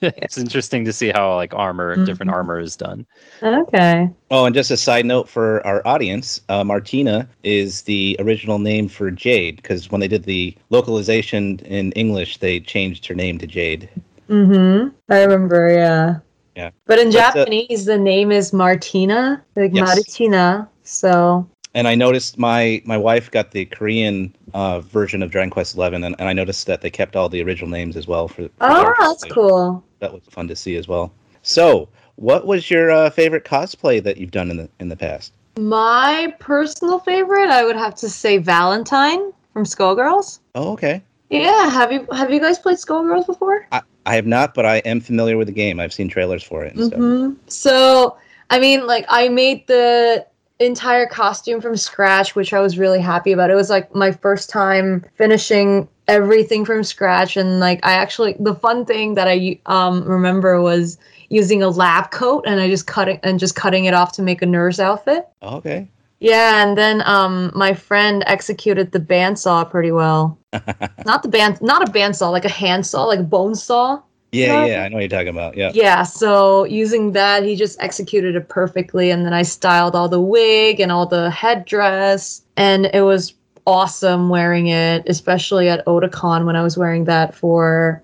it's 0.02 0.38
interesting 0.38 0.84
to 0.84 0.92
see 0.92 1.10
how 1.10 1.34
like 1.34 1.52
armor, 1.54 1.94
mm-hmm. 1.94 2.04
different 2.04 2.32
armor 2.32 2.58
is 2.58 2.76
done. 2.76 3.06
Okay. 3.42 4.08
Oh, 4.30 4.46
and 4.46 4.54
just 4.54 4.70
a 4.70 4.76
side 4.76 5.04
note 5.04 5.28
for 5.28 5.64
our 5.66 5.86
audience, 5.86 6.40
uh, 6.48 6.64
Martina 6.64 7.28
is 7.42 7.82
the 7.82 8.16
original 8.18 8.58
name 8.58 8.88
for 8.88 9.10
Jade 9.10 9.56
because 9.56 9.90
when 9.90 10.00
they 10.00 10.08
did 10.08 10.24
the 10.24 10.56
localization 10.70 11.58
in 11.60 11.92
English, 11.92 12.38
they 12.38 12.60
changed 12.60 13.06
her 13.06 13.14
name 13.14 13.38
to 13.38 13.46
Jade. 13.46 13.88
Mm-hmm. 14.28 14.88
I 15.12 15.22
remember, 15.22 15.68
yeah. 15.70 16.18
Yeah. 16.56 16.70
But 16.86 16.98
in 16.98 17.10
but, 17.10 17.16
uh, 17.16 17.32
Japanese, 17.32 17.88
uh, 17.88 17.92
the 17.92 17.98
name 17.98 18.32
is 18.32 18.52
Martina, 18.52 19.44
like 19.56 19.72
yes. 19.74 19.86
Martina. 19.86 20.68
So. 20.82 21.48
And 21.74 21.86
I 21.86 21.94
noticed 21.94 22.38
my 22.38 22.82
my 22.84 22.96
wife 22.96 23.30
got 23.30 23.52
the 23.52 23.64
Korean 23.66 24.34
uh, 24.54 24.80
version 24.80 25.22
of 25.22 25.30
Dragon 25.30 25.50
Quest 25.50 25.76
Eleven, 25.76 26.02
and, 26.02 26.16
and 26.18 26.28
I 26.28 26.32
noticed 26.32 26.66
that 26.66 26.80
they 26.80 26.90
kept 26.90 27.14
all 27.14 27.28
the 27.28 27.42
original 27.42 27.70
names 27.70 27.96
as 27.96 28.08
well 28.08 28.26
for. 28.26 28.44
for 28.44 28.50
oh, 28.60 28.94
that's 28.98 29.24
cool. 29.24 29.84
That 30.00 30.12
was 30.12 30.22
fun 30.30 30.48
to 30.48 30.56
see 30.56 30.76
as 30.76 30.88
well. 30.88 31.12
So, 31.42 31.88
what 32.16 32.46
was 32.46 32.70
your 32.70 32.90
uh, 32.90 33.10
favorite 33.10 33.44
cosplay 33.44 34.02
that 34.02 34.16
you've 34.16 34.32
done 34.32 34.50
in 34.50 34.56
the 34.56 34.68
in 34.80 34.88
the 34.88 34.96
past? 34.96 35.32
My 35.58 36.34
personal 36.40 36.98
favorite, 37.00 37.50
I 37.50 37.64
would 37.64 37.76
have 37.76 37.94
to 37.96 38.08
say 38.08 38.38
Valentine 38.38 39.32
from 39.52 39.64
Skullgirls. 39.64 40.40
Oh, 40.54 40.72
okay. 40.72 41.02
Yeah, 41.28 41.70
have 41.70 41.92
you 41.92 42.06
have 42.12 42.32
you 42.32 42.40
guys 42.40 42.58
played 42.58 42.78
Skullgirls 42.78 43.26
before? 43.26 43.66
I, 43.70 43.82
I 44.06 44.14
have 44.16 44.26
not, 44.26 44.54
but 44.54 44.66
I 44.66 44.78
am 44.78 45.00
familiar 45.00 45.36
with 45.36 45.46
the 45.46 45.52
game. 45.52 45.78
I've 45.78 45.92
seen 45.92 46.08
trailers 46.08 46.42
for 46.42 46.64
it. 46.64 46.74
mm-hmm. 46.74 47.34
So, 47.46 48.16
I 48.50 48.58
mean, 48.58 48.86
like 48.86 49.04
I 49.08 49.28
made 49.28 49.66
the 49.66 50.26
entire 50.60 51.06
costume 51.06 51.60
from 51.60 51.76
scratch, 51.76 52.34
which 52.34 52.52
I 52.52 52.60
was 52.60 52.78
really 52.78 53.00
happy 53.00 53.32
about. 53.32 53.50
It 53.50 53.54
was 53.54 53.70
like 53.70 53.94
my 53.94 54.12
first 54.12 54.50
time 54.50 55.04
finishing 55.16 55.88
everything 56.06 56.64
from 56.64 56.82
scratch 56.82 57.36
and 57.36 57.60
like 57.60 57.78
I 57.84 57.92
actually 57.92 58.34
the 58.40 58.54
fun 58.54 58.84
thing 58.84 59.14
that 59.14 59.28
I 59.28 59.60
um 59.66 60.02
remember 60.02 60.60
was 60.60 60.98
using 61.28 61.62
a 61.62 61.68
lab 61.68 62.10
coat 62.10 62.44
and 62.48 62.60
I 62.60 62.68
just 62.68 62.88
cutting 62.88 63.20
and 63.22 63.38
just 63.38 63.54
cutting 63.54 63.84
it 63.84 63.94
off 63.94 64.12
to 64.12 64.22
make 64.22 64.42
a 64.42 64.46
nurse 64.46 64.80
outfit. 64.80 65.28
Okay. 65.42 65.88
Yeah, 66.18 66.66
and 66.66 66.76
then 66.76 67.02
um 67.06 67.52
my 67.54 67.72
friend 67.72 68.24
executed 68.26 68.92
the 68.92 68.98
bandsaw 68.98 69.70
pretty 69.70 69.92
well. 69.92 70.36
not 71.06 71.22
the 71.22 71.28
band 71.28 71.62
not 71.62 71.88
a 71.88 71.92
bandsaw, 71.92 72.30
like 72.32 72.44
a 72.44 72.50
handsaw, 72.50 73.04
like 73.04 73.20
a 73.20 73.24
bone 73.24 73.54
saw. 73.54 74.02
Yeah, 74.32 74.64
yeah, 74.64 74.82
I 74.84 74.88
know 74.88 74.94
what 74.96 75.00
you're 75.00 75.08
talking 75.08 75.28
about. 75.28 75.56
Yeah. 75.56 75.72
Yeah, 75.74 76.04
so 76.04 76.64
using 76.64 77.12
that, 77.12 77.42
he 77.42 77.56
just 77.56 77.80
executed 77.80 78.36
it 78.36 78.48
perfectly. 78.48 79.10
And 79.10 79.26
then 79.26 79.32
I 79.32 79.42
styled 79.42 79.96
all 79.96 80.08
the 80.08 80.20
wig 80.20 80.78
and 80.78 80.92
all 80.92 81.06
the 81.06 81.30
headdress. 81.30 82.42
And 82.56 82.86
it 82.86 83.02
was 83.02 83.34
awesome 83.66 84.28
wearing 84.28 84.68
it, 84.68 85.02
especially 85.08 85.68
at 85.68 85.84
Otakon 85.86 86.46
when 86.46 86.56
I 86.56 86.62
was 86.62 86.78
wearing 86.78 87.04
that 87.04 87.34
for. 87.34 88.02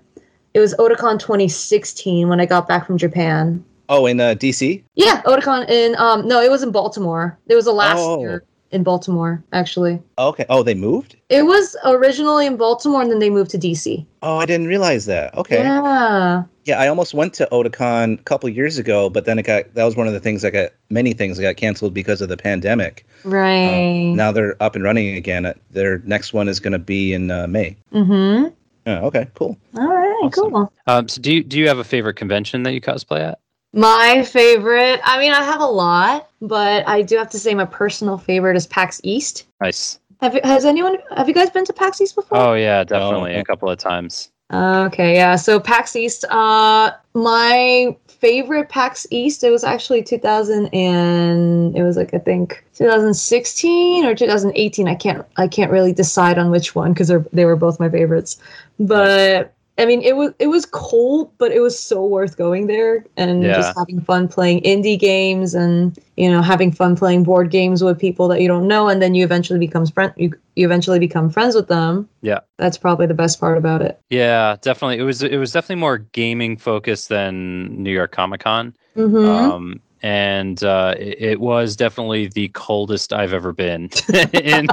It 0.53 0.59
was 0.59 0.73
Otakon 0.75 1.19
2016 1.19 2.27
when 2.27 2.39
I 2.39 2.45
got 2.45 2.67
back 2.67 2.85
from 2.85 2.97
Japan. 2.97 3.63
Oh, 3.89 4.05
in 4.05 4.19
uh, 4.19 4.35
DC? 4.37 4.83
Yeah, 4.95 5.21
Otakon 5.21 5.69
in. 5.69 5.95
um 5.97 6.27
No, 6.27 6.41
it 6.41 6.51
was 6.51 6.61
in 6.61 6.71
Baltimore. 6.71 7.37
It 7.47 7.55
was 7.55 7.65
the 7.65 7.71
last 7.71 7.99
oh. 7.99 8.19
year 8.19 8.43
in 8.71 8.83
Baltimore, 8.83 9.43
actually. 9.53 10.01
Okay. 10.17 10.45
Oh, 10.49 10.63
they 10.63 10.73
moved? 10.73 11.15
It 11.29 11.43
was 11.43 11.75
originally 11.85 12.45
in 12.45 12.57
Baltimore 12.57 13.01
and 13.01 13.09
then 13.11 13.19
they 13.19 13.29
moved 13.29 13.51
to 13.51 13.57
DC. 13.57 14.05
Oh, 14.21 14.37
I 14.37 14.45
didn't 14.45 14.67
realize 14.67 15.05
that. 15.05 15.33
Okay. 15.35 15.59
Yeah. 15.63 16.43
Yeah, 16.65 16.79
I 16.81 16.89
almost 16.89 17.13
went 17.13 17.33
to 17.35 17.47
Otakon 17.51 18.19
a 18.19 18.23
couple 18.23 18.49
years 18.49 18.77
ago, 18.77 19.09
but 19.09 19.23
then 19.23 19.39
it 19.39 19.43
got 19.43 19.73
that 19.73 19.85
was 19.85 19.95
one 19.95 20.05
of 20.07 20.11
the 20.13 20.19
things 20.19 20.41
that 20.41 20.51
got 20.51 20.71
many 20.89 21.13
things 21.13 21.37
that 21.37 21.43
got 21.43 21.55
canceled 21.55 21.93
because 21.93 22.19
of 22.21 22.27
the 22.27 22.35
pandemic. 22.35 23.05
Right. 23.23 24.11
Uh, 24.11 24.15
now 24.15 24.31
they're 24.33 24.61
up 24.61 24.75
and 24.75 24.83
running 24.83 25.15
again. 25.15 25.45
Uh, 25.45 25.53
their 25.71 25.99
next 25.99 26.33
one 26.33 26.49
is 26.49 26.59
going 26.59 26.73
to 26.73 26.79
be 26.79 27.13
in 27.13 27.31
uh, 27.31 27.47
May. 27.47 27.77
Mhm. 27.93 28.53
Oh, 28.85 28.93
okay, 29.07 29.27
cool. 29.35 29.57
All 29.77 29.87
right, 29.87 30.09
awesome. 30.23 30.51
cool. 30.51 30.73
Um, 30.87 31.07
so 31.07 31.21
do 31.21 31.33
you 31.33 31.43
do 31.43 31.57
you 31.57 31.67
have 31.69 31.77
a 31.77 31.83
favorite 31.85 32.15
convention 32.15 32.63
that 32.63 32.73
you 32.73 32.81
cosplay 32.81 33.21
at? 33.21 33.39
My 33.77 34.23
favorite, 34.23 34.99
I 35.03 35.19
mean, 35.19 35.31
I 35.31 35.43
have 35.43 35.61
a 35.61 35.65
lot, 35.65 36.31
but 36.41 36.87
I 36.87 37.03
do 37.03 37.15
have 37.17 37.29
to 37.29 37.37
say 37.37 37.53
my 37.53 37.65
personal 37.65 38.17
favorite 38.17 38.57
is 38.57 38.65
PAX 38.65 38.99
East. 39.03 39.45
Nice. 39.61 39.99
Have 40.19 40.33
has 40.43 40.65
anyone, 40.65 40.97
have 41.15 41.27
you 41.27 41.35
guys 41.35 41.51
been 41.51 41.63
to 41.65 41.73
PAX 41.73 42.01
East 42.01 42.15
before? 42.15 42.39
Oh, 42.39 42.53
yeah, 42.55 42.83
definitely. 42.83 43.35
Oh. 43.35 43.39
A 43.39 43.45
couple 43.45 43.69
of 43.69 43.77
times. 43.77 44.31
Okay, 44.51 45.13
yeah. 45.13 45.35
So 45.35 45.59
PAX 45.59 45.95
East, 45.95 46.25
uh, 46.31 46.89
my 47.13 47.95
favorite 48.07 48.67
PAX 48.69 49.05
East, 49.11 49.43
it 49.43 49.51
was 49.51 49.63
actually 49.63 50.01
2000 50.01 50.73
and 50.73 51.77
it 51.77 51.83
was 51.83 51.97
like, 51.97 52.15
I 52.15 52.17
think 52.17 52.65
2016 52.73 54.05
or 54.05 54.15
2018. 54.15 54.87
I 54.87 54.95
can't, 54.95 55.23
I 55.37 55.47
can't 55.47 55.71
really 55.71 55.93
decide 55.93 56.39
on 56.39 56.49
which 56.49 56.73
one 56.73 56.93
because 56.93 57.11
they 57.31 57.45
were 57.45 57.55
both 57.55 57.79
my 57.79 57.91
favorites. 57.91 58.41
But 58.79 59.53
I 59.79 59.85
mean, 59.85 60.01
it 60.01 60.15
was 60.15 60.33
it 60.39 60.47
was 60.47 60.65
cold, 60.65 61.31
but 61.37 61.51
it 61.51 61.59
was 61.59 61.77
so 61.77 62.03
worth 62.03 62.35
going 62.35 62.65
there 62.65 63.05
and 63.15 63.43
yeah. 63.43 63.53
just 63.53 63.77
having 63.77 64.01
fun 64.01 64.27
playing 64.27 64.61
indie 64.61 64.97
games 64.97 65.53
and 65.53 65.97
you 66.15 66.31
know 66.31 66.41
having 66.41 66.71
fun 66.71 66.95
playing 66.95 67.23
board 67.23 67.51
games 67.51 67.83
with 67.83 67.99
people 67.99 68.27
that 68.29 68.41
you 68.41 68.47
don't 68.47 68.67
know, 68.67 68.87
and 68.87 69.01
then 69.03 69.13
you 69.13 69.23
eventually 69.23 69.59
becomes 69.59 69.91
friend 69.91 70.11
you 70.17 70.33
you 70.55 70.65
eventually 70.65 70.97
become 70.97 71.29
friends 71.29 71.53
with 71.53 71.67
them. 71.67 72.09
Yeah, 72.21 72.39
that's 72.57 72.77
probably 72.77 73.05
the 73.05 73.13
best 73.13 73.39
part 73.39 73.57
about 73.57 73.83
it. 73.83 74.01
Yeah, 74.09 74.55
definitely. 74.61 74.97
It 74.97 75.03
was 75.03 75.21
it 75.21 75.37
was 75.37 75.51
definitely 75.51 75.81
more 75.81 75.99
gaming 75.99 76.57
focused 76.57 77.09
than 77.09 77.83
New 77.83 77.91
York 77.91 78.11
Comic 78.11 78.41
Con. 78.41 78.75
Mm-hmm. 78.95 79.29
Um, 79.29 79.81
and 80.03 80.63
uh, 80.63 80.95
it, 80.97 81.21
it, 81.21 81.39
was 81.39 81.75
definitely 81.75 82.27
the 82.27 82.49
coldest 82.49 83.13
I've 83.13 83.33
ever 83.33 83.51
been. 83.53 83.89
in, 84.33 84.67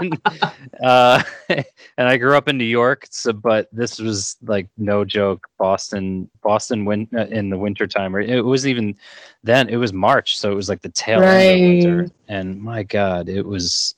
uh, 0.83 1.23
and 1.49 2.09
I 2.09 2.17
grew 2.17 2.37
up 2.37 2.49
in 2.49 2.59
New 2.59 2.65
York, 2.65 3.07
so 3.11 3.33
but 3.33 3.69
this 3.73 3.99
was 3.99 4.37
like 4.43 4.69
no 4.77 5.05
joke. 5.05 5.47
Boston, 5.59 6.29
Boston, 6.43 6.85
win 6.85 7.09
uh, 7.17 7.27
in 7.27 7.51
the 7.51 7.59
wintertime. 7.59 8.15
It 8.17 8.45
was 8.45 8.67
even 8.67 8.97
then. 9.43 9.69
It 9.69 9.77
was 9.77 9.93
March, 9.93 10.39
so 10.39 10.53
it 10.53 10.55
was 10.55 10.69
like 10.69 10.83
the 10.83 10.91
tail 10.91 11.21
right. 11.21 11.31
end 11.31 11.63
of 11.63 11.97
winter. 11.97 12.15
And 12.29 12.61
my 12.61 12.83
God, 12.83 13.29
it 13.29 13.47
was 13.47 13.95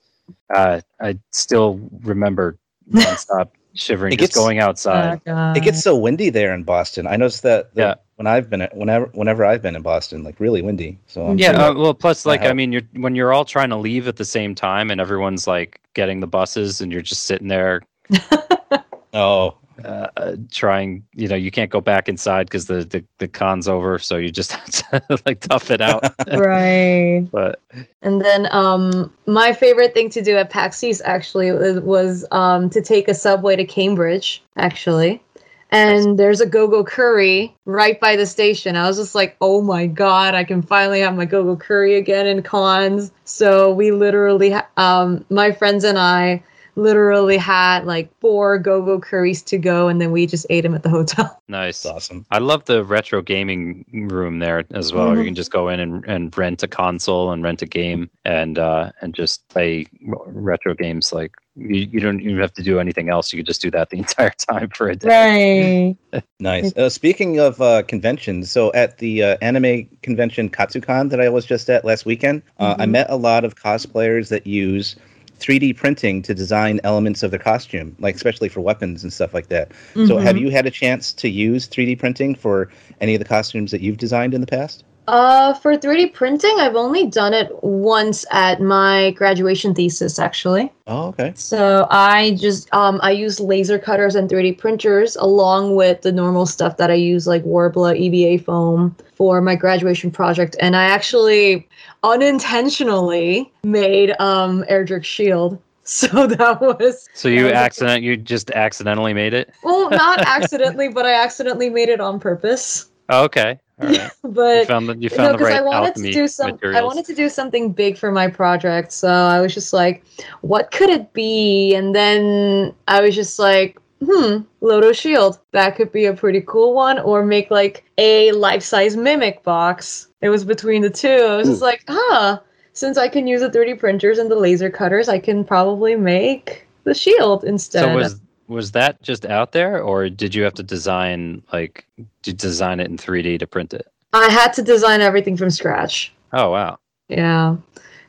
Uh, 0.55 0.81
I 1.01 1.19
still 1.33 1.81
remember 2.03 2.59
nonstop 2.91 3.51
shivering 3.75 4.13
It 4.13 4.19
just 4.19 4.33
gets- 4.33 4.37
going 4.37 4.59
outside. 4.59 5.21
It 5.27 5.63
gets 5.63 5.83
so 5.83 5.97
windy 5.97 6.31
there 6.31 6.55
in 6.55 6.63
Boston. 6.63 7.07
I 7.07 7.17
noticed 7.17 7.43
that 7.43 7.75
the- 7.75 7.81
Yeah. 7.83 7.95
When 8.17 8.27
I've 8.27 8.51
been 8.51 8.67
whenever 8.73 9.07
whenever 9.13 9.45
I've 9.45 9.63
been 9.63 9.77
in 9.77 9.83
Boston, 9.83 10.25
like 10.25 10.41
really 10.41 10.63
windy. 10.63 10.99
So 11.07 11.27
I'm 11.27 11.39
yeah, 11.39 11.53
sure 11.53 11.61
uh, 11.61 11.75
well, 11.75 11.95
plus, 11.95 12.27
like, 12.27 12.41
I 12.41 12.45
helps. 12.45 12.57
mean, 12.57 12.73
you're 12.73 12.83
when 12.95 13.15
you're 13.15 13.33
all 13.33 13.45
trying 13.45 13.71
to 13.71 13.77
leave 13.77 14.09
at 14.09 14.17
the 14.17 14.25
same 14.25 14.55
time, 14.55 14.91
and 14.91 15.01
everyone's 15.01 15.47
like 15.47 15.81
getting 15.95 16.21
the 16.21 16.27
buses, 16.27 16.81
and 16.81 16.91
you're 16.91 17.03
just 17.03 17.25
sitting 17.25 17.49
there 17.49 17.83
oh 19.13 19.57
uh, 19.85 20.09
uh, 20.17 20.37
trying. 20.51 21.05
You 21.15 21.29
know, 21.29 21.37
you 21.37 21.51
can't 21.51 21.71
go 21.71 21.81
back 21.81 22.09
inside 22.09 22.47
because 22.47 22.67
the, 22.67 22.85
the 22.85 23.05
the 23.19 23.29
con's 23.29 23.69
over, 23.69 23.99
so 23.99 24.17
you 24.17 24.31
just 24.31 24.53
have 24.91 25.01
to 25.09 25.19
like 25.27 25.41
tough 25.41 25.71
it 25.71 25.81
out. 25.81 26.03
right. 26.33 27.27
but 27.31 27.61
And 28.03 28.21
then 28.21 28.49
um, 28.53 29.13
my 29.27 29.53
favorite 29.53 29.95
thing 29.95 30.11
to 30.11 30.23
do 30.23 30.37
at 30.37 30.51
PAX 30.51 30.83
East 30.83 31.03
actually 31.05 31.53
was, 31.53 31.81
was 31.81 32.27
um, 32.31 32.71
to 32.71 32.81
take 32.81 33.09
a 33.09 33.15
subway 33.15 33.57
to 33.57 33.65
Cambridge, 33.65 34.43
actually. 34.57 35.23
And 35.71 36.19
there's 36.19 36.41
a 36.41 36.47
Go 36.47 36.69
Go 36.69 36.85
Curry 36.85 37.55
right 37.65 37.99
by 38.01 38.17
the 38.17 38.27
station. 38.27 38.77
I 38.77 38.87
was 38.87 38.97
just 38.97 39.15
like, 39.15 39.37
oh 39.41 39.61
my 39.63 39.87
God, 39.87 40.35
I 40.35 40.45
can 40.45 40.63
finally 40.63 41.01
have 41.01 41.15
my 41.15 41.25
Go 41.25 41.43
Go 41.45 41.57
Curry 41.57 41.97
again 41.97 42.27
in 42.27 42.43
cons. 42.43 43.11
So 43.25 43.73
we 43.73 43.91
literally, 43.91 44.55
um, 44.77 45.25
my 45.31 45.51
friends 45.53 45.85
and 45.85 45.99
I 45.99 46.43
literally 46.77 47.39
had 47.39 47.85
like 47.87 48.09
four 48.21 48.59
Go 48.59 48.83
Go 48.83 49.01
Curries 49.01 49.43
to 49.45 49.59
go, 49.59 49.89
and 49.89 50.01
then 50.01 50.13
we 50.13 50.27
just 50.27 50.47
ate 50.51 50.61
them 50.61 50.75
at 50.75 50.83
the 50.83 50.91
hotel. 50.91 51.41
nice. 51.49 51.85
it's 51.85 51.87
awesome. 51.87 52.27
I 52.31 52.39
love 52.39 52.65
the 52.67 52.85
retro 52.85 53.23
gaming 53.23 53.85
room 53.93 54.39
there 54.39 54.65
as 54.73 54.93
well. 54.93 55.17
You 55.17 55.23
Mhm. 55.23 55.25
can 55.27 55.35
just 55.35 55.51
go 55.51 55.69
in 55.69 55.81
and, 55.81 56.05
and 56.07 56.37
rent 56.37 56.63
a 56.63 56.69
console 56.69 57.33
and 57.33 57.43
rent 57.43 57.63
a 57.63 57.67
game 57.67 58.11
and 58.25 58.59
uh, 58.59 58.93
and 59.01 59.15
just 59.15 59.49
play 59.49 59.87
retro 60.27 60.75
games. 60.75 61.13
Like 61.13 61.35
you, 61.57 61.89
you 61.93 62.01
don't 62.01 62.21
even 62.21 62.39
have 62.39 62.53
to 62.55 62.63
do 62.63 62.79
anything 62.79 63.09
else. 63.09 63.33
You 63.33 63.39
could 63.39 63.47
just 63.47 63.63
do 63.63 63.71
that 63.73 63.91
the 63.91 63.99
entire 64.05 64.31
time 64.31 64.69
for 64.71 64.89
a 64.89 64.97
day. 64.97 65.09
Right. 65.09 65.97
Nice. 66.41 66.75
Uh, 66.77 66.89
speaking 66.89 67.41
of 67.41 67.61
uh, 67.61 67.83
conventions, 67.83 68.51
so 68.51 68.73
at 68.73 68.99
the 68.99 69.23
uh, 69.23 69.37
anime 69.43 69.87
convention 70.03 70.49
Katsucon 70.49 71.11
that 71.11 71.21
I 71.21 71.29
was 71.29 71.45
just 71.45 71.69
at 71.69 71.85
last 71.85 72.07
weekend, 72.07 72.43
uh, 72.59 72.77
I 72.79 72.87
Mhm. 72.87 72.91
met 72.91 73.07
a 73.11 73.17
lot 73.17 73.45
of 73.45 73.57
cosplayers 73.57 74.29
that 74.29 74.47
use 74.47 74.97
3D 75.41 75.75
printing 75.77 76.23
to 76.23 76.33
design 76.35 76.81
elements 76.85 77.23
of 77.23 77.33
their 77.33 77.41
costume, 77.41 77.95
like 77.99 78.15
especially 78.15 78.49
for 78.49 78.61
weapons 78.63 79.03
and 79.03 79.13
stuff 79.13 79.35
like 79.35 79.49
that. 79.49 79.73
So, 80.07 80.17
have 80.17 80.37
Mhm. 80.37 80.41
you 80.43 80.51
had 80.51 80.65
a 80.65 80.71
chance 80.71 81.13
to 81.15 81.29
use 81.29 81.67
3D 81.67 81.97
printing 81.97 82.35
for 82.35 82.71
any 83.03 83.15
of 83.15 83.19
the 83.19 83.27
costumes 83.29 83.71
that 83.73 83.83
you've 83.83 83.99
designed 83.99 84.33
in 84.33 84.41
the 84.41 84.47
past? 84.47 84.85
Uh, 85.09 85.55
for 85.55 85.77
3D 85.77 86.13
printing, 86.13 86.57
I've 86.59 86.75
only 86.75 87.07
done 87.07 87.33
it 87.33 87.51
once 87.63 88.25
at 88.31 88.61
my 88.61 89.13
graduation 89.13 89.75
thesis, 89.75 90.19
actually. 90.19 90.73
Oh, 90.89 91.09
okay. 91.09 91.33
So 91.37 91.87
I 91.91 92.35
just 92.35 92.73
um 92.75 93.01
I 93.03 93.13
use 93.13 93.39
laser 93.41 93.79
cutters 93.79 94.15
and 94.15 94.29
3D 94.29 94.59
printers 94.59 95.17
along 95.17 95.77
with 95.77 96.03
the 96.03 96.13
normal 96.13 96.47
stuff 96.47 96.77
that 96.79 96.91
I 96.91 96.95
use 96.95 97.27
like 97.27 97.45
Worbla 97.45 97.97
EVA 97.97 98.43
foam 98.43 98.97
for 99.15 99.41
my 99.41 99.55
graduation 99.55 100.11
project, 100.11 100.57
and 100.61 100.77
I 100.77 100.85
actually 100.85 101.69
unintentionally 102.03 103.53
made 103.65 104.11
um 104.21 104.65
Erdrick 104.71 105.05
Shield. 105.05 105.59
So 105.89 106.27
that 106.27 106.61
was 106.61 107.09
So 107.15 107.29
you 107.29 107.45
was 107.45 107.53
accident 107.53 108.03
you 108.03 108.17
just 108.17 108.51
accidentally 108.51 109.15
made 109.15 109.33
it. 109.33 109.55
well 109.63 109.89
not 109.89 110.19
accidentally, 110.27 110.89
but 110.89 111.07
I 111.07 111.13
accidentally 111.23 111.71
made 111.71 111.89
it 111.89 112.01
on 112.01 112.19
purpose. 112.19 112.87
Oh, 113.09 113.23
okay, 113.27 113.61
right. 113.79 114.11
You 114.55 114.63
But 114.63 114.67
found 114.67 114.89
the 114.89 114.97
you 114.97 115.09
no, 115.17 115.33
the 115.33 115.39
right 115.45 115.57
I 115.57 115.61
wanted 115.61 115.95
to 115.97 116.09
do 116.11 116.27
some. 116.29 116.53
materials. 116.53 116.81
I 116.81 116.83
wanted 116.85 117.05
to 117.07 117.15
do 117.15 117.29
something 117.29 117.73
big 117.73 117.97
for 117.99 118.11
my 118.11 118.29
project, 118.29 118.93
so 118.93 119.09
I 119.09 119.41
was 119.41 119.55
just 119.55 119.73
like, 119.73 120.05
"What 120.41 120.71
could 120.71 120.91
it 120.91 121.13
be?" 121.13 121.75
And 121.75 121.95
then 121.95 122.75
I 122.89 123.01
was 123.01 123.15
just 123.15 123.39
like, 123.39 123.79
"Hmm, 124.05 124.39
Loto 124.61 124.93
Shield. 124.93 125.39
That 125.53 125.77
could 125.77 125.93
be 125.93 126.07
a 126.07 126.15
pretty 126.15 126.43
cool 126.47 126.75
one." 126.75 126.99
Or 126.99 127.25
make 127.25 127.51
like 127.51 127.85
a 127.99 128.33
life-size 128.33 128.97
mimic 128.97 129.43
box. 129.43 130.09
It 130.23 130.29
was 130.31 130.45
between 130.45 130.83
the 130.83 130.91
two. 130.91 131.09
I 131.09 131.37
was 131.37 131.49
just 131.49 131.63
like, 131.63 131.83
"Huh." 131.89 132.41
Since 132.73 132.99
I 132.99 133.09
can 133.09 133.27
use 133.27 133.41
the 133.41 133.51
3D 133.51 133.75
printers 133.75 134.19
and 134.19 134.31
the 134.31 134.37
laser 134.37 134.69
cutters, 134.71 135.09
I 135.09 135.19
can 135.19 135.45
probably 135.45 135.97
make 135.97 136.67
the 136.85 136.95
shield 136.95 137.45
instead. 137.45 137.81
So 137.83 137.95
was 137.95 138.21
was 138.49 138.73
that 138.73 139.03
just 139.03 139.25
out 139.27 139.53
there, 139.53 139.83
or 139.83 140.09
did 140.09 140.35
you 140.35 140.43
have 140.43 140.55
to 140.55 140.63
design 140.63 141.43
like 141.53 141.87
you 141.97 142.33
design 142.33 142.81
it 142.81 142.89
in 142.89 142.97
3D 142.97 143.39
to 143.39 143.47
print 143.47 143.75
it? 143.75 143.87
I 144.13 144.31
had 144.31 144.53
to 144.55 144.63
design 144.63 145.01
everything 145.01 145.37
from 145.37 145.51
scratch. 145.51 146.13
Oh 146.33 146.51
wow, 146.51 146.79
Yeah. 147.09 147.57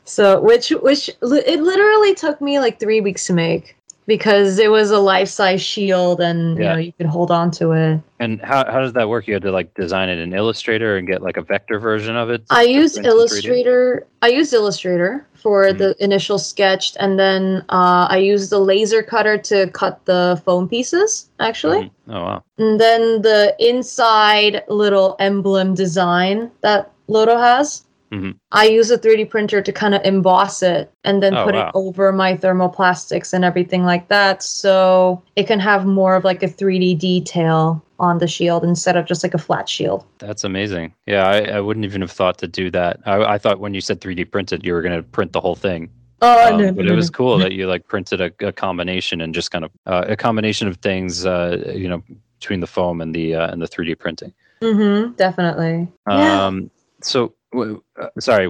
So 0.05 0.39
which 0.39 0.69
which 0.69 1.09
it 1.09 1.61
literally 1.61 2.15
took 2.15 2.39
me 2.41 2.59
like 2.59 2.79
three 2.79 3.01
weeks 3.01 3.25
to 3.27 3.33
make 3.33 3.75
because 4.07 4.57
it 4.57 4.71
was 4.71 4.89
a 4.89 4.97
life 4.99 5.27
size 5.27 5.61
shield 5.61 6.19
and 6.21 6.57
you 6.57 6.63
know 6.63 6.77
you 6.77 6.93
could 6.93 7.05
hold 7.05 7.29
on 7.29 7.51
to 7.51 7.73
it. 7.73 7.99
and 8.19 8.41
how 8.41 8.65
how 8.71 8.79
does 8.79 8.93
that 8.93 9.07
work? 9.09 9.27
You 9.27 9.33
had 9.35 9.43
to 9.43 9.51
like 9.51 9.73
design 9.75 10.09
it 10.09 10.17
in 10.17 10.33
Illustrator 10.33 10.97
and 10.97 11.07
get 11.07 11.21
like 11.21 11.37
a 11.37 11.41
vector 11.43 11.77
version 11.79 12.15
of 12.15 12.29
it. 12.29 12.43
I 12.49 12.63
used 12.63 12.95
print 12.95 13.05
in 13.05 13.11
3D? 13.11 13.15
Illustrator. 13.15 14.07
I 14.23 14.27
used 14.29 14.53
Illustrator 14.53 15.27
for 15.35 15.65
Mhm. 15.65 15.77
the 15.77 15.95
initial 16.03 16.39
sketch, 16.39 16.95
and 16.99 17.19
then 17.19 17.63
uh, 17.69 18.07
I 18.09 18.17
used 18.17 18.49
the 18.49 18.59
laser 18.59 19.03
cutter 19.03 19.37
to 19.37 19.67
cut 19.71 20.03
the 20.05 20.41
foam 20.45 20.67
pieces. 20.67 21.29
Actually, 21.39 21.91
Mhm. 22.09 22.15
Oh 22.15 22.21
wow. 22.23 22.43
and 22.57 22.79
then 22.79 23.21
the 23.21 23.55
inside 23.59 24.63
little 24.69 25.15
emblem 25.19 25.75
design 25.75 26.49
that 26.61 26.91
Loto 27.07 27.37
has. 27.37 27.83
Mhm. 28.11 28.35
I 28.51 28.65
use 28.65 28.89
a 28.91 28.97
3D 28.97 29.25
printer 29.29 29.61
to 29.61 29.71
kind 29.73 29.93
of 29.93 30.01
emboss 30.05 30.63
it 30.63 30.91
and 31.03 31.21
then 31.21 31.35
Oh, 31.35 31.43
put 31.45 31.55
wow. 31.55 31.67
it 31.67 31.71
over 31.75 32.11
my 32.13 32.35
thermoplastics 32.37 33.33
and 33.33 33.43
everything 33.43 33.83
like 33.83 34.07
that. 34.07 34.41
So 34.43 35.21
it 35.35 35.45
can 35.47 35.59
have 35.59 35.85
more 35.85 36.15
of 36.15 36.23
like 36.23 36.41
a 36.43 36.47
3D 36.47 36.97
detail 36.97 37.83
on 37.99 38.19
the 38.19 38.27
shield 38.27 38.63
instead 38.63 38.95
of 38.95 39.05
just 39.05 39.23
like 39.23 39.33
a 39.33 39.37
flat 39.37 39.67
shield. 39.67 40.05
That's 40.19 40.43
amazing. 40.43 40.93
Yeah, 41.05 41.27
I, 41.27 41.57
I 41.57 41.59
wouldn't 41.59 41.83
even 41.85 42.01
have 42.01 42.11
thought 42.11 42.37
to 42.39 42.47
do 42.47 42.69
that. 42.71 42.99
I, 43.05 43.33
I 43.33 43.37
thought 43.37 43.59
when 43.59 43.73
you 43.73 43.81
said 43.81 43.99
3D 43.99 44.31
printed, 44.31 44.63
you 44.65 44.73
were 44.73 44.81
going 44.81 44.95
to 44.95 45.03
print 45.03 45.33
the 45.33 45.41
whole 45.41 45.55
thing. 45.55 45.89
Oh, 46.21 46.47
Um, 46.53 46.57
no, 46.57 46.65
no, 46.67 46.73
but 46.73 46.87
it 46.87 46.93
was 46.95 47.09
cool 47.09 47.37
that 47.43 47.51
you 47.51 47.67
like 47.67 47.87
printed 47.87 48.21
a, 48.21 48.31
a 48.45 48.51
combination 48.53 49.19
and 49.21 49.33
just 49.35 49.51
kind 49.51 49.65
of 49.65 49.71
uh, 49.85 50.05
a 50.07 50.15
combination 50.15 50.67
of 50.67 50.77
things, 50.77 51.25
uh, 51.25 51.73
you 51.75 51.89
know, 51.89 52.01
between 52.39 52.59
the 52.61 52.67
foam 52.67 53.01
and 53.01 53.13
the 53.13 53.35
uh, 53.35 53.51
and 53.51 53.61
the 53.61 53.67
3D 53.67 53.97
printing. 53.99 54.33
Mm-hmm, 54.61 55.13
definitely. 55.13 55.87
yeah. 56.09 56.45
Um, 56.47 56.71
so, 57.01 57.19
w- 57.19 57.33
uh, 57.61 58.07
sorry, 58.19 58.49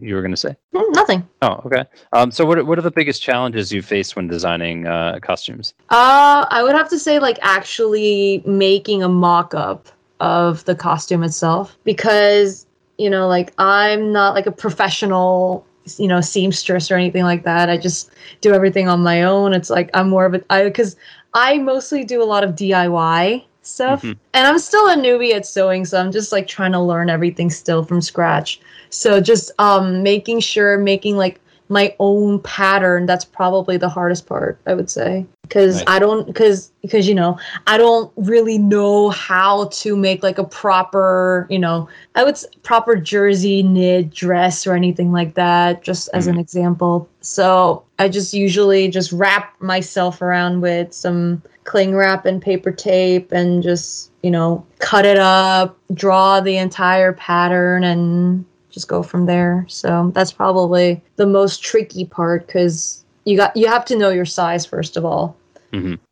you 0.00 0.14
were 0.14 0.22
going 0.22 0.32
to 0.32 0.36
say? 0.36 0.56
Mm, 0.74 0.94
Nothing. 0.94 1.28
Oh, 1.42 1.60
okay. 1.66 1.84
Um, 2.12 2.30
so 2.30 2.44
what 2.44 2.58
are, 2.58 2.64
what 2.64 2.78
are 2.78 2.82
the 2.82 2.90
biggest 2.90 3.22
challenges 3.22 3.72
you 3.72 3.82
face 3.82 4.14
when 4.16 4.28
designing 4.28 4.86
uh, 4.86 5.18
costumes? 5.22 5.74
Uh, 5.90 6.46
I 6.48 6.62
would 6.62 6.74
have 6.74 6.88
to 6.90 6.98
say 6.98 7.18
like 7.18 7.38
actually 7.42 8.42
making 8.46 9.02
a 9.02 9.08
mock-up 9.08 9.88
of 10.20 10.64
the 10.66 10.74
costume 10.74 11.24
itself 11.24 11.76
because 11.82 12.64
you 12.96 13.10
know 13.10 13.26
like 13.26 13.52
I'm 13.58 14.12
not 14.12 14.34
like 14.34 14.46
a 14.46 14.52
professional 14.52 15.66
you 15.96 16.06
know 16.06 16.20
seamstress 16.20 16.90
or 16.90 16.96
anything 16.96 17.24
like 17.24 17.42
that. 17.44 17.68
I 17.68 17.76
just 17.76 18.10
do 18.40 18.54
everything 18.54 18.88
on 18.88 19.00
my 19.00 19.22
own. 19.24 19.52
It's 19.52 19.70
like 19.70 19.90
I'm 19.94 20.08
more 20.08 20.24
of 20.24 20.34
a 20.34 20.42
I 20.50 20.64
because 20.64 20.96
I 21.34 21.58
mostly 21.58 22.04
do 22.04 22.22
a 22.22 22.24
lot 22.24 22.44
of 22.44 22.50
DIY 22.50 23.44
stuff 23.62 24.02
Mhm. 24.02 24.16
and 24.34 24.46
I'm 24.46 24.58
still 24.58 24.88
a 24.88 24.96
newbie 24.96 25.32
at 25.32 25.46
sewing, 25.46 25.84
so 25.84 25.98
I'm 25.98 26.12
just 26.12 26.32
like 26.32 26.46
trying 26.46 26.72
to 26.72 26.80
learn 26.80 27.08
everything 27.10 27.50
still 27.50 27.84
from 27.84 28.00
scratch. 28.00 28.60
So 28.90 29.20
just 29.20 29.50
um 29.58 30.02
making 30.02 30.40
sure 30.40 30.78
making 30.78 31.16
like 31.16 31.40
my 31.68 31.94
own 32.00 32.38
pattern 32.40 33.06
that's 33.06 33.24
probably 33.24 33.78
the 33.78 33.88
hardest 33.88 34.26
part 34.26 34.58
i 34.66 34.74
would 34.74 34.90
say 34.90 35.24
because 35.42 35.76
Nice. 35.76 35.84
i 35.86 35.98
don't 35.98 36.26
because 36.26 36.70
because 36.82 37.08
you 37.08 37.14
know 37.14 37.38
i 37.66 37.78
don't 37.78 38.12
really 38.16 38.58
know 38.58 39.08
how 39.08 39.68
to 39.68 39.96
make 39.96 40.22
like 40.22 40.36
a 40.36 40.44
proper 40.44 41.46
you 41.48 41.58
know 41.58 41.88
i 42.14 42.24
would 42.24 42.36
proper 42.62 42.94
jersey 42.96 43.62
knit 43.62 44.10
dress 44.10 44.66
or 44.66 44.74
anything 44.74 45.12
like 45.12 45.32
that 45.34 45.82
just 45.82 46.10
as 46.12 46.26
an 46.26 46.36
example 46.36 47.08
so 47.22 47.82
i 47.98 48.06
just 48.06 48.34
usually 48.34 48.88
just 48.88 49.10
wrap 49.10 49.58
myself 49.62 50.20
around 50.20 50.60
with 50.60 50.92
some 50.92 51.40
cling 51.64 51.94
wrap 51.94 52.26
and 52.26 52.42
paper 52.42 52.72
tape 52.72 53.32
and 53.32 53.62
just 53.62 54.10
you 54.22 54.30
know 54.30 54.64
cut 54.78 55.04
it 55.04 55.18
up 55.18 55.78
draw 55.94 56.40
the 56.40 56.56
entire 56.56 57.12
pattern 57.12 57.84
and 57.84 58.44
just 58.72 58.88
go 58.88 59.02
from 59.02 59.26
there. 59.26 59.64
So 59.68 60.10
that's 60.14 60.32
probably 60.32 61.00
the 61.16 61.26
most 61.26 61.62
tricky 61.62 62.04
part 62.06 62.46
because 62.46 63.04
you 63.24 63.36
got 63.36 63.56
you 63.56 63.68
have 63.68 63.84
to 63.86 63.96
know 63.96 64.10
your 64.10 64.24
size 64.24 64.66
first 64.66 64.96
of 64.96 65.04
all. 65.04 65.36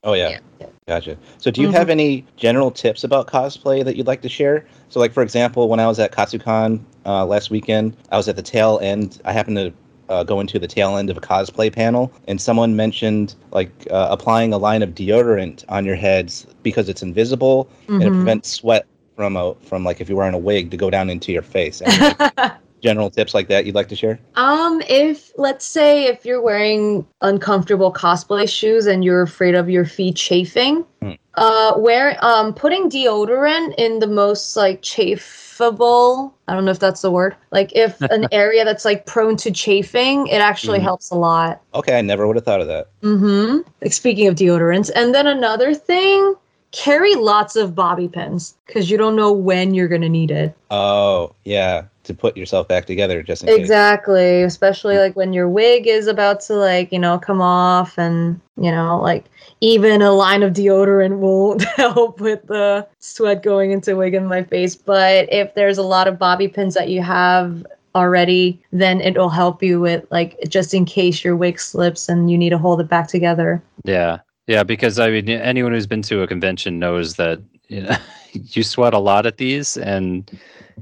Oh 0.04 0.12
yeah. 0.12 0.38
Yeah. 0.60 0.66
Gotcha. 0.86 1.16
So 1.38 1.50
do 1.50 1.60
you 1.60 1.70
have 1.70 1.88
any 1.88 2.24
general 2.36 2.70
tips 2.70 3.04
about 3.04 3.26
cosplay 3.26 3.84
that 3.84 3.96
you'd 3.96 4.06
like 4.06 4.22
to 4.22 4.28
share? 4.28 4.66
So 4.88 5.00
like 5.00 5.12
for 5.12 5.22
example, 5.22 5.68
when 5.68 5.80
I 5.80 5.86
was 5.86 5.98
at 5.98 6.12
Katsucon 6.12 6.80
uh, 7.06 7.24
last 7.24 7.50
weekend, 7.50 7.96
I 8.10 8.16
was 8.16 8.28
at 8.28 8.36
the 8.36 8.42
tail 8.42 8.78
end. 8.82 9.20
I 9.24 9.32
happened 9.32 9.56
to 9.56 9.72
uh, 10.10 10.24
go 10.24 10.40
into 10.40 10.58
the 10.58 10.66
tail 10.68 10.96
end 10.96 11.08
of 11.08 11.16
a 11.16 11.20
cosplay 11.20 11.72
panel, 11.72 12.12
and 12.28 12.40
someone 12.40 12.76
mentioned 12.76 13.34
like 13.52 13.70
uh, 13.90 14.08
applying 14.10 14.52
a 14.52 14.58
line 14.58 14.82
of 14.82 14.90
deodorant 14.90 15.64
on 15.68 15.84
your 15.86 15.96
heads 15.96 16.46
because 16.62 16.88
it's 16.88 17.02
invisible 17.02 17.68
and 17.88 18.02
it 18.02 18.10
Mhm. 18.10 18.16
prevents 18.16 18.50
sweat 18.50 18.86
from 19.16 19.36
a 19.36 19.54
from 19.62 19.84
like 19.84 20.00
if 20.00 20.08
you're 20.08 20.18
wearing 20.18 20.34
a 20.34 20.38
wig 20.38 20.70
to 20.72 20.76
go 20.76 20.90
down 20.90 21.08
into 21.10 21.32
your 21.32 21.42
face. 21.42 21.80
general 22.80 23.10
tips 23.10 23.34
like 23.34 23.48
that 23.48 23.66
you'd 23.66 23.74
like 23.74 23.88
to 23.88 23.96
share? 23.96 24.18
Um, 24.36 24.82
if 24.88 25.30
let's 25.36 25.64
say 25.64 26.04
if 26.06 26.24
you're 26.24 26.40
wearing 26.42 27.06
uncomfortable 27.20 27.92
cosplay 27.92 28.48
shoes 28.48 28.86
and 28.86 29.04
you're 29.04 29.22
afraid 29.22 29.54
of 29.54 29.68
your 29.70 29.84
feet 29.84 30.16
chafing, 30.16 30.84
Hmm. 31.02 31.12
uh, 31.36 31.72
wear 31.76 32.16
um 32.24 32.52
putting 32.54 32.90
deodorant 32.90 33.74
in 33.78 33.98
the 34.00 34.06
most 34.06 34.56
like 34.56 34.82
chafable. 34.82 36.32
I 36.48 36.54
don't 36.54 36.64
know 36.64 36.70
if 36.70 36.78
that's 36.78 37.02
the 37.02 37.10
word. 37.10 37.36
Like 37.50 37.72
if 37.74 38.00
an 38.10 38.26
area 38.32 38.64
that's 38.64 38.84
like 38.84 39.06
prone 39.06 39.36
to 39.38 39.50
chafing, 39.50 40.26
it 40.26 40.40
actually 40.40 40.78
Mhm. 40.78 40.82
helps 40.82 41.10
a 41.10 41.14
lot. 41.16 41.60
Okay, 41.74 41.96
I 41.98 42.02
never 42.02 42.26
would 42.26 42.36
have 42.36 42.44
thought 42.44 42.60
of 42.60 42.66
that. 42.68 42.88
Mm-hmm. 43.02 43.58
Like 43.82 43.92
speaking 43.92 44.26
of 44.26 44.34
deodorants, 44.34 44.90
and 44.94 45.14
then 45.14 45.26
another 45.26 45.74
thing, 45.74 46.34
carry 46.72 47.14
lots 47.14 47.56
of 47.56 47.74
bobby 47.74 48.08
pins 48.08 48.54
because 48.66 48.90
you 48.90 48.96
don't 48.96 49.16
know 49.16 49.32
when 49.32 49.74
you're 49.74 49.88
gonna 49.88 50.08
need 50.08 50.30
it. 50.30 50.56
Oh, 50.70 51.34
yeah, 51.44 51.84
to 52.04 52.14
put 52.14 52.36
yourself 52.36 52.68
back 52.68 52.86
together 52.86 53.22
just 53.22 53.42
in 53.42 53.48
case. 53.48 53.58
Exactly, 53.58 54.42
especially 54.42 54.98
like 54.98 55.16
when 55.16 55.32
your 55.32 55.48
wig 55.48 55.86
is 55.86 56.06
about 56.06 56.40
to 56.42 56.54
like, 56.54 56.92
you 56.92 56.98
know, 56.98 57.18
come 57.18 57.40
off 57.40 57.98
and, 57.98 58.40
you 58.56 58.70
know, 58.70 59.00
like 59.00 59.26
even 59.60 60.02
a 60.02 60.12
line 60.12 60.42
of 60.42 60.52
deodorant 60.52 61.18
won't 61.18 61.62
help 61.76 62.20
with 62.20 62.46
the 62.46 62.86
sweat 62.98 63.42
going 63.42 63.72
into 63.72 63.96
wig 63.96 64.14
in 64.14 64.26
my 64.26 64.44
face, 64.44 64.74
but 64.74 65.32
if 65.32 65.54
there's 65.54 65.78
a 65.78 65.82
lot 65.82 66.06
of 66.06 66.18
bobby 66.18 66.48
pins 66.48 66.74
that 66.74 66.88
you 66.88 67.02
have 67.02 67.66
already, 67.94 68.62
then 68.72 69.00
it'll 69.00 69.28
help 69.28 69.62
you 69.62 69.80
with 69.80 70.06
like 70.10 70.38
just 70.48 70.72
in 70.72 70.84
case 70.84 71.24
your 71.24 71.36
wig 71.36 71.58
slips 71.58 72.08
and 72.08 72.30
you 72.30 72.38
need 72.38 72.50
to 72.50 72.58
hold 72.58 72.80
it 72.80 72.88
back 72.88 73.08
together. 73.08 73.62
Yeah, 73.84 74.18
yeah. 74.50 74.64
Because 74.64 74.98
I 74.98 75.10
mean, 75.10 75.28
anyone 75.28 75.72
who's 75.72 75.86
been 75.86 76.02
to 76.02 76.22
a 76.22 76.26
convention 76.26 76.78
knows 76.78 77.14
that 77.16 77.40
you 77.68 77.82
know 77.82 77.96
you 78.32 78.62
sweat 78.62 78.92
a 78.94 78.98
lot 78.98 79.24
at 79.26 79.36
these, 79.36 79.76
and 79.76 80.30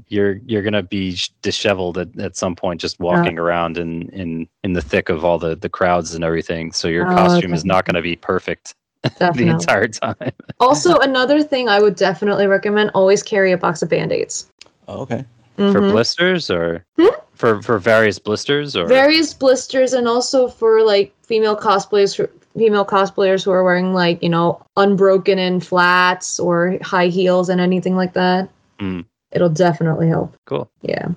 you're 0.07 0.37
you're 0.45 0.63
gonna 0.63 0.83
be 0.83 1.17
disheveled 1.41 1.97
at, 1.97 2.19
at 2.19 2.35
some 2.35 2.55
point 2.55 2.81
just 2.81 2.99
walking 2.99 3.37
around 3.37 3.77
in 3.77 4.09
in 4.09 4.47
in 4.63 4.73
the 4.73 4.81
thick 4.81 5.09
of 5.09 5.23
all 5.23 5.37
the 5.37 5.55
the 5.55 5.69
crowds 5.69 6.15
and 6.15 6.23
everything. 6.23 6.71
So 6.71 6.87
your 6.87 7.05
Oh, 7.11 7.15
costume 7.15 7.53
is 7.53 7.63
not 7.63 7.85
gonna 7.85 8.01
be 8.01 8.15
perfect 8.15 8.73
the 9.19 9.47
entire 9.47 9.87
time. 9.87 10.31
also, 10.59 10.97
another 10.97 11.43
thing 11.43 11.69
I 11.69 11.79
would 11.79 11.95
definitely 11.95 12.47
recommend 12.47 12.91
always 12.95 13.21
carry 13.23 13.51
a 13.51 13.57
box 13.57 13.81
of 13.81 13.89
band-aids. 13.89 14.49
Oh, 14.87 15.01
okay. 15.01 15.23
for 15.57 15.81
Mhm. 15.81 15.89
blisters 15.91 16.49
or 16.49 16.85
Hmm? 16.97 17.13
for 17.33 17.61
for 17.61 17.77
various 17.77 18.17
blisters 18.17 18.75
or 18.75 18.87
various 18.87 19.33
blisters 19.33 19.93
and 19.93 20.07
also 20.07 20.47
for 20.47 20.81
like 20.83 21.13
female 21.21 21.55
cosplayers 21.55 22.15
female 22.57 22.85
cosplayers 22.85 23.43
who 23.45 23.51
are 23.51 23.63
wearing 23.63 23.93
like 23.93 24.21
you 24.23 24.29
know 24.29 24.61
unbroken 24.77 25.37
in 25.39 25.59
flats 25.59 26.39
or 26.39 26.77
high 26.81 27.07
heels 27.07 27.49
and 27.49 27.61
anything 27.61 27.95
like 27.95 28.13
that 28.13 28.49
Mm. 28.79 29.05
it'll 29.31 29.49
definitely 29.49 30.07
help 30.07 30.35
cool. 30.45 30.69
yeah 30.81 31.07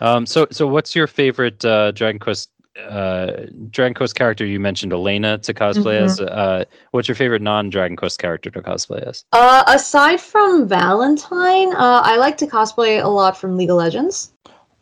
Um, 0.00 0.24
so 0.26 0.46
so 0.52 0.66
what's 0.68 0.94
your 0.94 1.06
favorite 1.08 1.64
uh, 1.64 1.90
Dragon 1.90 2.20
Quest 2.20 2.50
uh, 2.88 3.32
Dragon 3.70 3.94
Quest 3.94 4.14
character? 4.14 4.46
You 4.46 4.60
mentioned 4.60 4.92
Elena 4.92 5.38
to 5.38 5.52
cosplay 5.52 5.98
as. 5.98 6.20
Uh, 6.20 6.64
what's 6.92 7.08
your 7.08 7.16
favorite 7.16 7.42
non 7.42 7.68
Dragon 7.70 7.96
Quest 7.96 8.20
character 8.20 8.50
to 8.50 8.62
cosplay 8.62 9.02
as? 9.02 9.24
uh 9.32 9.64
aside 9.66 10.20
from 10.20 10.68
valentine 10.68 11.72
uh 11.74 12.00
i 12.04 12.16
like 12.16 12.36
to 12.38 12.46
cosplay 12.46 13.02
a 13.02 13.08
lot 13.08 13.36
from 13.36 13.56
league 13.56 13.70
of 13.70 13.76
legends 13.76 14.30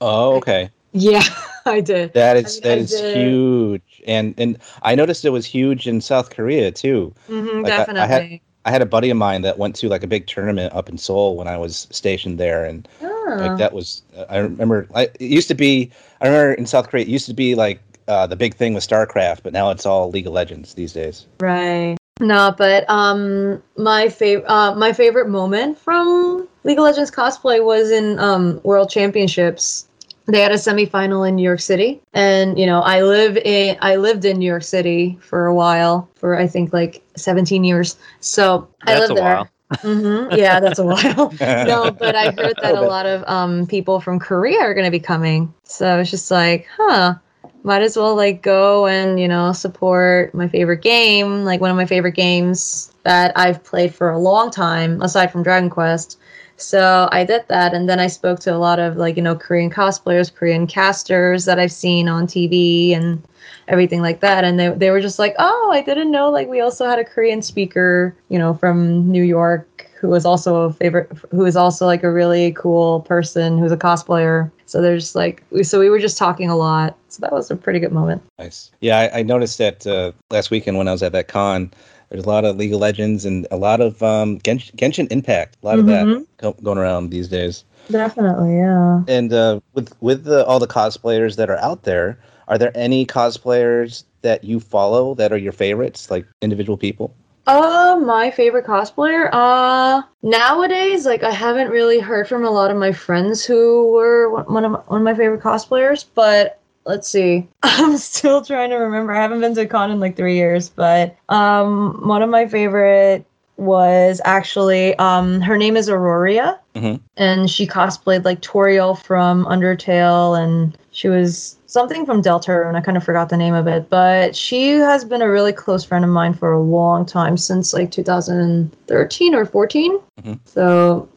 Oh, 0.03 0.37
okay. 0.37 0.71
yeah 0.93 1.23
i 1.67 1.81
did 1.81 2.13
That 2.13 2.37
is 2.37 2.45
I 2.47 2.53
mean, 2.53 2.63
that 2.63 2.79
I 2.79 2.81
is 2.83 2.91
did- 2.91 3.17
huge, 3.17 3.83
and 4.07 4.35
and 4.39 4.59
I 4.83 4.95
noticed 4.95 5.25
it 5.25 5.31
was 5.31 5.45
huge 5.47 5.87
in 5.87 6.01
South 6.01 6.31
Korea 6.31 6.71
too. 6.71 7.13
hmm 7.27 7.63
Like, 7.63 7.73
I- 7.73 7.77
I 7.77 7.77
had- 7.77 7.87
definitely 7.87 8.43
I 8.65 8.71
had 8.71 8.83
a 8.83 8.87
buddy 8.87 9.11
of 9.11 9.17
mine 9.17 9.43
that 9.43 9.59
went 9.59 9.77
to 9.77 9.89
like 9.89 10.03
a 10.03 10.09
big 10.09 10.27
tournament 10.27 10.75
up 10.75 10.89
in 10.89 10.99
Seoul 10.99 11.37
when 11.37 11.47
I 11.47 11.57
was 11.57 11.87
stationed 11.93 12.39
there, 12.39 12.65
and 12.65 12.89
Ah. 13.01 13.37
like 13.39 13.59
that 13.59 13.73
was 13.73 14.03
I 14.29 14.39
remember 14.39 14.89
I, 14.95 15.03
it 15.03 15.21
used 15.21 15.47
to 15.49 15.55
be 15.55 15.91
I 16.21 16.27
remember 16.27 16.55
in 16.55 16.67
South 16.67 16.89
Korea 16.89 17.03
it 17.05 17.09
used 17.09 17.27
to 17.27 17.35
be 17.35 17.55
like 17.55 17.81
uh, 18.09 18.27
the 18.27 18.37
big 18.37 18.55
thing 18.55 18.73
with 18.75 18.87
StarCraft, 18.89 19.41
but 19.43 19.53
now 19.53 19.71
it's 19.71 19.85
all 19.87 20.11
League 20.11 20.27
of 20.29 20.33
Legends 20.33 20.75
these 20.75 20.93
days. 20.93 21.27
Right. 21.41 21.97
No, 22.21 22.55
but 22.57 22.89
um, 22.89 23.63
my 23.77 24.09
favorite 24.09 24.49
uh, 24.51 24.75
my 24.75 24.93
favorite 24.93 25.29
moment 25.29 25.77
from 25.79 26.49
League 26.65 26.79
of 26.79 26.85
Legends 26.85 27.11
cosplay 27.11 27.63
was 27.65 27.91
in 27.91 28.19
um 28.19 28.61
World 28.65 28.91
Championships. 28.91 29.87
They 30.27 30.41
had 30.41 30.51
a 30.51 30.57
semifinal 30.57 31.29
in 31.29 31.37
New 31.37 31.43
York 31.43 31.61
City, 31.61 32.01
and 32.13 32.59
you 32.59 32.67
know 32.67 32.81
I 32.81 33.03
live 33.03 33.37
in 33.39 33.77
I 33.81 33.97
lived 33.97 34.25
in 34.25 34.39
New 34.39 34.47
York 34.47 34.65
City 34.65 35.19
for 35.21 35.47
a 35.47 35.55
while 35.55 36.09
for 36.17 36.37
I 36.39 36.47
think 36.47 36.73
like 36.73 37.03
17 37.17 37.63
years. 37.65 37.97
So 38.21 38.69
I 38.83 38.95
That's 38.95 39.09
lived 39.09 39.13
a 39.13 39.15
there. 39.15 39.25
while. 39.25 39.49
hmm 39.83 40.29
Yeah, 40.33 40.61
that's 40.61 40.79
a 40.79 40.85
while. 40.85 41.33
no, 41.67 41.91
but 41.93 42.15
I 42.15 42.31
heard 42.31 42.57
that 42.63 42.75
a 42.75 42.83
lot 42.83 43.07
of 43.07 43.23
um 43.29 43.67
people 43.67 44.01
from 44.01 44.19
Korea 44.19 44.59
are 44.61 44.75
going 44.75 44.85
to 44.85 44.91
be 44.91 45.01
coming. 45.01 45.53
So 45.65 45.99
it's 46.01 46.11
just 46.11 46.31
like, 46.31 46.67
huh, 46.77 47.15
might 47.63 47.83
as 47.83 47.97
well 47.97 48.15
like 48.15 48.43
go 48.43 48.87
and 48.87 49.19
you 49.21 49.29
know 49.29 49.53
support 49.53 50.35
my 50.35 50.49
favorite 50.49 50.83
game, 50.83 51.45
like 51.45 51.61
one 51.61 51.71
of 51.71 51.77
my 51.77 51.87
favorite 51.87 52.13
games 52.17 52.93
that 53.05 53.33
I've 53.37 53.63
played 53.65 53.95
for 53.95 54.11
a 54.11 54.19
long 54.19 54.51
time, 54.51 55.01
aside 55.03 55.31
from 55.31 55.43
Dragon 55.43 55.71
Quest. 55.71 56.19
So 56.57 57.09
I 57.13 57.25
did 57.25 57.45
that, 57.49 57.75
and 57.75 57.89
then 57.89 58.01
I 58.01 58.07
spoke 58.07 58.41
to 58.41 58.55
a 58.55 58.59
lot 58.59 58.79
of 58.79 58.97
like 58.97 59.17
you 59.17 59.23
know 59.23 59.37
Korean 59.37 59.71
cosplayers, 59.71 60.35
Korean 60.35 60.67
casters 60.67 61.45
that 61.45 61.59
I've 61.59 61.73
seen 61.73 62.09
on 62.09 62.27
TV 62.27 62.97
and 62.97 63.23
everything 63.69 64.01
like 64.01 64.21
that, 64.21 64.45
and 64.45 64.59
they 64.59 64.71
they 64.71 64.91
were 64.91 65.01
just 65.01 65.19
like, 65.19 65.35
oh, 65.39 65.71
I 65.73 65.83
didn't 65.83 66.11
know 66.11 66.31
like 66.31 66.49
we 66.49 66.61
also 66.61 66.87
had 66.87 66.99
a 66.99 67.05
Korean 67.05 67.43
speaker, 67.43 68.15
you 68.29 68.39
know, 68.39 68.55
from 68.55 69.11
New 69.11 69.25
York 69.25 69.77
who 69.99 70.09
was 70.09 70.25
also 70.25 70.63
a 70.63 70.73
favorite, 70.73 71.11
who 71.31 71.45
is 71.47 71.57
also 71.57 71.87
like 71.87 72.03
a 72.03 72.13
really 72.13 72.53
cool 72.53 73.01
person 73.01 73.59
who's 73.59 73.73
a 73.73 73.77
cosplayer. 73.77 74.51
So 74.67 74.83
they're 74.83 74.99
just 74.99 75.15
like, 75.15 75.43
so 75.63 75.81
we 75.81 75.89
were 75.89 75.99
just 75.99 76.19
talking 76.19 76.51
a 76.51 76.57
lot. 76.57 76.97
So 77.09 77.21
that 77.23 77.33
was 77.33 77.51
a 77.51 77.57
pretty 77.57 77.81
good 77.81 77.93
moment. 77.93 78.23
Nice. 78.39 78.71
Yeah, 78.81 78.99
I, 78.99 79.21
I 79.21 79.23
noticed 79.23 79.59
that 79.59 79.87
uh, 79.87 80.13
last 80.31 80.51
weekend 80.51 80.77
when 80.77 80.87
I 80.87 80.93
was 80.93 81.03
at 81.03 81.13
that 81.13 81.29
con. 81.29 81.73
There's 82.09 82.25
a 82.25 82.29
lot 82.29 82.45
of 82.45 82.57
League 82.57 82.73
of 82.73 82.81
Legends 82.81 83.25
and 83.25 83.47
a 83.51 83.57
lot 83.57 83.81
of 83.81 84.03
um, 84.03 84.39
Gensh- 84.41 84.73
Genshin 84.77 85.11
Impact. 85.11 85.57
A 85.63 85.67
lot 85.67 85.79
of 85.79 85.87
that 85.87 86.07
Mhm. 86.07 86.63
going 86.63 86.79
around 86.79 87.11
these 87.11 87.29
days. 87.29 87.65
Definitely, 87.91 88.57
yeah. 88.57 89.03
And 89.09 89.33
uh, 89.33 89.61
with 89.75 89.93
with 90.01 90.25
the, 90.25 90.45
all 90.47 90.59
the 90.59 90.67
cosplayers 90.67 91.37
that 91.37 91.51
are 91.51 91.59
out 91.59 91.83
there, 91.85 92.19
are 92.49 92.59
there 92.59 92.73
any 92.75 93.07
cosplayers 93.07 94.05
that 94.23 94.45
you 94.45 94.61
follow 94.61 95.15
that 95.15 95.33
are 95.33 95.37
your 95.37 95.53
favorites, 95.53 96.11
like 96.11 96.27
individual 96.43 96.77
people? 96.77 97.15
Uh, 97.49 97.97
my 98.05 98.31
favorite 98.33 98.67
cosplayer. 98.67 99.29
Uh, 99.33 100.03
nowadays, 100.23 101.07
like 101.07 101.23
I 101.23 101.31
haven't 101.31 101.71
really 101.71 102.01
heard 102.01 102.29
from 102.29 102.45
a 102.45 102.51
lot 102.51 102.73
of 102.73 102.77
my 102.77 102.91
friends 102.93 103.45
who 103.45 103.93
were 103.93 104.31
one 104.31 104.45
one 104.53 104.65
of 104.65 104.73
my, 104.73 104.79
one 104.87 105.01
of 105.01 105.05
my 105.05 105.15
favorite 105.15 105.43
cosplayers. 105.43 106.05
But 106.15 106.61
let's 106.87 107.09
see, 107.09 107.47
I'm 107.63 107.97
still 107.99 108.43
trying 108.43 108.71
to 108.71 108.77
remember. 108.77 109.13
I 109.13 109.21
haven't 109.21 109.41
been 109.41 109.55
to 109.57 109.63
a 109.63 109.67
con 109.67 109.91
in 109.91 110.01
like 110.01 110.17
three 110.17 110.37
years, 110.37 110.69
but 110.71 111.17
um, 111.29 112.07
one 112.09 112.23
of 112.23 112.31
my 112.31 112.47
favorite 112.47 113.25
was 113.59 114.21
actually 114.25 114.95
um, 114.99 115.41
her 115.41 115.57
name 115.57 115.77
is 115.77 115.89
Auroria, 115.89 116.59
Mhm. 116.75 117.01
and 117.17 117.51
she 117.51 117.67
cosplayed 117.67 118.25
like 118.25 118.41
Toriel 118.43 118.95
from 119.03 119.47
Undertale, 119.47 120.39
and 120.43 120.77
she 120.91 121.09
was 121.09 121.57
something 121.67 122.05
from 122.07 122.23
Deltarune. 122.23 122.75
I 122.75 122.81
kind 122.83 122.97
of 122.99 123.05
forgot 123.05 123.29
the 123.31 123.37
name 123.37 123.55
of 123.55 123.67
it, 123.67 123.89
but 123.91 124.37
she 124.37 124.73
has 124.73 125.05
been 125.05 125.23
a 125.23 125.31
really 125.31 125.53
close 125.55 125.85
friend 125.85 126.05
of 126.05 126.11
mine 126.11 126.35
for 126.35 126.53
a 126.53 126.61
long 126.61 127.05
time 127.07 127.37
since 127.39 127.73
like 127.73 127.91
2013 127.91 129.35
or 129.35 129.45
14. 129.47 129.99
Mhm. 130.23 130.39
So 130.45 131.09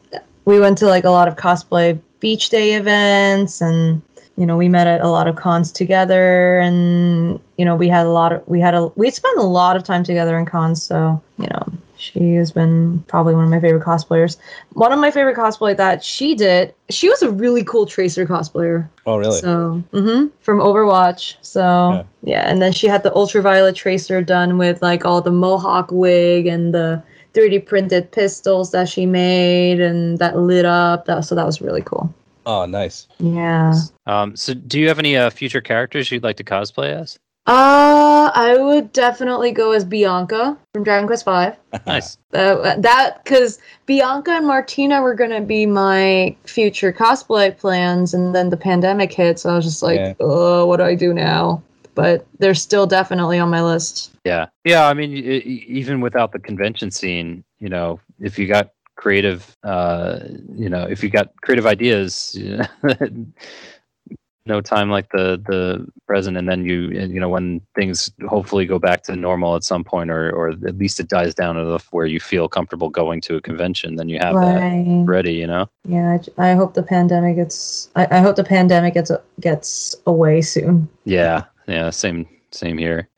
we 0.46 0.58
went 0.60 0.78
to 0.78 0.86
like 0.86 1.04
a 1.04 1.10
lot 1.10 1.28
of 1.28 1.36
cosplay 1.36 1.98
beach 2.20 2.48
day 2.50 2.74
events 2.74 3.60
and 3.60 4.02
you 4.40 4.46
know 4.46 4.56
we 4.56 4.68
met 4.70 4.86
at 4.86 5.02
a 5.02 5.08
lot 5.08 5.28
of 5.28 5.36
cons 5.36 5.70
together 5.70 6.58
and 6.60 7.38
you 7.58 7.64
know 7.64 7.76
we 7.76 7.88
had 7.88 8.06
a 8.06 8.10
lot 8.10 8.32
of 8.32 8.42
we 8.48 8.58
had 8.58 8.74
a 8.74 8.86
we 8.96 9.10
spent 9.10 9.38
a 9.38 9.42
lot 9.42 9.76
of 9.76 9.84
time 9.84 10.02
together 10.02 10.38
in 10.38 10.46
cons 10.46 10.82
so 10.82 11.20
you 11.38 11.46
know 11.46 11.62
she 11.98 12.32
has 12.36 12.50
been 12.50 13.04
probably 13.08 13.34
one 13.34 13.44
of 13.44 13.50
my 13.50 13.60
favorite 13.60 13.84
cosplayers 13.84 14.38
one 14.72 14.92
of 14.92 14.98
my 14.98 15.10
favorite 15.10 15.36
cosplay 15.36 15.76
that 15.76 16.02
she 16.02 16.34
did 16.34 16.72
she 16.88 17.10
was 17.10 17.20
a 17.22 17.30
really 17.30 17.62
cool 17.62 17.84
tracer 17.84 18.24
cosplayer 18.24 18.88
Oh, 19.04 19.16
really? 19.18 19.40
so, 19.40 19.82
mm-hmm, 19.92 20.28
from 20.40 20.58
Overwatch. 20.60 21.34
So, 21.42 21.60
Yeah. 21.92 22.02
yeah. 22.22 22.48
and 22.48 22.62
then 22.62 22.72
she 22.72 22.86
had 22.86 23.02
the 23.02 23.12
ultraviolet 23.14 23.74
tracer 23.74 24.22
done 24.22 24.56
with 24.56 24.80
like 24.82 25.04
all 25.04 25.20
the 25.20 25.32
mohawk 25.32 25.90
wig 25.90 26.46
and 26.46 26.72
the 26.72 27.02
3D 27.34 27.66
printed 27.66 28.10
pistols 28.12 28.70
that 28.70 28.88
she 28.88 29.04
made 29.06 29.80
and 29.80 30.18
that 30.18 30.38
lit 30.38 30.64
up. 30.64 31.06
That 31.06 31.24
so 31.24 31.34
that 31.34 31.44
was 31.44 31.60
really 31.60 31.82
cool. 31.82 32.12
Oh, 32.46 32.66
nice. 32.66 33.06
Yeah. 33.18 33.74
Um, 34.06 34.36
so 34.36 34.54
do 34.54 34.80
you 34.80 34.88
have 34.88 34.98
any 34.98 35.16
uh, 35.16 35.30
future 35.30 35.60
characters 35.60 36.10
you'd 36.10 36.22
like 36.22 36.36
to 36.36 36.44
cosplay 36.44 36.98
as? 36.98 37.18
Uh, 37.46 38.30
I 38.34 38.56
would 38.58 38.92
definitely 38.92 39.50
go 39.50 39.72
as 39.72 39.84
Bianca 39.84 40.56
from 40.74 40.84
Dragon 40.84 41.06
Quest 41.06 41.24
Five. 41.24 41.56
Nice. 41.86 42.18
Uh, 42.32 42.76
that 42.76 43.24
because 43.24 43.58
Bianca 43.86 44.32
and 44.32 44.46
Martina 44.46 45.00
were 45.00 45.14
gonna 45.14 45.40
be 45.40 45.66
my 45.66 46.36
future 46.44 46.92
cosplay 46.92 47.56
plans, 47.56 48.12
and 48.14 48.34
then 48.34 48.50
the 48.50 48.56
pandemic 48.56 49.12
hit, 49.12 49.38
so 49.40 49.50
I 49.50 49.56
was 49.56 49.64
just 49.64 49.82
like, 49.82 49.98
Yeah. 49.98 50.14
"Oh, 50.20 50.66
what 50.66 50.76
do 50.76 50.84
I 50.84 50.94
do 50.94 51.12
now?" 51.14 51.62
But 51.94 52.26
they're 52.38 52.54
still 52.54 52.86
definitely 52.86 53.38
on 53.38 53.50
my 53.50 53.62
list. 53.62 54.12
Yeah, 54.24 54.46
yeah. 54.64 54.86
I 54.86 54.94
mean, 54.94 55.12
even 55.12 56.00
without 56.00 56.32
the 56.32 56.38
convention 56.38 56.90
scene, 56.90 57.42
you 57.58 57.68
know, 57.68 57.98
if 58.20 58.38
you 58.38 58.46
got 58.46 58.70
creative, 59.00 59.56
uh, 59.64 60.18
you 60.54 60.68
know, 60.68 60.84
if 60.84 61.02
you 61.02 61.08
got 61.08 61.34
creative 61.40 61.66
ideas, 61.66 62.34
you 62.38 62.58
know, 62.82 63.26
no 64.46 64.60
time 64.60 64.90
like 64.90 65.08
the 65.12 65.40
the 65.46 65.86
present 66.06 66.36
and 66.36 66.48
then 66.48 66.64
you 66.64 66.88
you 66.88 67.20
know 67.20 67.28
when 67.28 67.60
things 67.74 68.10
hopefully 68.26 68.64
go 68.66 68.78
back 68.78 69.02
to 69.02 69.14
normal 69.14 69.54
at 69.54 69.62
some 69.62 69.84
point 69.84 70.10
or 70.10 70.30
or 70.30 70.48
at 70.48 70.76
least 70.78 70.98
it 70.98 71.08
dies 71.08 71.34
down 71.34 71.56
enough 71.56 71.86
where 71.92 72.06
you 72.06 72.18
feel 72.18 72.48
comfortable 72.48 72.88
going 72.88 73.20
to 73.20 73.36
a 73.36 73.40
convention 73.40 73.96
then 73.96 74.08
you 74.08 74.18
have 74.18 74.34
that 74.34 75.04
ready 75.06 75.34
you 75.34 75.46
know 75.46 75.68
Yeah, 75.84 76.18
I 76.38 76.54
hope 76.54 76.74
the 76.74 76.82
pandemic 76.82 77.36
gets. 77.36 77.90
I, 77.94 78.08
I 78.16 78.18
hope 78.20 78.36
the 78.36 78.44
pandemic 78.44 78.94
gets 78.94 79.12
gets 79.40 79.94
away 80.06 80.42
soon. 80.42 80.88
yeah 81.04 81.44
yeah 81.68 81.90
same 81.90 82.26
same 82.52 82.78
here 82.78 83.08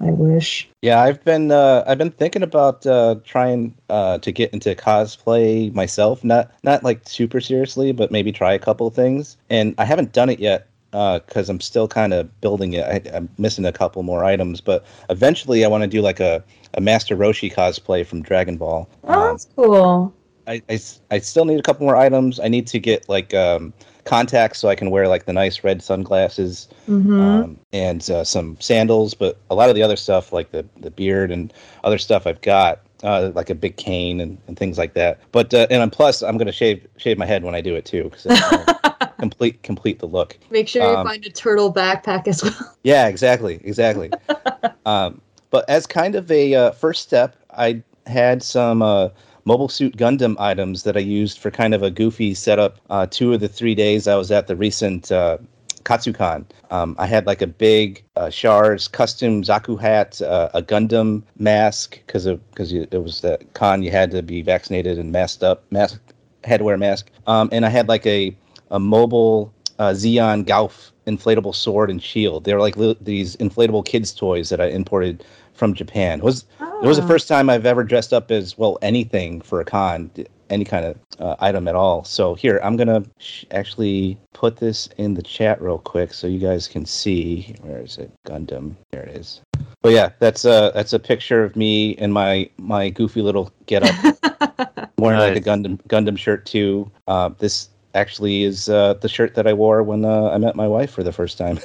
I 0.00 0.10
wish. 0.10 0.68
Yeah, 0.82 1.00
I've 1.00 1.24
been 1.24 1.52
uh, 1.52 1.84
I've 1.86 1.98
been 1.98 2.10
thinking 2.10 2.42
about 2.42 2.84
uh, 2.86 3.16
trying 3.24 3.74
uh, 3.88 4.18
to 4.18 4.32
get 4.32 4.52
into 4.52 4.74
cosplay 4.74 5.72
myself. 5.74 6.24
Not 6.24 6.50
not 6.64 6.82
like 6.82 7.08
super 7.08 7.40
seriously, 7.40 7.92
but 7.92 8.10
maybe 8.10 8.32
try 8.32 8.52
a 8.52 8.58
couple 8.58 8.86
of 8.86 8.94
things. 8.94 9.36
And 9.50 9.74
I 9.78 9.84
haven't 9.84 10.12
done 10.12 10.28
it 10.28 10.40
yet 10.40 10.68
because 10.90 11.48
I'm 11.48 11.60
still 11.60 11.88
kind 11.88 12.12
of 12.12 12.40
building 12.40 12.74
it. 12.74 12.84
I, 12.84 13.16
I'm 13.16 13.28
missing 13.38 13.64
a 13.64 13.72
couple 13.72 14.02
more 14.02 14.24
items, 14.24 14.60
but 14.60 14.84
eventually 15.08 15.64
I 15.64 15.68
want 15.68 15.82
to 15.82 15.88
do 15.88 16.02
like 16.02 16.20
a, 16.20 16.42
a 16.74 16.80
Master 16.80 17.16
Roshi 17.16 17.52
cosplay 17.52 18.04
from 18.04 18.22
Dragon 18.22 18.56
Ball. 18.56 18.88
Oh, 19.04 19.12
Um, 19.12 19.30
that's 19.30 19.48
cool. 19.56 20.14
I 20.48 20.60
I 21.10 21.18
still 21.20 21.44
need 21.44 21.60
a 21.60 21.62
couple 21.62 21.86
more 21.86 21.96
items. 21.96 22.40
I 22.40 22.48
need 22.48 22.66
to 22.68 22.80
get 22.80 23.08
like 23.08 23.32
um, 23.34 23.72
contacts 24.04 24.58
so 24.58 24.68
I 24.68 24.74
can 24.74 24.90
wear 24.90 25.08
like 25.08 25.26
the 25.26 25.32
nice 25.32 25.62
red 25.62 25.82
sunglasses 25.82 26.68
hmm 26.86 27.20
um, 27.20 27.58
and 27.72 28.08
uh, 28.10 28.24
some 28.24 28.56
sandals. 28.60 29.14
But 29.14 29.38
a 29.50 29.54
lot 29.54 29.68
of 29.68 29.74
the 29.74 29.82
other 29.82 29.96
stuff, 29.96 30.32
like 30.32 30.50
the, 30.50 30.66
the 30.80 30.90
beard 30.90 31.30
and 31.30 31.52
other 31.84 31.98
stuff, 31.98 32.26
I've 32.26 32.40
got 32.40 32.80
uh, 33.02 33.32
like 33.34 33.50
a 33.50 33.54
big 33.54 33.76
cane 33.76 34.20
and, 34.20 34.38
and 34.46 34.58
things 34.58 34.78
like 34.78 34.94
that. 34.94 35.20
But 35.32 35.52
uh, 35.52 35.66
and 35.70 35.92
plus, 35.92 36.22
I'm 36.22 36.36
gonna 36.36 36.52
shave 36.52 36.86
shave 36.96 37.18
my 37.18 37.26
head 37.26 37.44
when 37.44 37.54
I 37.54 37.60
do 37.60 37.74
it 37.74 37.84
too, 37.84 38.04
because 38.04 38.26
complete 39.18 39.62
complete 39.62 39.98
the 39.98 40.06
look. 40.06 40.38
Make 40.50 40.68
sure 40.68 40.82
you 40.82 40.96
um, 40.96 41.06
find 41.06 41.24
a 41.24 41.30
turtle 41.30 41.72
backpack 41.72 42.26
as 42.26 42.42
well. 42.42 42.76
Yeah, 42.84 43.06
exactly, 43.06 43.60
exactly. 43.62 44.10
um, 44.86 45.20
but 45.50 45.68
as 45.68 45.86
kind 45.86 46.16
of 46.16 46.30
a 46.32 46.54
uh, 46.54 46.70
first 46.72 47.02
step, 47.02 47.36
I 47.50 47.82
had 48.06 48.42
some 48.42 48.82
uh, 48.82 49.10
Mobile 49.44 49.68
Suit 49.68 49.96
Gundam 49.96 50.36
items 50.38 50.84
that 50.84 50.96
I 50.96 51.00
used 51.00 51.38
for 51.38 51.50
kind 51.50 51.74
of 51.74 51.82
a 51.82 51.90
goofy 51.90 52.34
setup. 52.34 52.78
Uh, 52.90 53.06
two 53.06 53.32
of 53.32 53.40
the 53.40 53.48
three 53.48 53.74
days 53.74 54.06
I 54.06 54.16
was 54.16 54.30
at 54.30 54.46
the 54.46 54.56
recent 54.56 55.10
uh, 55.10 55.38
Katsucon. 55.84 56.44
Um, 56.70 56.94
I 56.98 57.06
had 57.06 57.26
like 57.26 57.42
a 57.42 57.46
big 57.46 58.04
uh, 58.16 58.30
Char's 58.30 58.88
custom 58.88 59.42
Zaku 59.42 59.80
hat, 59.80 60.22
uh, 60.22 60.48
a 60.54 60.62
Gundam 60.62 61.22
mask 61.38 62.00
because 62.06 62.26
because 62.26 62.72
it 62.72 63.02
was 63.02 63.20
the 63.20 63.38
con 63.54 63.82
you 63.82 63.90
had 63.90 64.10
to 64.12 64.22
be 64.22 64.42
vaccinated 64.42 64.98
and 64.98 65.12
masked 65.12 65.42
up, 65.42 65.64
mask 65.70 66.00
had 66.44 66.58
to 66.58 66.64
wear 66.64 66.78
mask. 66.78 67.10
Um, 67.26 67.48
and 67.52 67.66
I 67.66 67.68
had 67.68 67.88
like 67.88 68.06
a 68.06 68.36
a 68.70 68.78
mobile 68.78 69.52
uh, 69.78 69.90
Zeon 69.90 70.44
Gouf 70.44 70.92
inflatable 71.06 71.54
sword 71.54 71.90
and 71.90 72.02
shield. 72.02 72.44
They're 72.44 72.60
like 72.60 72.76
li- 72.76 72.96
these 73.00 73.36
inflatable 73.36 73.84
kids 73.84 74.14
toys 74.14 74.48
that 74.50 74.60
I 74.60 74.66
imported 74.66 75.24
from 75.62 75.74
Japan. 75.74 76.18
It 76.18 76.24
was 76.24 76.44
it 76.82 76.86
was 76.88 76.96
the 76.96 77.04
Ah. 77.04 77.06
first 77.06 77.28
time 77.28 77.48
I've 77.48 77.66
ever 77.66 77.84
dressed 77.84 78.12
up 78.12 78.32
as 78.32 78.58
well 78.58 78.78
anything 78.82 79.40
for 79.40 79.60
a 79.60 79.64
con, 79.64 80.10
any 80.50 80.64
kind 80.64 80.84
of 80.84 80.96
uh, 81.20 81.36
item 81.38 81.68
at 81.68 81.76
all. 81.76 82.02
So 82.02 82.34
here 82.34 82.58
I'm 82.64 82.76
gonna 82.76 83.04
sh- 83.18 83.44
actually 83.52 84.18
put 84.32 84.56
this 84.56 84.88
in 84.96 85.14
the 85.14 85.22
chat 85.22 85.62
real 85.62 85.78
quick 85.78 86.14
so 86.14 86.26
you 86.26 86.40
guys 86.40 86.66
can 86.66 86.84
see. 86.84 87.54
Where 87.62 87.78
is 87.80 87.96
it? 87.96 88.10
Gundam. 88.26 88.74
There 88.90 89.04
it 89.04 89.16
is. 89.16 89.40
But 89.82 89.92
yeah, 89.92 90.10
that's 90.18 90.44
a 90.44 90.72
that's 90.74 90.92
a 90.92 90.98
picture 90.98 91.44
of 91.44 91.54
me 91.54 91.90
in 91.92 92.10
my 92.10 92.50
my 92.58 92.90
goofy 92.90 93.22
little 93.22 93.52
getup, 93.66 93.94
wearing 94.98 95.20
like 95.20 95.36
a 95.36 95.40
Gundam 95.40 95.80
Gundam 95.86 96.18
shirt 96.18 96.44
too. 96.44 96.90
Uh, 97.06 97.30
this 97.38 97.68
actually 97.94 98.42
is 98.42 98.68
uh, 98.68 98.94
the 98.94 99.08
shirt 99.08 99.36
that 99.36 99.46
I 99.46 99.52
wore 99.52 99.84
when 99.84 100.04
uh, 100.04 100.30
I 100.34 100.38
met 100.38 100.56
my 100.56 100.66
wife 100.66 100.90
for 100.90 101.04
the 101.04 101.12
first 101.12 101.38
time. 101.38 101.60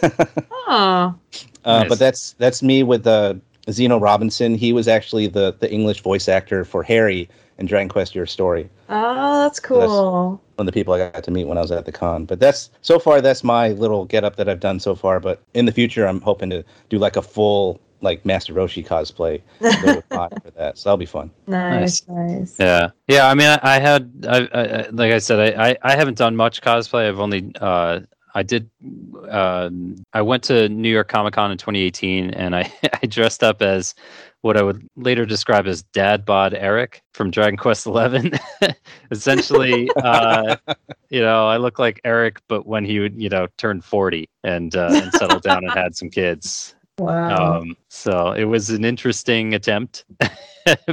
Oh, 0.68 1.16
Uh, 1.66 1.80
Nice. 1.80 1.90
But 1.90 2.00
that's 2.00 2.32
that's 2.40 2.64
me 2.64 2.82
with 2.84 3.06
uh, 3.06 3.34
Zeno 3.72 4.00
Robinson. 4.00 4.56
He 4.56 4.74
was 4.74 4.88
actually 4.88 5.28
the 5.28 5.56
the 5.60 5.72
English 5.72 6.02
voice 6.02 6.28
actor 6.28 6.64
for 6.66 6.84
Harry 6.84 7.30
in 7.58 7.66
Dragon 7.66 7.90
Quest: 7.90 8.16
Your 8.16 8.26
Story. 8.26 8.70
oh, 8.90 9.44
that's 9.44 9.60
cool. 9.60 10.42
One 10.56 10.66
of 10.66 10.66
the 10.66 10.72
people 10.72 10.94
I 10.94 11.10
got 11.12 11.24
to 11.24 11.32
meet 11.32 11.46
when 11.46 11.58
I 11.58 11.62
was 11.62 11.72
at 11.72 11.86
the 11.86 11.92
con. 11.92 12.26
But 12.26 12.40
that's 12.40 12.72
so 12.82 12.98
far 13.00 13.22
that's 13.22 13.44
my 13.44 13.70
little 13.70 14.06
get 14.06 14.24
up 14.24 14.36
that 14.38 14.50
I've 14.50 14.60
done 14.60 14.80
so 14.80 14.96
far. 14.96 15.20
But 15.20 15.42
in 15.54 15.66
the 15.66 15.72
future, 15.72 16.08
I'm 16.08 16.22
hoping 16.22 16.50
to 16.50 16.64
do 16.90 16.98
like 16.98 17.16
a 17.16 17.22
full 17.22 17.80
like 18.02 18.24
Master 18.26 18.54
Roshi 18.54 18.86
cosplay 18.86 19.42
go 19.60 19.96
to 19.96 20.02
con 20.10 20.30
for 20.44 20.52
that. 20.52 20.78
So 20.78 20.90
that'll 20.90 20.98
be 20.98 21.06
fun. 21.08 21.32
Nice, 21.48 22.08
nice. 22.08 22.56
Yeah, 22.60 22.90
yeah. 23.08 23.28
I 23.28 23.34
mean, 23.34 23.48
I, 23.48 23.60
I 23.64 23.80
had, 23.80 24.12
I, 24.30 24.38
I, 24.54 24.62
I- 24.84 24.90
like 24.92 25.12
I 25.12 25.18
said, 25.18 25.58
I, 25.60 25.70
I, 25.70 25.78
I 25.82 25.96
haven't 25.96 26.18
done 26.18 26.36
much 26.36 26.62
cosplay. 26.62 27.08
I've 27.08 27.20
only, 27.20 27.52
uh, 27.60 28.02
I 28.38 28.44
did, 28.44 28.70
um, 29.30 29.96
I 30.14 30.22
went 30.22 30.44
to 30.44 30.70
New 30.70 30.92
York 30.92 31.08
Comic 31.08 31.34
Con 31.34 31.52
in 31.52 31.58
2018, 31.58 32.30
and 32.30 32.56
I, 32.56 32.72
I 33.02 33.08
dressed 33.08 33.44
up 33.44 33.64
as 33.64 33.96
what 34.42 34.56
I 34.56 34.62
would 34.62 34.88
later 34.96 35.26
describe 35.26 35.66
as 35.66 35.82
Dad 35.82 36.24
Bod 36.24 36.54
Erik 36.54 37.02
from 37.16 37.32
Dragon 37.32 37.58
Quest 37.58 37.86
XI. 37.86 38.32
Essentially, 39.12 39.90
uh, 40.04 40.56
you 41.10 41.20
know, 41.20 41.48
I 41.48 41.58
look 41.58 41.80
like 41.80 42.00
Erik, 42.04 42.40
but 42.48 42.68
when 42.68 42.86
he 42.86 43.00
would, 43.00 43.20
you 43.20 43.28
know, 43.28 43.48
turn 43.58 43.82
40 43.82 44.30
and 44.44 44.76
uh, 44.76 44.90
and 44.92 45.12
settle 45.14 45.40
down 45.40 45.64
and 45.64 45.74
had 45.74 45.96
some 45.96 46.10
kids. 46.10 46.76
Wow. 47.00 47.60
Um, 47.60 47.78
so 47.90 48.32
it 48.32 48.46
was 48.46 48.72
an 48.72 48.84
interesting 48.84 49.54
attempt, 49.54 50.04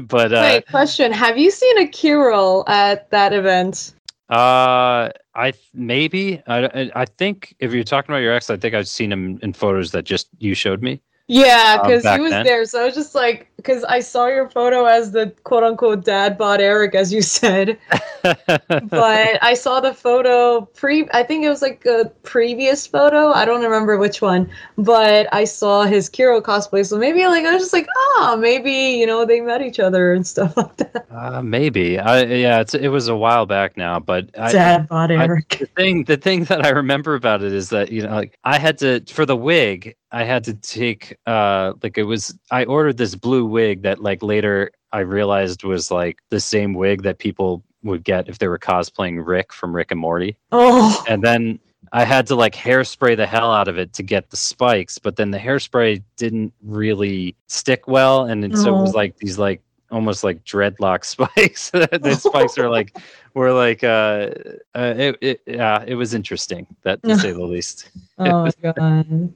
but 0.04 0.34
uh, 0.34 0.40
Wait, 0.42 0.66
question: 0.66 1.12
Have 1.12 1.38
you 1.38 1.50
seen 1.50 1.78
a 1.78 1.86
Kiryl 1.86 2.68
at 2.68 3.08
that 3.08 3.32
event? 3.32 3.94
Uh, 4.28 5.08
I 5.34 5.50
th- 5.50 5.64
maybe 5.74 6.42
I, 6.46 6.90
I 6.94 7.04
think 7.04 7.54
if 7.58 7.72
you're 7.72 7.84
talking 7.84 8.12
about 8.12 8.22
your 8.22 8.32
ex, 8.34 8.50
I 8.50 8.56
think 8.56 8.74
I've 8.74 8.88
seen 8.88 9.10
him 9.10 9.38
in 9.42 9.52
photos 9.52 9.90
that 9.92 10.04
just 10.04 10.28
you 10.38 10.54
showed 10.54 10.82
me. 10.82 11.00
Yeah, 11.26 11.78
Um, 11.80 11.86
because 11.86 12.02
back 12.02 12.18
he 12.18 12.22
was 12.22 12.30
then? 12.32 12.44
there. 12.44 12.64
So 12.66 12.82
I 12.82 12.84
was 12.84 12.94
just 12.94 13.14
like, 13.14 13.48
because 13.56 13.82
I 13.84 14.00
saw 14.00 14.26
your 14.26 14.48
photo 14.50 14.84
as 14.84 15.12
the 15.12 15.34
quote 15.44 15.64
unquote 15.64 16.04
dad 16.04 16.36
bod 16.36 16.60
Erik, 16.60 16.94
as 16.94 17.12
you 17.12 17.22
said. 17.22 17.78
but 18.24 19.38
I 19.42 19.54
saw 19.54 19.80
the 19.80 19.94
photo 19.94 20.62
pre. 20.62 21.08
I 21.12 21.22
think 21.22 21.44
it 21.44 21.48
was 21.48 21.62
like 21.62 21.84
a 21.86 22.10
previous 22.22 22.86
photo. 22.86 23.32
I 23.32 23.44
don't 23.44 23.62
remember 23.62 23.96
which 23.98 24.20
one, 24.22 24.50
but 24.76 25.28
I 25.32 25.44
saw 25.44 25.84
his 25.84 26.08
Kiro 26.10 26.40
cosplay. 26.40 26.86
So 26.86 26.98
maybe 26.98 27.26
like 27.26 27.44
I 27.44 27.52
was 27.52 27.62
just 27.62 27.72
like, 27.72 27.86
ah, 27.96 28.36
maybe 28.38 28.72
you 28.72 29.06
know 29.06 29.24
they 29.24 29.40
met 29.40 29.62
each 29.62 29.78
other 29.78 30.12
and 30.12 30.26
stuff 30.26 30.56
like 30.56 30.76
that. 30.78 31.06
uh, 31.10 31.42
maybe 31.42 31.98
I 31.98 32.22
yeah, 32.24 32.60
it's 32.60 32.74
it 32.74 32.88
was 32.88 33.08
a 33.08 33.16
while 33.16 33.46
back 33.46 33.76
now, 33.76 34.00
but 34.00 34.30
I, 34.38 34.52
dad 34.52 34.86
I- 34.90 35.12
Erik. 35.12 35.58
the 35.60 35.66
thing 35.76 36.04
the 36.04 36.16
thing 36.16 36.44
that 36.44 36.64
I 36.64 36.70
remember 36.70 37.14
about 37.14 37.42
it 37.42 37.52
is 37.52 37.68
that 37.70 37.90
you 37.92 38.02
know 38.02 38.14
like 38.14 38.38
I 38.44 38.58
had 38.58 38.78
to 38.78 39.00
for 39.08 39.26
the 39.26 39.36
wig 39.36 39.94
I 40.12 40.24
had 40.24 40.44
to 40.44 40.54
take 40.54 41.16
uh 41.26 41.74
like 41.82 41.98
it 41.98 42.04
was 42.04 42.36
I 42.50 42.64
ordered 42.64 42.96
this 42.96 43.14
blue 43.14 43.44
wig 43.44 43.82
that 43.82 44.00
like 44.00 44.22
later 44.22 44.70
I 44.92 45.00
realized 45.00 45.64
was 45.64 45.90
like 45.90 46.18
the 46.30 46.40
same 46.40 46.74
wig 46.74 47.02
that 47.02 47.18
people 47.18 47.64
would 47.84 48.02
get 48.04 48.28
if 48.28 48.38
they 48.38 48.48
were 48.48 48.58
cosplaying 48.58 49.24
Rick 49.24 49.52
from 49.52 49.74
Rick 49.74 49.92
and 49.92 50.00
Morty. 50.00 50.36
oh, 50.52 51.04
and 51.08 51.22
then 51.22 51.60
I 51.92 52.04
had 52.04 52.26
to 52.28 52.34
like 52.34 52.54
hairspray 52.56 53.16
the 53.16 53.26
hell 53.26 53.52
out 53.52 53.68
of 53.68 53.78
it 53.78 53.92
to 53.92 54.02
get 54.02 54.30
the 54.30 54.36
spikes, 54.36 54.98
but 54.98 55.14
then 55.16 55.30
the 55.30 55.38
hairspray 55.38 56.02
didn't 56.16 56.52
really 56.62 57.36
stick 57.46 57.86
well, 57.86 58.24
and 58.24 58.44
it, 58.44 58.56
so 58.56 58.76
it 58.76 58.80
was 58.80 58.94
Oh. 58.94 58.98
like 58.98 59.16
these 59.18 59.38
like 59.38 59.60
almost 59.92 60.24
like 60.24 60.42
dreadlock 60.44 61.04
spikes. 61.14 61.70
the 61.70 62.16
spikes 62.18 62.58
are 62.58 62.68
like 62.68 62.96
were 63.34 63.52
like 63.52 63.84
uh, 63.84 64.30
uh 64.74 64.94
it, 64.96 65.18
it 65.20 65.42
yeah 65.46 65.84
it 65.86 65.94
was 65.94 66.14
interesting 66.14 66.66
that 66.82 67.00
to 67.04 67.16
say 67.18 67.30
the 67.32 67.44
least. 67.54 67.90
oh 68.18 68.50
god. 68.62 69.32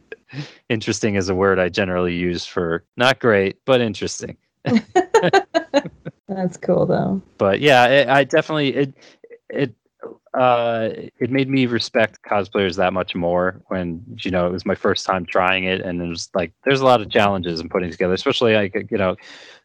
Interesting 0.68 1.14
is 1.14 1.28
a 1.30 1.34
word 1.34 1.58
I 1.58 1.68
generally 1.70 2.14
use 2.14 2.44
for 2.44 2.84
not 2.96 3.18
great 3.18 3.56
but 3.66 3.80
interesting. 3.80 4.36
That's 6.28 6.56
cool 6.58 6.86
though. 6.86 7.22
but 7.38 7.60
yeah, 7.60 7.86
it, 7.86 8.08
I 8.08 8.24
definitely 8.24 8.74
it 8.74 8.94
it 9.48 9.74
uh 10.34 10.90
it 11.18 11.30
made 11.30 11.48
me 11.48 11.64
respect 11.66 12.20
cosplayers 12.22 12.76
that 12.76 12.92
much 12.92 13.14
more 13.14 13.62
when 13.68 14.02
you 14.20 14.30
know 14.30 14.46
it 14.46 14.52
was 14.52 14.66
my 14.66 14.74
first 14.74 15.06
time 15.06 15.24
trying 15.24 15.64
it 15.64 15.80
and 15.80 16.02
it 16.02 16.06
was 16.06 16.28
like 16.34 16.52
there's 16.64 16.82
a 16.82 16.84
lot 16.84 17.00
of 17.00 17.10
challenges 17.10 17.60
in 17.60 17.68
putting 17.68 17.90
together 17.90 18.12
especially 18.12 18.54
like 18.54 18.74
you 18.90 18.98
know 18.98 19.16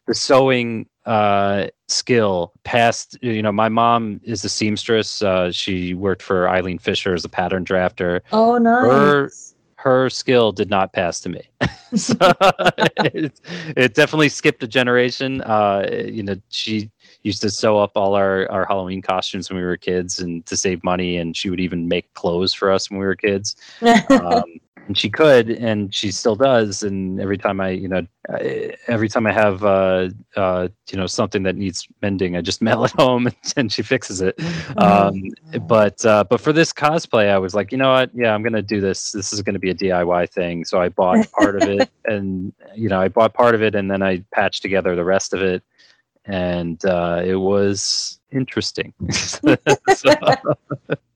the 0.06 0.14
sewing 0.14 0.88
uh 1.04 1.66
skill 1.88 2.50
past 2.64 3.16
you 3.20 3.42
know 3.42 3.52
my 3.52 3.68
mom 3.68 4.18
is 4.24 4.42
a 4.42 4.48
seamstress 4.48 5.20
uh 5.22 5.52
she 5.52 5.92
worked 5.92 6.22
for 6.22 6.48
Eileen 6.48 6.78
Fisher 6.78 7.12
as 7.12 7.24
a 7.26 7.28
pattern 7.28 7.64
drafter 7.64 8.22
Oh, 8.32 8.56
nice. 8.56 8.82
her 8.82 9.30
skill 9.84 10.52
did 10.52 10.70
not 10.70 10.92
pass 10.92 11.20
to 11.20 11.28
me. 11.28 11.42
so 11.94 12.14
it, 12.98 13.40
it 13.76 13.94
definitely 13.94 14.28
skipped 14.28 14.62
a 14.62 14.66
generation. 14.66 15.40
Uh, 15.42 15.86
you 16.06 16.22
know, 16.22 16.36
she 16.48 16.90
used 17.24 17.42
to 17.42 17.50
sew 17.50 17.78
up 17.78 17.92
all 17.96 18.14
our, 18.14 18.50
our 18.52 18.64
Halloween 18.66 19.02
costumes 19.02 19.50
when 19.50 19.58
we 19.58 19.64
were 19.64 19.76
kids 19.76 20.20
and 20.20 20.46
to 20.46 20.56
save 20.56 20.84
money. 20.84 21.16
And 21.16 21.36
she 21.36 21.50
would 21.50 21.60
even 21.60 21.88
make 21.88 22.12
clothes 22.14 22.54
for 22.54 22.70
us 22.70 22.90
when 22.90 23.00
we 23.00 23.06
were 23.06 23.16
kids. 23.16 23.56
Um, 24.10 24.60
and 24.86 24.98
she 24.98 25.08
could, 25.08 25.50
and 25.50 25.94
she 25.94 26.10
still 26.10 26.36
does. 26.36 26.82
And 26.82 27.20
every 27.20 27.38
time 27.38 27.60
I, 27.60 27.70
you 27.70 27.88
know, 27.88 28.06
every 28.86 29.08
time 29.08 29.26
I 29.26 29.32
have, 29.32 29.64
uh, 29.64 30.10
uh, 30.36 30.68
you 30.90 30.98
know, 30.98 31.06
something 31.06 31.42
that 31.44 31.56
needs 31.56 31.88
mending, 32.02 32.36
I 32.36 32.40
just 32.40 32.60
mail 32.68 32.84
it 32.84 32.92
home, 32.92 33.28
and 33.56 33.72
she 33.72 33.82
fixes 33.82 34.20
it. 34.20 34.38
Um, 34.76 35.22
but 35.66 36.04
uh, 36.04 36.24
but 36.24 36.40
for 36.40 36.52
this 36.52 36.72
cosplay, 36.72 37.30
I 37.30 37.38
was 37.38 37.54
like, 37.54 37.72
you 37.72 37.78
know 37.78 37.92
what? 37.92 38.10
Yeah, 38.14 38.34
I'm 38.34 38.42
gonna 38.42 38.62
do 38.62 38.80
this. 38.80 39.12
This 39.12 39.32
is 39.32 39.42
gonna 39.42 39.58
be 39.58 39.70
a 39.70 39.74
DIY 39.74 40.30
thing. 40.30 40.64
So 40.64 40.80
I 40.80 40.88
bought 40.88 41.30
part 41.32 41.60
of 41.60 41.68
it, 41.68 41.90
and 42.04 42.52
you 42.74 42.88
know, 42.88 43.00
I 43.00 43.08
bought 43.08 43.34
part 43.34 43.54
of 43.54 43.62
it, 43.62 43.74
and 43.74 43.90
then 43.90 44.02
I 44.02 44.22
patched 44.32 44.62
together 44.62 44.94
the 44.94 45.04
rest 45.04 45.32
of 45.32 45.42
it, 45.42 45.62
and 46.26 46.84
uh, 46.84 47.22
it 47.24 47.36
was 47.36 48.20
interesting. 48.30 48.92
So- 49.12 50.16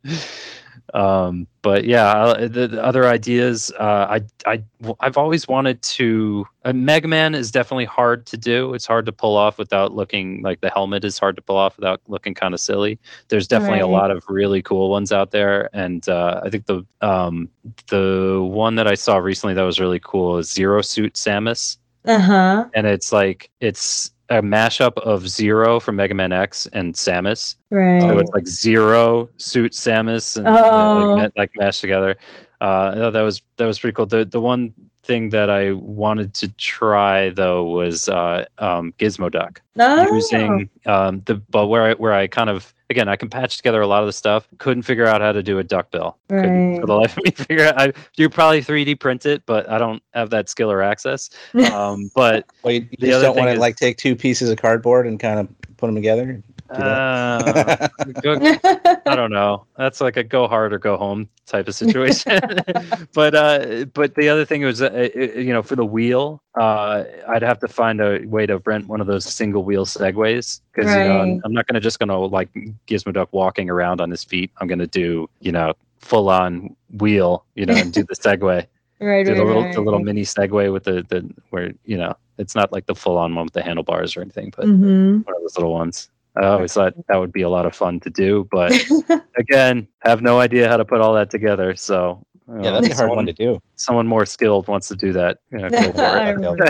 um, 0.94 1.46
but 1.60 1.84
yeah, 1.84 2.46
the, 2.48 2.66
the 2.68 2.82
other 2.82 3.06
ideas, 3.06 3.70
uh, 3.78 4.06
I 4.08 4.20
I 4.50 4.62
I've 5.00 5.18
always 5.18 5.46
wanted 5.46 5.82
to. 5.82 6.46
Uh, 6.64 6.72
Mega 6.72 7.06
Man 7.08 7.34
is 7.34 7.50
definitely 7.50 7.84
hard 7.84 8.24
to 8.26 8.38
do. 8.38 8.72
It's 8.72 8.86
hard 8.86 9.04
to 9.06 9.12
pull 9.12 9.36
off 9.36 9.58
without 9.58 9.92
looking 9.94 10.40
like 10.42 10.60
the 10.62 10.70
helmet 10.70 11.04
is 11.04 11.18
hard 11.18 11.36
to 11.36 11.42
pull 11.42 11.56
off 11.56 11.76
without 11.76 12.00
looking 12.08 12.32
kind 12.32 12.54
of 12.54 12.60
silly. 12.60 12.98
There's 13.28 13.46
definitely 13.46 13.80
a 13.80 13.86
lot 13.92 14.10
of 14.10 14.24
really 14.28 14.62
cool 14.62 14.88
ones 14.90 15.12
out 15.12 15.30
there, 15.30 15.68
and 15.74 16.08
uh, 16.08 16.40
I 16.42 16.48
think 16.48 16.64
the 16.66 16.86
um 17.02 17.50
the 17.88 18.40
one 18.42 18.76
that 18.76 18.86
I 18.86 18.94
saw 18.94 19.18
recently 19.18 19.52
that 19.54 19.62
was 19.62 19.78
really 19.78 20.00
cool 20.02 20.38
is 20.38 20.50
Zero 20.50 20.80
Suit 20.80 21.14
Samus 21.14 21.76
Uh 22.06 22.18
huh. 22.18 22.64
and 22.74 22.86
it's 22.86 23.12
like 23.12 23.50
it's 23.60 24.12
a 24.30 24.42
mashup 24.42 24.96
of 24.98 25.28
Zero 25.28 25.80
from 25.80 25.96
Mega 25.96 26.14
Man 26.14 26.32
X 26.32 26.66
and 26.72 26.94
Samus. 26.94 27.56
Right. 27.70 28.00
So 28.00 28.18
it's 28.18 28.30
like 28.32 28.46
Zero 28.46 29.28
suit 29.38 29.72
Samus 29.72 30.36
and 30.36 30.46
Oh. 30.48 31.14
like, 31.14 31.34
ma- 31.36 31.40
like 31.40 31.50
mashed 31.56 31.80
together. 31.80 32.16
Uh, 32.60 33.10
that 33.10 33.22
was 33.22 33.40
that 33.56 33.66
was 33.66 33.78
pretty 33.78 33.94
cool. 33.94 34.06
The 34.06 34.24
the 34.24 34.40
one 34.40 34.74
thing 35.08 35.30
that 35.30 35.48
I 35.48 35.72
wanted 35.72 36.34
to 36.34 36.48
try 36.50 37.30
though 37.30 37.64
was 37.64 38.08
uh, 38.08 38.44
um, 38.58 38.92
Gizmo 38.98 39.32
Duck 39.32 39.60
no. 39.74 40.06
using 40.12 40.68
um, 40.86 41.22
the 41.24 41.36
but 41.36 41.66
where 41.66 41.84
I 41.86 41.94
where 41.94 42.12
I 42.12 42.26
kind 42.28 42.50
of 42.50 42.74
again 42.90 43.08
I 43.08 43.16
can 43.16 43.30
patch 43.30 43.56
together 43.56 43.80
a 43.80 43.86
lot 43.86 44.02
of 44.02 44.06
the 44.06 44.12
stuff. 44.12 44.46
Couldn't 44.58 44.82
figure 44.82 45.06
out 45.06 45.22
how 45.22 45.32
to 45.32 45.42
do 45.42 45.58
a 45.58 45.64
duck 45.64 45.90
bill. 45.90 46.18
Couldn't 46.28 46.72
Right. 46.72 46.80
for 46.80 46.86
the 46.86 46.94
life 46.94 47.16
of 47.16 47.24
me 47.24 47.30
figure 47.34 47.64
out. 47.64 47.80
I 47.80 47.92
you 48.16 48.28
probably 48.28 48.60
3D 48.62 49.00
print 49.00 49.24
it, 49.24 49.42
but 49.46 49.68
I 49.68 49.78
don't 49.78 50.02
have 50.12 50.28
that 50.30 50.48
skill 50.50 50.70
or 50.70 50.82
access. 50.82 51.30
Um, 51.72 52.10
but 52.14 52.44
Well, 52.62 52.74
you, 52.74 52.80
you 52.90 52.96
The 53.00 53.06
just 53.06 53.14
other 53.16 53.24
don't 53.28 53.36
want 53.36 53.54
to 53.54 53.58
like 53.58 53.76
take 53.76 53.96
two 53.96 54.14
pieces 54.14 54.50
of 54.50 54.58
cardboard 54.58 55.06
and 55.06 55.18
kind 55.18 55.40
of 55.40 55.48
put 55.78 55.86
them 55.86 55.94
together. 55.94 56.42
Do 56.74 56.80
that? 56.82 57.92
uh, 57.98 58.04
go- 58.22 59.00
I 59.06 59.16
don't 59.16 59.30
know. 59.30 59.64
That's 59.76 60.00
like 60.00 60.16
a 60.16 60.22
go 60.24 60.46
hard 60.46 60.72
or 60.72 60.78
go 60.78 60.96
home 60.96 61.28
type 61.46 61.66
of 61.68 61.74
situation. 61.74 62.38
but 63.14 63.34
uh, 63.34 63.86
but 63.94 64.14
the 64.14 64.28
other 64.28 64.44
thing 64.44 64.62
was, 64.64 64.82
uh, 64.82 64.90
it- 64.92 65.36
you 65.36 65.52
know, 65.52 65.62
for 65.62 65.76
the 65.76 65.84
wheel, 65.86 66.42
uh, 66.60 67.04
I'd 67.28 67.42
have 67.42 67.58
to 67.60 67.68
find 67.68 68.00
a 68.00 68.20
way 68.26 68.44
to 68.46 68.58
rent 68.58 68.86
one 68.86 69.00
of 69.00 69.06
those 69.06 69.24
single 69.24 69.64
wheel 69.64 69.86
segways 69.86 70.60
because 70.74 70.90
you 70.94 71.04
know 71.04 71.40
I'm, 71.44 71.52
not 71.52 71.66
gonna 71.66 71.80
just 71.80 71.98
gonna 71.98 72.18
like 72.18 72.52
Gizmo 72.86 73.12
Duck 73.14 73.28
walking 73.32 73.70
around 73.70 74.00
on 74.00 74.10
his 74.10 74.22
feet. 74.24 74.50
I'm 74.58 74.68
gonna 74.68 74.86
do 74.86 75.28
you 75.40 75.52
know 75.52 75.72
full 76.00 76.28
on 76.28 76.76
wheel, 76.98 77.44
you 77.54 77.66
know, 77.66 77.74
and 77.74 77.92
do 77.92 78.02
the 78.04 78.14
segway, 78.14 78.66
right. 79.00 79.24
do 79.24 79.32
Right. 79.32 79.36
the 79.38 79.44
little 79.44 79.62
right. 79.64 79.74
the 79.74 79.80
little 79.80 80.00
mini 80.00 80.22
segway 80.22 80.72
with 80.72 80.84
the 80.84 81.04
the 81.08 81.28
where 81.50 81.72
you 81.86 81.96
know 81.96 82.14
it's 82.38 82.54
not 82.54 82.72
like 82.72 82.86
the 82.86 82.94
full 82.94 83.16
on 83.18 83.34
one 83.34 83.46
with 83.46 83.54
the 83.54 83.62
handlebars 83.62 84.16
or 84.16 84.20
anything, 84.22 84.52
but 84.56 84.66
Mhm. 84.66 85.24
one 85.26 85.34
of 85.34 85.40
those 85.42 85.56
little 85.56 85.72
ones. 85.72 86.10
I 86.38 86.46
always 86.46 86.72
thought 86.72 86.94
that 87.08 87.16
would 87.16 87.32
be 87.32 87.42
a 87.42 87.48
lot 87.48 87.66
of 87.66 87.74
fun 87.74 88.00
to 88.00 88.10
do, 88.10 88.48
but 88.50 88.72
again, 89.36 89.88
have 90.00 90.22
no 90.22 90.38
idea 90.40 90.68
how 90.68 90.76
to 90.76 90.84
put 90.84 91.00
all 91.00 91.14
that 91.14 91.30
together. 91.30 91.74
So 91.76 92.24
you 92.48 92.54
Yeah, 92.56 92.70
know, 92.70 92.80
that's 92.80 92.86
a 92.86 92.88
hard 92.88 92.96
someone, 92.96 93.16
one 93.16 93.26
to 93.26 93.32
do. 93.32 93.60
someone 93.76 94.06
more 94.06 94.24
skilled 94.24 94.68
wants 94.68 94.88
to 94.88 94.94
do 94.96 95.12
that. 95.12 95.38
you 95.52 95.58
know, 95.58 95.68
go 95.68 95.92
for 95.92 96.16
it. 96.18 96.34
remember. 96.36 96.66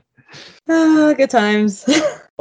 Ah, 0.68 1.12
good 1.16 1.30
times. 1.30 1.84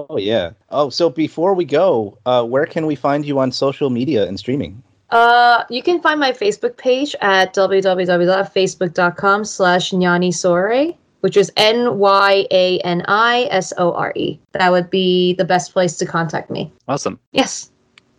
Oh 0.09 0.17
yeah. 0.17 0.51
Oh, 0.69 0.89
so 0.89 1.09
before 1.09 1.53
we 1.53 1.65
go, 1.65 2.17
uh, 2.25 2.45
where 2.45 2.65
can 2.65 2.85
we 2.85 2.95
find 2.95 3.25
you 3.25 3.37
on 3.37 3.51
social 3.51 3.89
media 3.89 4.25
and 4.25 4.39
streaming? 4.39 4.81
Uh, 5.09 5.65
you 5.69 5.83
can 5.83 5.99
find 6.01 6.21
my 6.21 6.31
Facebook 6.31 6.77
page 6.77 7.15
at 7.19 7.53
www.facebook.com 7.53 9.43
slash 9.43 9.89
Sore, 10.33 10.93
which 11.21 11.35
is 11.37 11.51
N-Y-A-N-I-S-O-R-E. 11.57 12.39
That 14.53 14.71
would 14.71 14.89
be 14.89 15.33
the 15.33 15.45
best 15.45 15.73
place 15.73 15.97
to 15.97 16.05
contact 16.05 16.49
me. 16.49 16.71
awesome. 16.87 17.19
Yes. 17.31 17.71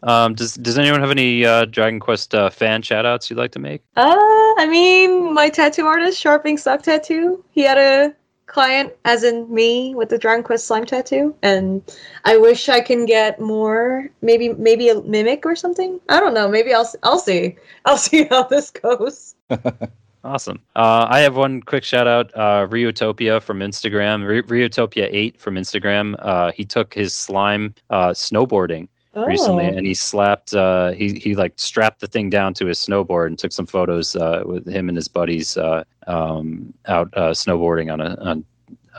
Um, 0.03 0.35
does 0.35 0.55
Does 0.55 0.79
anyone 0.79 1.01
have 1.01 1.11
any 1.11 1.45
uh, 1.45 1.67
Dragon 1.67 2.01
Quest 2.01 2.35
uh, 2.35 2.49
fan 2.49 2.81
shout 2.83 3.05
outs 3.05 3.29
you'd 3.29 3.37
like 3.39 3.53
to 3.53 3.59
make? 3.59 3.83
Uh, 3.97 4.17
I 4.59 4.67
mean, 4.71 5.35
my 5.35 5.51
tattoo 5.51 5.85
artist, 5.87 6.19
Sharping 6.19 6.57
Suck 6.57 6.83
Tattoo, 6.83 7.45
he 7.51 7.61
had 7.63 7.77
a 7.77 8.15
client, 8.47 8.93
as 9.05 9.23
in 9.23 9.53
me, 9.53 9.95
with 9.95 10.09
the 10.09 10.17
Dragon 10.19 10.43
Quest 10.43 10.67
slime 10.67 10.85
tattoo, 10.85 11.35
and 11.43 11.83
I 12.25 12.37
wish 12.37 12.69
I 12.69 12.81
can 12.81 13.05
get 13.07 13.41
more. 13.41 14.09
Maybe, 14.23 14.55
maybe 14.55 14.89
a 14.89 15.01
mimic 15.03 15.47
or 15.47 15.55
something. 15.55 16.01
I 16.09 16.19
don't 16.19 16.35
know. 16.35 16.49
Maybe 16.49 16.73
I'll, 16.75 16.91
I'll 17.03 17.19
see. 17.19 17.57
I'll 17.85 17.97
see 17.99 18.25
how 18.25 18.45
this 18.45 18.71
goes. 18.71 19.35
Awesome. 20.23 20.61
Uh, 20.77 21.07
I 21.09 21.21
have 21.21 21.37
one 21.37 21.63
quick 21.63 21.83
shout 21.85 22.07
out. 22.07 22.31
Uh, 22.35 22.67
Ryutopia 22.69 23.41
from 23.43 23.61
Instagram. 23.61 24.27
Ry- 24.29 24.43
Ryutopia 24.43 25.09
Eight 25.11 25.41
from 25.41 25.55
Instagram. 25.55 26.15
Uh, 26.19 26.53
he 26.53 26.65
took 26.65 26.93
his 26.93 27.15
slime 27.15 27.75
uh, 27.89 28.11
snowboarding 28.11 28.89
recently 29.27 29.65
Oh. 29.67 29.71
and 29.77 29.85
he 29.85 29.93
slapped 29.93 30.55
uh 30.55 30.93
he 30.93 31.15
he 31.19 31.35
like 31.35 31.53
strapped 31.57 31.99
the 32.01 32.07
thing 32.07 32.31
down 32.31 32.55
to 32.55 32.67
his 32.67 32.79
snowboard 32.79 33.27
and 33.27 33.37
took 33.37 33.51
some 33.51 33.67
photos 33.67 34.15
uh 34.15 34.45
with 34.47 34.69
him 34.69 34.89
and 34.89 34.95
his 34.97 35.09
buddies 35.09 35.57
uh 35.57 35.83
um 36.07 36.73
out 36.87 37.09
uh 37.15 37.31
snowboarding 37.31 37.93
on 37.93 38.01
a 38.01 38.15
on 38.21 38.45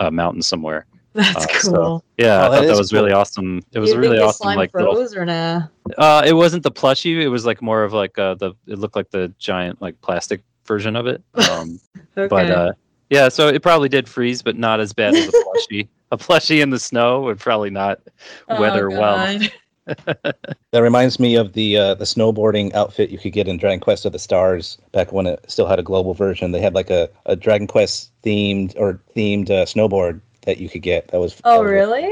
a 0.01 0.11
mountain 0.11 0.41
somewhere 0.41 0.86
That's 1.13 1.45
Uh, 1.45 1.59
so- 1.59 1.72
cool. 1.72 2.03
yeah 2.17 2.41
Oh, 2.41 2.47
i 2.47 2.49
that 2.49 2.55
thought 2.57 2.61
that 2.65 2.72
is 2.74 2.78
was 2.78 2.91
really 2.91 3.13
awesome 3.13 3.61
it 3.72 3.80
was 3.80 3.91
you 3.91 3.99
really 3.99 4.17
think 4.17 4.28
awesome 4.28 4.43
slime 4.43 4.57
like 4.57 4.74
little 4.74 4.97
or 5.17 5.26
nah? 5.26 5.61
uh 5.97 6.24
it 6.26 6.34
wasn't 6.34 6.63
the 6.63 6.72
plushie 6.72 7.22
it 7.22 7.30
was 7.30 7.45
like 7.45 7.61
more 7.61 7.86
of 7.86 7.93
like 7.93 8.19
uh 8.19 8.34
the 8.34 8.51
it 8.67 8.80
looked 8.80 8.97
like 8.97 9.09
the 9.11 9.34
giant 9.39 9.82
like 9.82 9.99
plastic 10.01 10.43
version 10.72 10.95
of 10.95 11.05
it 11.07 11.22
um 11.51 11.80
Okay. 12.17 12.28
but 12.30 12.49
uh 12.49 12.72
yeah 13.09 13.28
so 13.30 13.47
it 13.49 13.61
probably 13.61 13.89
did 13.89 14.07
freeze 14.07 14.41
but 14.41 14.55
not 14.55 14.80
as 14.80 14.93
bad 14.93 15.13
as 15.13 15.28
a 15.28 15.32
plushie 15.32 15.88
a 16.11 16.17
plushie 16.17 16.61
in 16.61 16.69
the 16.69 16.80
snow 16.80 17.22
would 17.24 17.39
probably 17.39 17.69
not 17.69 17.99
Oh, 18.47 18.59
weather 18.61 18.89
well 18.89 19.39
That 19.88 20.80
reminds 20.82 21.19
me 21.19 21.36
of 21.36 21.51
the 21.53 21.76
uh, 21.76 21.95
the 21.95 22.05
snowboarding 22.05 22.74
outfit 22.74 23.09
you 23.09 23.17
could 23.17 23.34
get 23.34 23.47
in 23.47 23.57
Dragon 23.57 23.80
Quest 23.82 24.05
of 24.05 24.13
the 24.13 24.19
Stars 24.19 24.78
back 24.93 25.11
when 25.11 25.26
it 25.26 25.43
still 25.49 25.65
had 25.67 25.80
a 25.80 25.84
global 25.84 26.13
version. 26.13 26.51
They 26.51 26.61
had 26.61 26.76
like 26.76 26.89
a, 26.89 27.09
a 27.26 27.36
Dragon 27.36 27.67
Quest 27.67 28.11
themed 28.24 28.74
or 28.78 29.01
themed 29.15 29.49
uh, 29.49 29.65
snowboard 29.65 30.22
that 30.45 30.59
you 30.59 30.69
could 30.69 30.84
get. 30.84 31.07
That 31.09 31.19
was 31.19 31.36
that 31.36 31.41
Oh, 31.45 31.61
was- 31.63 31.72
really? 31.72 32.05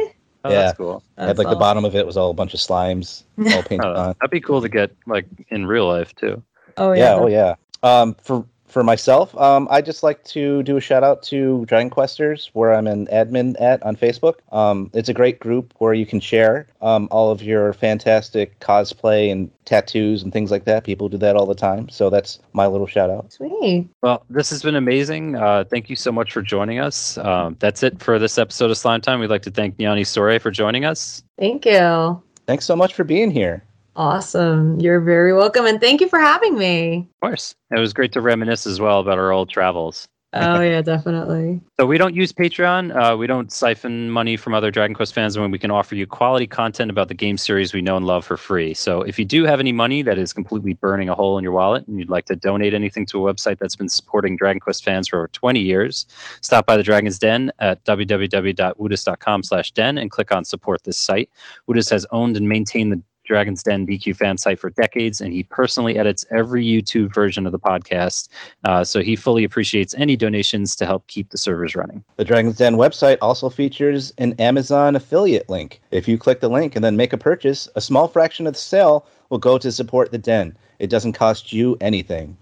oh, 0.43 0.49
Yeah. 0.51 0.61
that's 0.63 0.77
cool 0.77 1.03
Had 1.17 1.37
like 1.37 1.47
the 1.47 1.55
bottom 1.55 1.85
of 1.85 1.95
it 1.95 2.05
was 2.05 2.17
all 2.17 2.31
a 2.31 2.33
bunch 2.33 2.53
of 2.53 2.59
slimes 2.59 3.23
all 3.53 3.63
painted 3.69 3.85
Oh, 3.85 3.93
on. 3.95 4.15
that'd 4.19 4.31
be 4.31 4.41
cool 4.41 4.61
to 4.61 4.67
get 4.69 4.91
like 5.05 5.25
in 5.49 5.65
real 5.65 5.87
life 5.87 6.13
too 6.15 6.41
Oh, 6.75 6.91
yeah, 6.93 6.99
yeah. 7.03 7.15
oh 7.15 7.27
yeah. 7.27 7.55
Um, 7.83 8.15
for 8.21 8.45
for 8.69 8.83
myself, 8.83 9.35
um, 9.35 9.67
I 9.71 9.81
just 9.81 10.03
like 10.03 10.23
to 10.25 10.61
do 10.61 10.77
a 10.77 10.81
shout 10.81 11.03
out 11.03 11.23
to 11.23 11.65
Dragon 11.65 11.89
Questers, 11.89 12.51
where 12.53 12.73
I'm 12.73 12.85
an 12.85 13.07
admin 13.07 13.59
at 13.59 13.81
on 13.81 13.95
Facebook. 13.95 14.35
Um, 14.51 14.91
it's 14.93 15.09
a 15.09 15.13
great 15.13 15.39
group 15.39 15.73
where 15.79 15.93
you 15.93 16.05
can 16.05 16.19
share 16.19 16.67
um, 16.81 17.07
all 17.09 17.31
of 17.31 17.41
your 17.41 17.73
fantastic 17.73 18.59
cosplay 18.59 19.31
and 19.31 19.49
tattoos 19.65 20.21
and 20.21 20.31
things 20.31 20.51
like 20.51 20.65
that. 20.65 20.83
People 20.83 21.09
do 21.09 21.17
that 21.17 21.35
all 21.35 21.47
the 21.47 21.55
time, 21.55 21.89
so 21.89 22.09
that's 22.09 22.39
my 22.53 22.67
little 22.67 22.87
shout 22.87 23.09
out. 23.09 23.33
Sweet. 23.33 23.89
Well, 24.03 24.23
this 24.29 24.51
has 24.51 24.61
been 24.61 24.75
amazing. 24.75 25.35
Uh, 25.35 25.63
thank 25.63 25.89
you 25.89 25.95
so 25.95 26.11
much 26.11 26.31
for 26.31 26.43
joining 26.43 26.79
us. 26.79 27.17
Um, 27.17 27.57
that's 27.59 27.81
it 27.81 28.01
for 28.01 28.19
this 28.19 28.37
episode 28.37 28.69
of 28.69 28.77
Slime 28.77 29.01
Time. 29.01 29.19
We'd 29.19 29.31
like 29.31 29.41
to 29.43 29.51
thank 29.51 29.77
Nyani 29.77 30.05
Sore 30.05 30.39
for 30.39 30.51
joining 30.51 30.85
us. 30.85 31.23
Thank 31.39 31.65
you. 31.65 32.21
Thanks 32.45 32.65
so 32.65 32.75
much 32.75 32.93
for 32.93 33.03
being 33.03 33.31
here. 33.31 33.63
Awesome. 33.99 34.79
You're 34.79 35.01
very 35.01 35.33
welcome. 35.33 35.65
And 35.65 35.81
thank 35.81 35.99
you 35.99 36.07
for 36.07 36.19
having 36.19 36.57
me. 36.57 37.09
Of 37.21 37.27
course. 37.27 37.53
It 37.69 37.79
was 37.79 37.91
great 37.91 38.13
to 38.13 38.21
reminisce 38.21 38.65
as 38.65 38.79
well 38.79 39.01
about 39.01 39.17
our 39.17 39.33
old 39.33 39.49
travels. 39.49 40.07
Oh, 40.31 40.61
yeah, 40.61 40.81
definitely. 40.81 41.59
So 41.77 41.85
we 41.85 41.97
don't 41.97 42.15
use 42.15 42.31
Patreon. 42.31 42.95
Uh, 42.95 43.17
we 43.17 43.27
don't 43.27 43.51
siphon 43.51 44.09
money 44.09 44.37
from 44.37 44.53
other 44.53 44.71
Dragon 44.71 44.95
Quest 44.95 45.13
fans 45.13 45.37
when 45.37 45.51
we 45.51 45.59
can 45.59 45.69
offer 45.69 45.95
you 45.95 46.07
quality 46.07 46.47
content 46.47 46.89
about 46.89 47.09
the 47.09 47.13
game 47.13 47.37
series 47.37 47.73
we 47.73 47.81
know 47.81 47.97
and 47.97 48.05
love 48.05 48.23
for 48.23 48.37
free. 48.37 48.73
So 48.73 49.01
if 49.01 49.19
you 49.19 49.25
do 49.25 49.43
have 49.43 49.59
any 49.59 49.73
money 49.73 50.01
that 50.03 50.17
is 50.17 50.31
completely 50.31 50.75
burning 50.75 51.09
a 51.09 51.15
hole 51.15 51.37
in 51.37 51.43
your 51.43 51.51
wallet 51.51 51.85
and 51.85 51.99
you'd 51.99 52.09
like 52.09 52.25
to 52.27 52.37
donate 52.37 52.73
anything 52.73 53.05
to 53.07 53.27
a 53.27 53.33
website 53.33 53.57
that's 53.57 53.75
been 53.75 53.89
supporting 53.89 54.37
Dragon 54.37 54.61
Quest 54.61 54.85
fans 54.85 55.09
for 55.09 55.17
over 55.17 55.27
20 55.27 55.59
years, 55.59 56.05
stop 56.39 56.65
by 56.65 56.77
the 56.77 56.83
Dragon's 56.83 57.19
Den 57.19 57.51
at 57.59 57.83
www.woodus.com 57.83 59.43
slash 59.43 59.71
den 59.71 59.97
and 59.97 60.09
click 60.09 60.31
on 60.31 60.45
support 60.45 60.83
this 60.83 60.97
site. 60.97 61.29
Woodus 61.67 61.89
has 61.89 62.05
owned 62.11 62.37
and 62.37 62.47
maintained 62.47 62.93
the 62.93 63.01
Dragon's 63.29 63.61
Den 63.61 63.85
DQ 63.85 64.15
fan 64.15 64.39
site 64.39 64.57
for 64.57 64.71
decades, 64.71 65.21
and 65.21 65.31
he 65.31 65.43
personally 65.43 65.99
edits 65.99 66.25
every 66.31 66.65
YouTube 66.65 67.13
version 67.13 67.45
of 67.45 67.51
the 67.51 67.59
podcast. 67.59 68.27
Uh, 68.63 68.83
so 68.83 69.01
he 69.01 69.15
fully 69.15 69.43
appreciates 69.43 69.93
any 69.99 70.15
donations 70.15 70.75
to 70.75 70.85
help 70.87 71.05
keep 71.05 71.29
the 71.29 71.37
servers 71.37 71.75
running. 71.75 72.03
The 72.15 72.25
Dragon's 72.25 72.57
Den 72.57 72.75
website 72.75 73.19
also 73.21 73.47
features 73.49 74.11
an 74.17 74.33
Amazon 74.39 74.95
affiliate 74.95 75.47
link. 75.47 75.79
If 75.91 76.07
you 76.07 76.17
click 76.17 76.39
the 76.39 76.49
link 76.49 76.75
and 76.75 76.83
then 76.83 76.97
make 76.97 77.13
a 77.13 77.17
purchase, 77.17 77.69
a 77.75 77.81
small 77.81 78.07
fraction 78.07 78.47
of 78.47 78.53
the 78.53 78.59
sale 78.59 79.05
will 79.29 79.37
go 79.37 79.59
to 79.59 79.71
support 79.71 80.11
the 80.11 80.17
den. 80.17 80.57
It 80.79 80.89
doesn't 80.89 81.13
cost 81.13 81.53
you 81.53 81.77
anything. 81.81 82.35